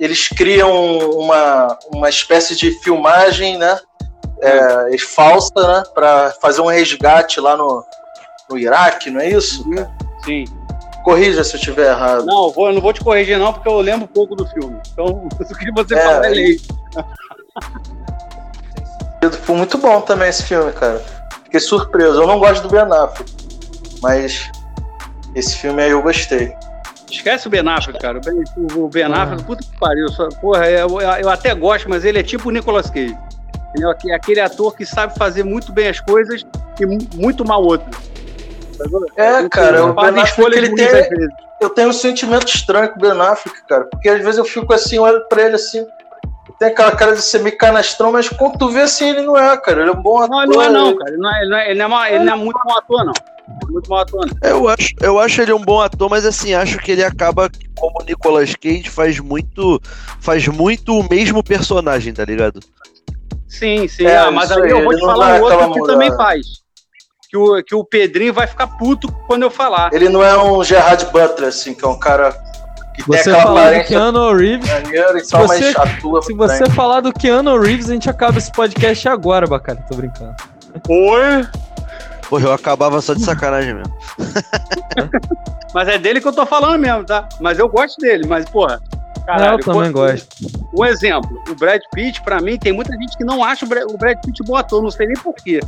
eles 0.00 0.26
criam 0.28 0.98
uma, 1.10 1.78
uma 1.92 2.08
espécie 2.08 2.56
de 2.56 2.70
filmagem, 2.82 3.58
né? 3.58 3.78
É, 4.42 4.98
falsa, 4.98 5.52
né? 5.56 5.82
Para 5.94 6.30
fazer 6.40 6.62
um 6.62 6.66
resgate 6.66 7.40
lá 7.40 7.56
no, 7.56 7.84
no 8.48 8.58
Iraque, 8.58 9.10
não 9.10 9.20
é 9.20 9.28
isso? 9.28 9.68
Uhum. 9.68 9.86
Sim. 10.24 10.44
Corrija 11.04 11.44
se 11.44 11.54
eu 11.54 11.58
estiver 11.58 11.90
errado. 11.90 12.24
Não, 12.24 12.46
eu, 12.46 12.50
vou, 12.50 12.68
eu 12.68 12.72
não 12.72 12.80
vou 12.80 12.90
te 12.90 13.04
corrigir, 13.04 13.38
não, 13.38 13.52
porque 13.52 13.68
eu 13.68 13.78
lembro 13.78 14.08
pouco 14.08 14.34
do 14.34 14.46
filme. 14.46 14.80
Então, 14.90 15.28
o 15.28 15.54
que 15.54 15.72
você 15.72 15.94
é, 15.94 16.00
fala 16.00 16.26
é 16.26 16.30
lei. 16.30 16.58
Foi 19.42 19.54
muito 19.54 19.76
bom 19.76 20.00
também 20.00 20.30
esse 20.30 20.44
filme, 20.44 20.72
cara. 20.72 20.98
Fiquei 21.44 21.60
surpreso. 21.60 22.22
Eu 22.22 22.26
não 22.26 22.38
gosto 22.38 22.62
do 22.62 22.70
Ben 22.70 22.80
Affleck, 22.80 23.30
mas 24.02 24.50
esse 25.34 25.56
filme 25.58 25.82
aí 25.82 25.90
eu 25.90 26.00
gostei. 26.00 26.54
Esquece 27.10 27.48
o 27.48 27.50
Ben 27.50 27.68
Affleck, 27.68 27.98
cara. 27.98 28.18
O 28.74 28.88
Ben, 28.88 29.04
Affleck, 29.04 29.44
puta 29.44 29.62
que 29.62 29.78
pariu. 29.78 30.06
Porra, 30.40 30.70
eu, 30.70 31.00
eu, 31.02 31.28
até 31.28 31.54
gosto, 31.54 31.88
mas 31.88 32.02
ele 32.02 32.18
é 32.18 32.22
tipo 32.22 32.48
o 32.48 32.52
Nicolas 32.52 32.88
Cage. 32.88 33.14
Ele 33.74 33.84
é 34.10 34.14
aquele 34.14 34.40
ator 34.40 34.74
que 34.74 34.86
sabe 34.86 35.14
fazer 35.18 35.44
muito 35.44 35.70
bem 35.70 35.88
as 35.88 36.00
coisas 36.00 36.46
e 36.80 36.86
muito 37.16 37.44
mal 37.44 37.62
outras. 37.62 38.13
É, 39.16 39.48
cara, 39.48 39.86
o 39.86 39.94
Ben 39.94 40.20
Affleck, 40.20 40.56
ele 40.56 40.74
tem, 40.74 40.88
eu 41.60 41.70
tenho 41.70 41.88
um 41.88 41.92
sentimento 41.92 42.46
estranho 42.46 42.90
com 42.90 42.98
o 42.98 43.00
Ben 43.00 43.20
Affleck, 43.20 43.66
cara, 43.66 43.84
porque 43.84 44.08
às 44.08 44.22
vezes 44.22 44.38
eu 44.38 44.44
fico 44.44 44.72
assim, 44.72 44.98
olho 44.98 45.26
pra 45.28 45.42
ele 45.42 45.56
assim, 45.56 45.86
tem 46.58 46.68
aquela 46.68 46.92
cara 46.92 47.14
de 47.14 47.22
ser 47.22 47.40
meio 47.40 47.56
canastrão, 47.56 48.12
mas 48.12 48.28
quando 48.28 48.58
tu 48.58 48.68
vê 48.70 48.82
assim, 48.82 49.10
ele 49.10 49.22
não 49.22 49.36
é, 49.36 49.56
cara, 49.56 49.80
ele 49.80 49.90
é 49.90 49.92
um 49.92 50.02
bom 50.02 50.18
ator. 50.18 50.28
Não, 50.28 50.42
ele 50.42 50.52
não 50.52 50.62
é 50.62 50.68
não, 50.70 50.96
cara, 50.96 51.10
ele 51.10 51.20
não 51.20 51.30
é, 51.30 51.40
ele 51.40 51.48
não 51.48 51.58
é, 51.58 51.70
ele 51.70 51.78
não 51.78 52.02
é, 52.02 52.14
ele 52.14 52.24
não 52.24 52.32
é 52.32 52.36
muito 52.36 52.60
bom 52.64 52.76
ator, 52.76 53.04
não. 53.04 53.12
Muito 53.70 53.88
bom 53.88 53.96
ator, 53.96 54.26
não. 54.26 54.48
Eu 54.48 54.68
acho, 54.68 54.88
eu 55.00 55.18
acho 55.18 55.42
ele 55.42 55.52
um 55.52 55.62
bom 55.62 55.80
ator, 55.80 56.08
mas 56.08 56.24
assim, 56.24 56.54
acho 56.54 56.78
que 56.78 56.92
ele 56.92 57.04
acaba, 57.04 57.50
como 57.78 58.00
o 58.00 58.04
Nicolas 58.04 58.54
Cage, 58.54 58.88
faz 58.88 59.18
muito, 59.20 59.80
faz 60.20 60.46
muito 60.48 60.98
o 60.98 61.08
mesmo 61.08 61.42
personagem, 61.42 62.12
tá 62.12 62.24
ligado? 62.24 62.60
Sim, 63.48 63.86
sim, 63.86 64.06
é, 64.06 64.16
ah, 64.16 64.30
mas 64.30 64.50
aí 64.50 64.70
eu 64.70 64.82
vou 64.82 64.94
te 64.94 65.00
falar 65.00 65.40
um 65.40 65.42
outro 65.42 65.72
que 65.74 65.86
também 65.86 66.14
faz 66.16 66.63
que 67.34 67.38
o, 67.38 67.64
que 67.64 67.74
o 67.74 67.84
Pedrinho 67.84 68.32
vai 68.32 68.46
ficar 68.46 68.68
puto 68.68 69.10
quando 69.26 69.42
eu 69.42 69.50
falar. 69.50 69.92
Ele 69.92 70.08
não 70.08 70.22
é 70.22 70.40
um 70.40 70.62
Gerard 70.62 71.04
Butler, 71.06 71.48
assim, 71.48 71.74
que 71.74 71.84
é 71.84 71.88
um 71.88 71.98
cara 71.98 72.32
que 72.94 73.02
você 73.04 73.32
tem 73.32 73.42
falar 73.42 73.72
do 73.72 73.84
Keanu 73.84 74.36
Reeves. 74.36 74.70
Se 75.24 75.36
você, 75.36 75.74
se 76.22 76.34
você 76.34 76.70
falar 76.70 77.00
do 77.00 77.12
Keanu 77.12 77.60
Reeves, 77.60 77.90
a 77.90 77.94
gente 77.94 78.08
acaba 78.08 78.38
esse 78.38 78.52
podcast 78.52 79.08
agora, 79.08 79.48
bacana. 79.48 79.84
Tô 79.88 79.96
brincando. 79.96 80.36
Oi? 80.88 81.48
Pô, 82.28 82.38
eu 82.38 82.52
acabava 82.52 83.00
só 83.00 83.14
de 83.14 83.24
sacanagem 83.24 83.74
mesmo. 83.74 83.92
mas 85.74 85.88
é 85.88 85.98
dele 85.98 86.20
que 86.20 86.28
eu 86.28 86.32
tô 86.32 86.46
falando 86.46 86.78
mesmo, 86.78 87.04
tá? 87.04 87.28
Mas 87.40 87.58
eu 87.58 87.68
gosto 87.68 87.98
dele, 87.98 88.28
mas, 88.28 88.48
porra. 88.48 88.80
Caralho, 89.26 89.58
eu 89.58 89.64
também 89.64 89.90
gosto. 89.90 90.28
Um 90.72 90.84
exemplo, 90.84 91.42
o 91.50 91.54
Brad 91.56 91.80
Pitt, 91.92 92.22
pra 92.22 92.40
mim, 92.40 92.56
tem 92.56 92.72
muita 92.72 92.92
gente 92.92 93.16
que 93.16 93.24
não 93.24 93.42
acha 93.42 93.64
o 93.64 93.98
Brad 93.98 94.18
Pitt 94.24 94.40
bom 94.44 94.54
ator, 94.54 94.80
não 94.80 94.90
sei 94.90 95.08
nem 95.08 95.16
porquê. 95.16 95.60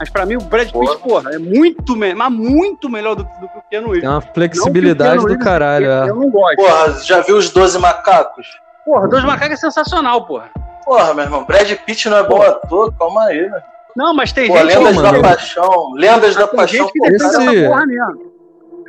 Mas 0.00 0.08
pra 0.08 0.24
mim 0.24 0.36
o 0.36 0.40
Brad 0.40 0.64
Pitt, 0.64 0.72
porra, 0.72 0.98
porra 0.98 1.34
é 1.34 1.38
muito, 1.38 1.94
mas 1.94 2.32
muito 2.32 2.88
melhor 2.88 3.14
do, 3.14 3.22
do 3.22 3.48
que 3.48 3.58
o 3.58 3.62
Keanu 3.68 3.88
Reeves. 3.88 4.00
Tem 4.00 4.08
uma 4.08 4.22
flexibilidade 4.22 5.26
do 5.26 5.38
caralho. 5.38 5.84
Eu, 5.84 5.92
é. 5.92 6.08
eu 6.08 6.16
não 6.16 6.30
gosto. 6.30 6.56
Porra, 6.56 6.92
já 7.02 7.20
viu 7.20 7.36
os 7.36 7.50
12 7.50 7.78
macacos? 7.78 8.46
Porra, 8.82 9.06
12 9.06 9.26
macacos 9.26 9.52
é 9.52 9.56
sensacional, 9.56 10.24
porra. 10.24 10.48
Porra, 10.86 11.12
meu 11.12 11.24
irmão, 11.24 11.44
Brad 11.44 11.70
Pitt 11.84 12.08
não 12.08 12.16
é 12.16 12.22
bom 12.22 12.40
ator, 12.40 12.94
calma 12.98 13.24
aí, 13.24 13.50
né? 13.50 13.62
Não, 13.94 14.14
mas 14.14 14.32
tem 14.32 14.48
Pô, 14.48 14.56
gente... 14.56 14.78
Lendas 14.78 15.02
da 15.02 15.20
Paixão, 15.20 15.92
Lendas 15.92 16.36
da 16.36 16.48
Paixão. 16.48 16.86
Gente 16.86 16.92
que 16.92 17.06
esse... 17.06 17.66
porra 17.66 17.86
mesmo. 17.86 18.29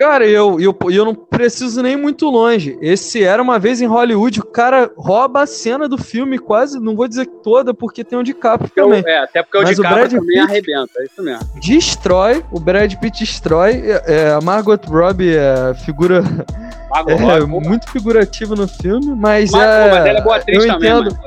Cara, 0.02 0.26
eu, 0.26 0.60
eu, 0.60 0.76
eu 0.90 1.06
não 1.06 1.14
preciso 1.14 1.80
nem 1.84 1.96
muito 1.96 2.28
longe. 2.28 2.76
Esse 2.82 3.24
era 3.24 3.40
uma 3.40 3.60
vez 3.60 3.82
em 3.82 3.86
Hollywood, 3.86 4.40
o 4.40 4.46
cara 4.46 4.90
rouba 4.98 5.44
a 5.44 5.46
cena 5.46 5.88
do 5.88 5.96
filme, 5.96 6.40
quase, 6.40 6.80
não 6.80 6.96
vou 6.96 7.08
dizer 7.08 7.28
toda, 7.44 7.72
porque 7.72 8.04
tem 8.04 8.18
o 8.18 8.24
DiCaprio 8.24 8.72
eu, 8.76 8.86
também. 8.86 9.04
É, 9.06 9.20
até 9.20 9.44
porque 9.44 9.60
o 9.60 9.62
Mas 9.62 9.78
o 9.78 9.84
Brad 9.84 10.12
também 10.12 10.26
Pitt 10.26 10.40
arrebenta, 10.40 10.94
é 10.98 11.06
isso 11.06 11.22
mesmo. 11.22 11.48
Destrói, 11.62 12.44
o 12.52 12.60
Brad 12.60 12.92
Pitt 12.96 13.20
destrói, 13.20 13.74
é, 13.74 14.04
é 14.08 14.32
a 14.32 14.42
Margot 14.42 14.80
Robbie 14.88 15.36
é 15.36 15.76
figura 15.86 16.24
é, 17.08 17.40
muito 17.46 17.90
figurativo 17.90 18.56
no 18.56 18.68
filme, 18.68 19.16
mas, 19.16 19.52
mas, 19.52 19.62
é, 19.62 19.92
mas 19.92 20.06
ela 20.06 20.20
é 20.20 20.22
boa 20.22 20.36
atriz 20.36 20.64
eu 20.64 20.72
também, 20.74 20.90
entendo, 20.90 21.20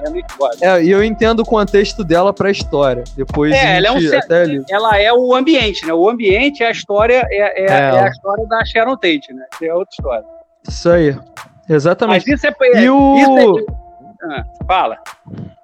é, 0.61 0.83
e 0.83 0.91
eu 0.91 1.03
entendo 1.03 1.41
o 1.41 1.45
contexto 1.45 2.05
dela 2.05 2.33
pra 2.33 2.51
história. 2.51 3.05
Depois 3.17 3.53
é, 3.53 3.77
ela, 3.79 3.87
é 3.87 3.93
um, 3.93 4.19
até 4.19 4.45
ela 4.71 5.01
é 5.01 5.13
o 5.13 5.35
ambiente, 5.35 5.87
né? 5.87 5.95
O 5.95 6.09
ambiente 6.09 6.63
é 6.63 6.69
a 6.69 6.71
história, 6.71 7.27
é, 7.31 7.63
é, 7.63 7.67
é, 7.67 7.73
é 7.73 8.01
a 8.01 8.09
história 8.09 8.47
da 8.47 8.65
Sharon 8.65 8.97
Tate, 8.97 9.33
né? 9.33 9.45
Que 9.59 9.67
é 9.67 9.75
outra 9.75 9.91
história. 9.91 10.25
Isso 10.69 10.91
aí. 10.91 11.17
Exatamente. 11.69 12.25
Mas 12.29 12.39
isso 12.39 12.47
é. 12.47 12.83
E 12.83 12.91
o... 12.91 13.19
Isso 13.19 13.67
ah, 14.31 14.45
fala. 14.67 14.99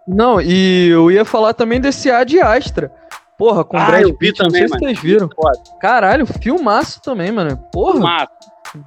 Não, 0.06 0.40
e 0.40 0.88
eu 0.88 1.10
ia 1.10 1.24
falar 1.24 1.54
também 1.54 1.80
desse 1.80 2.10
Ad 2.10 2.40
Astra. 2.40 2.92
Porra, 3.38 3.64
com 3.64 3.76
ah, 3.78 3.86
Brad 3.86 4.12
Pitt, 4.18 4.36
também, 4.36 4.62
não 4.62 4.68
sei 4.68 4.68
mano. 4.68 4.78
se 4.78 4.84
vocês 4.84 5.00
viram. 5.00 5.30
Caralho, 5.80 6.26
filmaço 6.26 7.00
também, 7.00 7.32
mano. 7.32 7.56
Porra. 7.72 7.92
Filmaço. 7.92 8.32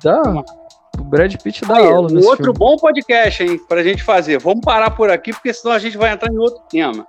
Dá. 0.03 0.24
Filmaço. 0.24 0.62
O 1.00 1.04
Brad 1.04 1.36
Pitt 1.38 1.66
dá 1.66 1.78
Aí, 1.78 1.86
aula 1.91 2.10
nesse 2.10 2.28
Outro 2.28 2.46
filme. 2.46 2.60
bom 2.60 2.78
podcast, 2.78 3.44
hein, 3.44 3.60
pra 3.68 3.84
gente 3.84 4.04
fazer. 4.04 4.39
Vamos 4.39 4.62
parar 4.62 4.91
por 4.91 5.10
aqui, 5.10 5.32
porque 5.34 5.54
senão 5.54 5.74
a 5.76 5.80
gente 5.80 5.98
vai 5.98 6.12
entrar 6.12 6.32
em 6.32 6.38
outro 6.38 6.62
tema. 6.70 7.06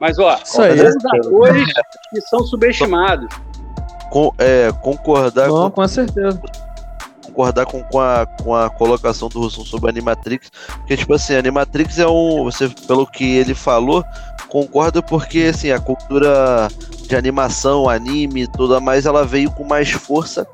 Mas, 0.00 0.18
ó, 0.18 0.38
Isso 0.42 0.60
aí. 0.62 0.80
os 0.80 0.94
atores 1.04 1.72
que 2.10 2.20
são 2.22 2.40
subestimados. 2.44 3.28
Com, 4.10 4.32
é, 4.38 4.72
concordar 4.82 5.48
Não, 5.48 5.70
com, 5.70 5.82
com 5.82 5.88
certeza. 5.88 6.40
Concordar 7.26 7.66
com, 7.66 7.82
com, 7.84 8.00
a, 8.00 8.26
com 8.42 8.54
a 8.54 8.70
colocação 8.70 9.28
do 9.28 9.40
Russo 9.40 9.64
sobre 9.64 9.88
a 9.88 9.90
Animatrix. 9.90 10.50
Porque, 10.78 10.96
tipo 10.96 11.14
assim, 11.14 11.34
a 11.34 11.38
Animatrix 11.38 11.98
é 11.98 12.06
um. 12.06 12.44
Você, 12.44 12.68
pelo 12.86 13.06
que 13.06 13.36
ele 13.36 13.54
falou, 13.54 14.04
concordo 14.48 15.02
porque 15.02 15.50
assim, 15.54 15.70
a 15.70 15.78
cultura 15.78 16.68
de 17.06 17.14
animação, 17.14 17.88
anime 17.88 18.42
e 18.42 18.52
tudo 18.52 18.80
mais, 18.80 19.06
ela 19.06 19.24
veio 19.24 19.50
com 19.50 19.64
mais 19.64 19.90
força 19.90 20.46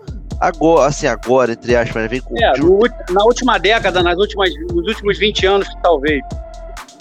agora, 0.46 0.86
assim, 0.86 1.06
agora, 1.06 1.52
entre 1.52 1.76
aspas, 1.76 2.02
né? 2.02 2.08
Vem 2.08 2.20
com. 2.20 2.34
É, 2.36 2.58
no, 2.58 2.80
na 3.10 3.24
última 3.24 3.58
década, 3.58 4.02
nas 4.02 4.16
últimas, 4.18 4.50
nos 4.72 4.86
últimos 4.86 5.18
20 5.18 5.46
anos, 5.46 5.68
talvez. 5.82 6.22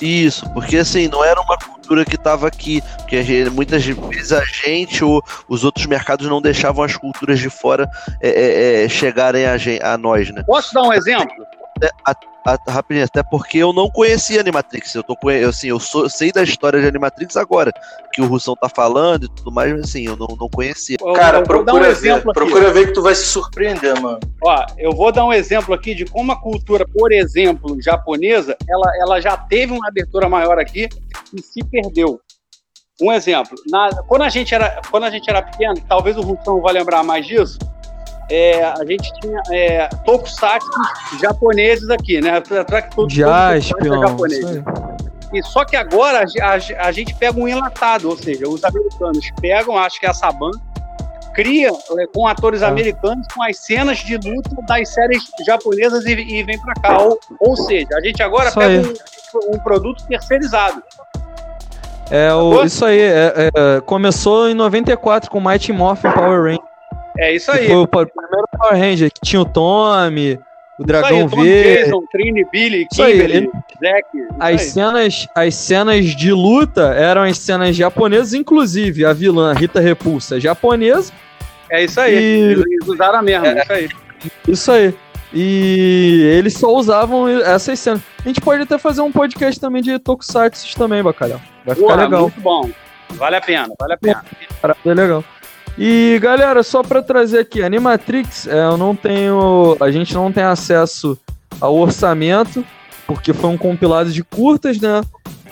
Isso, 0.01 0.49
porque 0.49 0.77
assim, 0.77 1.07
não 1.07 1.23
era 1.23 1.39
uma 1.39 1.57
cultura 1.57 2.03
que 2.03 2.15
estava 2.15 2.47
aqui, 2.47 2.81
porque 2.97 3.49
muitas 3.51 3.85
vezes 3.85 4.31
a 4.33 4.43
gente 4.43 5.03
ou 5.03 5.23
os 5.47 5.63
outros 5.63 5.85
mercados 5.85 6.27
não 6.27 6.41
deixavam 6.41 6.83
as 6.83 6.97
culturas 6.97 7.39
de 7.39 7.49
fora 7.49 7.89
é, 8.21 8.29
é, 8.29 8.83
é, 8.83 8.89
chegarem 8.89 9.45
a, 9.45 9.55
a, 9.93 9.97
nós, 9.97 10.29
né? 10.31 10.43
Posso 10.45 10.73
dar 10.73 10.83
um 10.83 10.93
exemplo? 10.93 11.45
A, 12.05 12.15
a, 12.45 12.71
rapidinho, 12.71 13.05
até 13.05 13.23
porque 13.23 13.57
eu 13.57 13.71
não 13.71 13.89
conhecia 13.89 14.39
Animatrix. 14.39 14.93
Eu 14.93 15.03
tô 15.03 15.17
eu, 15.29 15.49
assim, 15.49 15.67
eu 15.67 15.79
sou, 15.79 16.09
sei 16.09 16.31
da 16.31 16.43
história 16.43 16.79
de 16.79 16.87
Animatrix 16.87 17.37
agora, 17.37 17.71
que 18.13 18.21
o 18.21 18.25
Russão 18.25 18.55
tá 18.55 18.69
falando 18.69 19.25
e 19.25 19.29
tudo 19.29 19.51
mais, 19.51 19.71
mas 19.71 19.83
assim, 19.83 20.05
eu 20.05 20.17
não, 20.17 20.27
não 20.39 20.49
conhecia. 20.49 20.97
Cara, 21.15 21.39
eu 21.39 21.43
procura, 21.43 21.73
um 21.73 21.85
exemplo 21.85 22.33
ver, 22.33 22.33
procura 22.33 22.71
ver 22.71 22.87
que 22.87 22.93
tu 22.93 23.01
vai 23.01 23.15
se 23.15 23.25
surpreender, 23.25 23.99
mano. 24.01 24.19
Ó, 24.43 24.65
eu 24.77 24.91
vou 24.91 25.11
dar 25.11 25.25
um 25.25 25.33
exemplo 25.33 25.73
aqui 25.73 25.95
de 25.95 26.05
como 26.05 26.31
a 26.31 26.39
cultura, 26.39 26.85
por 26.85 27.11
exemplo, 27.11 27.81
japonesa, 27.81 28.57
ela, 28.67 28.91
ela 28.99 29.21
já 29.21 29.37
teve 29.37 29.73
uma 29.73 29.87
abertura 29.87 30.27
maior 30.27 30.59
aqui 30.59 30.89
e 31.33 31.41
se 31.41 31.63
perdeu. 31.63 32.19
Um 33.01 33.11
exemplo, 33.11 33.55
na, 33.69 33.89
quando, 34.03 34.21
a 34.21 34.29
gente 34.29 34.53
era, 34.53 34.81
quando 34.91 35.03
a 35.05 35.09
gente 35.09 35.27
era 35.29 35.41
pequeno, 35.41 35.75
talvez 35.87 36.15
o 36.15 36.21
Russão 36.21 36.61
vai 36.61 36.73
lembrar 36.73 37.03
mais 37.03 37.25
disso, 37.25 37.57
é, 38.29 38.63
a 38.63 38.85
gente 38.85 39.11
tinha 39.19 39.41
é, 39.51 39.87
tokusatsu 40.05 40.69
japoneses 41.21 41.89
aqui, 41.89 42.21
né? 42.21 42.41
Jaspion. 43.09 44.17
E 45.33 45.41
só 45.43 45.65
que 45.65 45.75
agora 45.75 46.23
a, 46.41 46.45
a, 46.45 46.87
a, 46.87 46.91
gente 46.91 47.15
pega 47.15 47.39
um 47.39 47.47
enlatado, 47.47 48.07
ou 48.07 48.15
seja, 48.15 48.47
os 48.47 48.63
americanos 48.63 49.31
pegam, 49.41 49.75
acho 49.75 49.99
que 49.99 50.05
é 50.05 50.09
a 50.09 50.13
Saban, 50.13 50.51
cria 51.33 51.69
é, 51.69 52.07
com 52.13 52.27
atores 52.27 52.61
ah. 52.61 52.67
americanos 52.67 53.27
com 53.33 53.41
as 53.41 53.57
cenas 53.57 53.97
de 53.97 54.15
luta 54.17 54.51
das 54.67 54.89
séries 54.89 55.23
japonesas 55.45 56.05
e, 56.05 56.11
e 56.11 56.43
vem 56.43 56.59
para 56.61 56.73
cá. 56.75 56.99
Ou, 56.99 57.19
ou 57.39 57.57
seja, 57.57 57.89
a 57.95 58.01
gente 58.01 58.21
agora 58.21 58.49
isso 58.49 58.59
pega 58.59 58.87
um, 58.87 59.55
um, 59.55 59.59
produto 59.59 60.05
terceirizado. 60.07 60.83
É, 62.11 62.31
o, 62.33 62.63
isso 62.63 62.85
aí, 62.85 62.99
é, 62.99 63.49
é, 63.55 63.81
começou 63.81 64.47
em 64.47 64.53
94 64.53 65.31
com 65.31 65.41
Mighty 65.41 65.73
Morphin 65.73 66.11
Power 66.11 66.43
Rangers. 66.43 66.72
É 67.17 67.35
isso 67.35 67.51
aí. 67.51 67.67
foi 67.67 67.75
o 67.75 67.87
primeiro 67.87 68.47
Power 68.57 68.79
Ranger 68.79 69.11
que 69.11 69.21
tinha 69.21 69.41
o 69.41 69.45
Tommy, 69.45 70.39
o 70.79 70.83
Dragão 70.83 71.27
Verde. 71.27 71.83
Jason, 71.83 72.03
Trini, 72.11 72.45
Billy, 72.51 72.87
Kimberly, 72.87 73.49
Zack. 73.79 74.07
As 74.39 74.61
cenas, 74.63 75.27
as 75.35 75.55
cenas 75.55 76.05
de 76.15 76.31
luta 76.31 76.93
eram 76.93 77.23
as 77.23 77.37
cenas 77.37 77.75
japonesas, 77.75 78.33
inclusive 78.33 79.05
a 79.05 79.13
vilã 79.13 79.53
Rita 79.53 79.79
Repulsa 79.79 80.39
japonesa. 80.39 81.13
É 81.69 81.83
isso 81.83 81.99
aí. 81.99 82.15
E... 82.15 82.51
Eles 82.51 82.87
usaram 82.87 83.19
a 83.19 83.21
mesma, 83.21 83.47
é 83.47 83.61
isso 83.61 83.73
aí. 83.73 83.89
Isso 84.47 84.71
aí. 84.71 84.95
E 85.35 86.29
eles 86.37 86.53
só 86.53 86.71
usavam 86.73 87.27
essas 87.27 87.79
cenas. 87.79 88.01
A 88.23 88.27
gente 88.27 88.39
pode 88.39 88.61
até 88.61 88.77
fazer 88.77 89.01
um 89.01 89.11
podcast 89.11 89.59
também 89.59 89.81
de 89.81 89.97
Tokusatsu 89.97 90.75
também, 90.77 91.01
bacalhau. 91.01 91.41
Vai 91.65 91.75
ficar 91.75 91.95
legal. 91.95 92.21
Muito 92.21 92.41
bom. 92.41 92.69
Vale 93.11 93.35
a 93.35 93.41
pena, 93.41 93.73
vale 93.79 93.93
a 93.93 93.97
pena. 93.97 94.23
É 94.85 94.93
legal. 94.93 95.23
E 95.77 96.19
galera, 96.21 96.61
só 96.61 96.83
para 96.83 97.01
trazer 97.01 97.39
aqui, 97.39 97.63
Animatrix, 97.63 98.47
é, 98.47 98.65
eu 98.65 98.77
não 98.77 98.95
tenho, 98.95 99.75
a 99.79 99.89
gente 99.89 100.13
não 100.13 100.31
tem 100.31 100.43
acesso 100.43 101.17
ao 101.59 101.75
orçamento, 101.75 102.63
porque 103.07 103.33
foi 103.33 103.49
um 103.49 103.57
compilado 103.57 104.11
de 104.11 104.23
curtas, 104.23 104.79
né? 104.79 105.01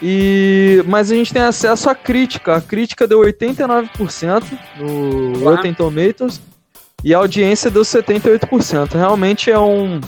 E, 0.02 0.84
mas 0.88 1.12
a 1.12 1.16
gente 1.16 1.34
tem 1.34 1.42
acesso 1.42 1.90
à 1.90 1.96
crítica. 1.96 2.56
A 2.56 2.62
crítica 2.62 3.08
deu 3.08 3.20
89% 3.20 4.44
no. 4.80 5.44
Rotten 5.44 5.74
Tomatoes 5.74 6.42
e 7.04 7.14
a 7.14 7.18
audiência 7.18 7.70
deu 7.70 7.84
78%. 7.84 8.94
Realmente 8.94 9.52
é 9.52 9.60
um 9.60 10.00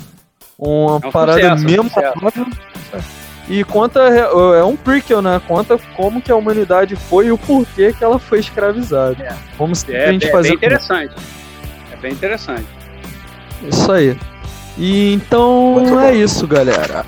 uma 0.58 1.00
É 1.04 1.08
um 1.08 1.12
parada 1.12 1.58
sucesso, 1.58 1.66
memorável. 1.66 2.48
E 3.50 3.64
conta 3.66 4.00
é 4.00 4.64
um 4.64 4.76
prequel, 4.76 5.22
né? 5.22 5.42
Conta 5.48 5.78
como 5.96 6.22
que 6.22 6.32
a 6.32 6.36
humanidade 6.36 6.96
foi 6.96 7.28
e 7.28 7.32
o 7.32 7.38
porquê 7.38 7.92
que 7.92 8.04
ela 8.04 8.18
foi 8.18 8.40
escravizada. 8.40 9.36
Como 9.58 9.76
se 9.76 9.94
É, 9.94 10.06
a 10.08 10.12
gente 10.14 10.28
é 10.28 10.32
fazer 10.32 10.50
bem 10.50 10.58
interessante. 10.58 11.14
É 11.92 11.96
bem 11.98 12.12
interessante. 12.14 12.66
isso 13.64 13.92
aí. 13.92 14.18
E 14.78 15.14
então 15.14 15.74
Muito 15.74 15.90
bom. 15.92 16.00
é 16.00 16.16
isso, 16.16 16.48
galera. 16.48 17.06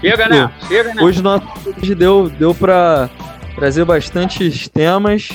Chega, 0.00 0.28
né? 0.28 0.50
Chega, 0.68 0.94
né? 0.94 1.02
Hoje 1.02 1.22
nosso 1.22 1.46
hoje 1.80 1.94
deu, 1.94 2.28
deu 2.38 2.54
pra 2.54 3.08
trazer 3.56 3.84
bastantes 3.86 4.68
temas. 4.68 5.30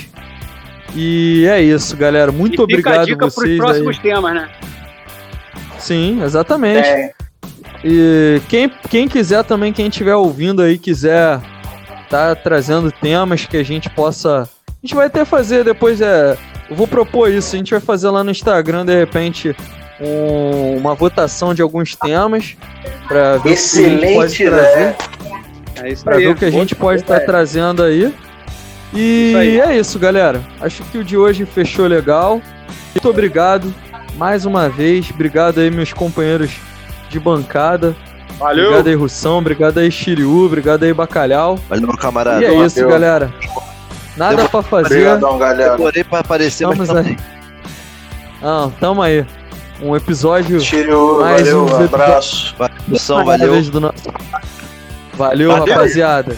E 0.95 1.45
é 1.49 1.61
isso, 1.61 1.97
galera. 1.97 2.31
Muito 2.31 2.53
E 2.53 2.57
fica 2.57 2.61
a 2.61 2.63
obrigado 2.63 3.05
dica 3.07 3.25
vocês 3.29 3.57
pros 3.57 3.57
próximos 3.57 3.97
aí. 3.97 4.01
temas, 4.03 4.33
né? 4.35 4.49
Sim, 5.79 6.21
exatamente. 6.23 6.87
É, 6.87 7.11
E 7.87 8.41
quem, 8.49 8.67
quem 8.89 9.07
quiser 9.07 9.43
também, 9.43 9.71
quem 9.71 9.87
estiver 9.87 10.15
ouvindo 10.15 10.63
aí, 10.63 10.75
quiser 10.77 11.39
tá 12.09 12.33
trazendo 12.35 12.91
temas 12.91 13.45
que 13.45 13.55
a 13.57 13.63
gente 13.63 13.89
possa. 13.91 14.49
A 14.67 14.73
gente 14.81 14.95
vai 14.95 15.05
até 15.05 15.23
fazer 15.23 15.63
depois. 15.63 16.01
É, 16.01 16.35
eu 16.67 16.75
vou 16.75 16.87
propor 16.87 17.29
isso. 17.31 17.55
A 17.55 17.59
gente 17.59 17.69
vai 17.71 17.79
fazer 17.79 18.09
lá 18.09 18.23
no 18.23 18.31
Instagram, 18.31 18.83
de 18.85 18.95
repente, 18.97 19.55
um- 20.01 20.77
uma 20.77 20.95
votação 20.95 21.53
de 21.53 21.61
alguns 21.61 21.95
temas. 21.95 22.57
Pra 23.07 23.37
ver 23.37 23.37
o 23.37 23.41
que 23.43 23.49
a 23.49 23.53
gente 23.53 24.13
pode 24.15 24.33
Excelente 24.33 24.45
trazer. 24.45 24.71
ideia. 24.71 24.95
É 25.83 25.89
isso 25.91 26.03
Pra 26.03 26.15
aí. 26.15 26.23
ver 26.23 26.29
o 26.29 26.35
que 26.35 26.45
a 26.45 26.51
gente 26.51 26.73
pode 26.75 27.01
estar 27.01 27.19
trazendo 27.19 27.83
aí. 27.83 28.11
E 28.93 29.27
Isso 29.29 29.37
aí. 29.37 29.59
é 29.59 29.77
isso, 29.77 29.99
galera. 29.99 30.41
Acho 30.59 30.81
que 30.85 30.97
o 30.97 31.03
de 31.03 31.17
hoje 31.17 31.45
fechou 31.45 31.85
legal. 31.85 32.41
Muito 32.95 33.09
obrigado 33.09 33.71
mais 34.17 34.45
uma 34.45 34.69
vez. 34.69 35.09
Obrigado 35.11 35.59
aí, 35.59 35.69
meus 35.69 35.91
companheiros 35.93 36.51
de 37.09 37.19
bancada. 37.19 37.95
Valeu. 38.37 38.65
Obrigado 38.65 38.87
aí, 38.87 38.95
Russão. 38.95 39.37
Obrigado 39.37 39.77
aí, 39.79 39.91
Shiryu. 39.91 40.45
Obrigado 40.45 40.83
aí, 40.83 40.93
Bacalhau. 40.93 41.57
Valeu, 41.69 41.87
meu 41.87 41.97
camarada. 41.97 42.41
e 42.41 42.45
é 42.45 42.53
isso, 42.65 42.75
valeu. 42.75 42.89
galera. 42.89 43.33
Nada 44.17 44.35
Deu- 44.37 44.49
pra 44.49 44.61
fazer. 44.61 44.85
Obrigadão, 45.07 45.37
galera. 45.37 45.71
Demorei 45.77 46.03
pra 46.03 46.19
aparecer, 46.19 46.67
mas 46.67 46.79
Estamos 46.79 47.03
tamo 47.03 47.09
aí. 47.09 47.17
Não, 48.41 48.69
tamo 48.71 49.01
aí. 49.01 49.25
Um 49.81 49.95
episódio. 49.95 50.59
Tiro, 50.59 51.19
Mais 51.19 51.41
valeu, 51.41 51.65
um 51.65 51.71
um 51.81 51.83
abraço. 51.85 52.55
Uma 52.57 53.23
valeu. 53.25 53.55
nosso- 53.79 54.03
Valeu, 55.13 55.49
Valeu. 55.51 55.73
rapaziada. 55.73 56.35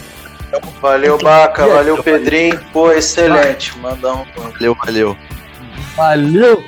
Valeu, 0.80 1.18
Baca. 1.18 1.66
Valeu, 1.66 2.02
Pedrinho. 2.02 2.58
Pô, 2.72 2.90
excelente. 2.92 3.76
Mandar 3.78 4.14
um. 4.14 4.24
Valeu, 4.52 4.74
valeu. 4.84 5.16
Valeu. 5.96 6.64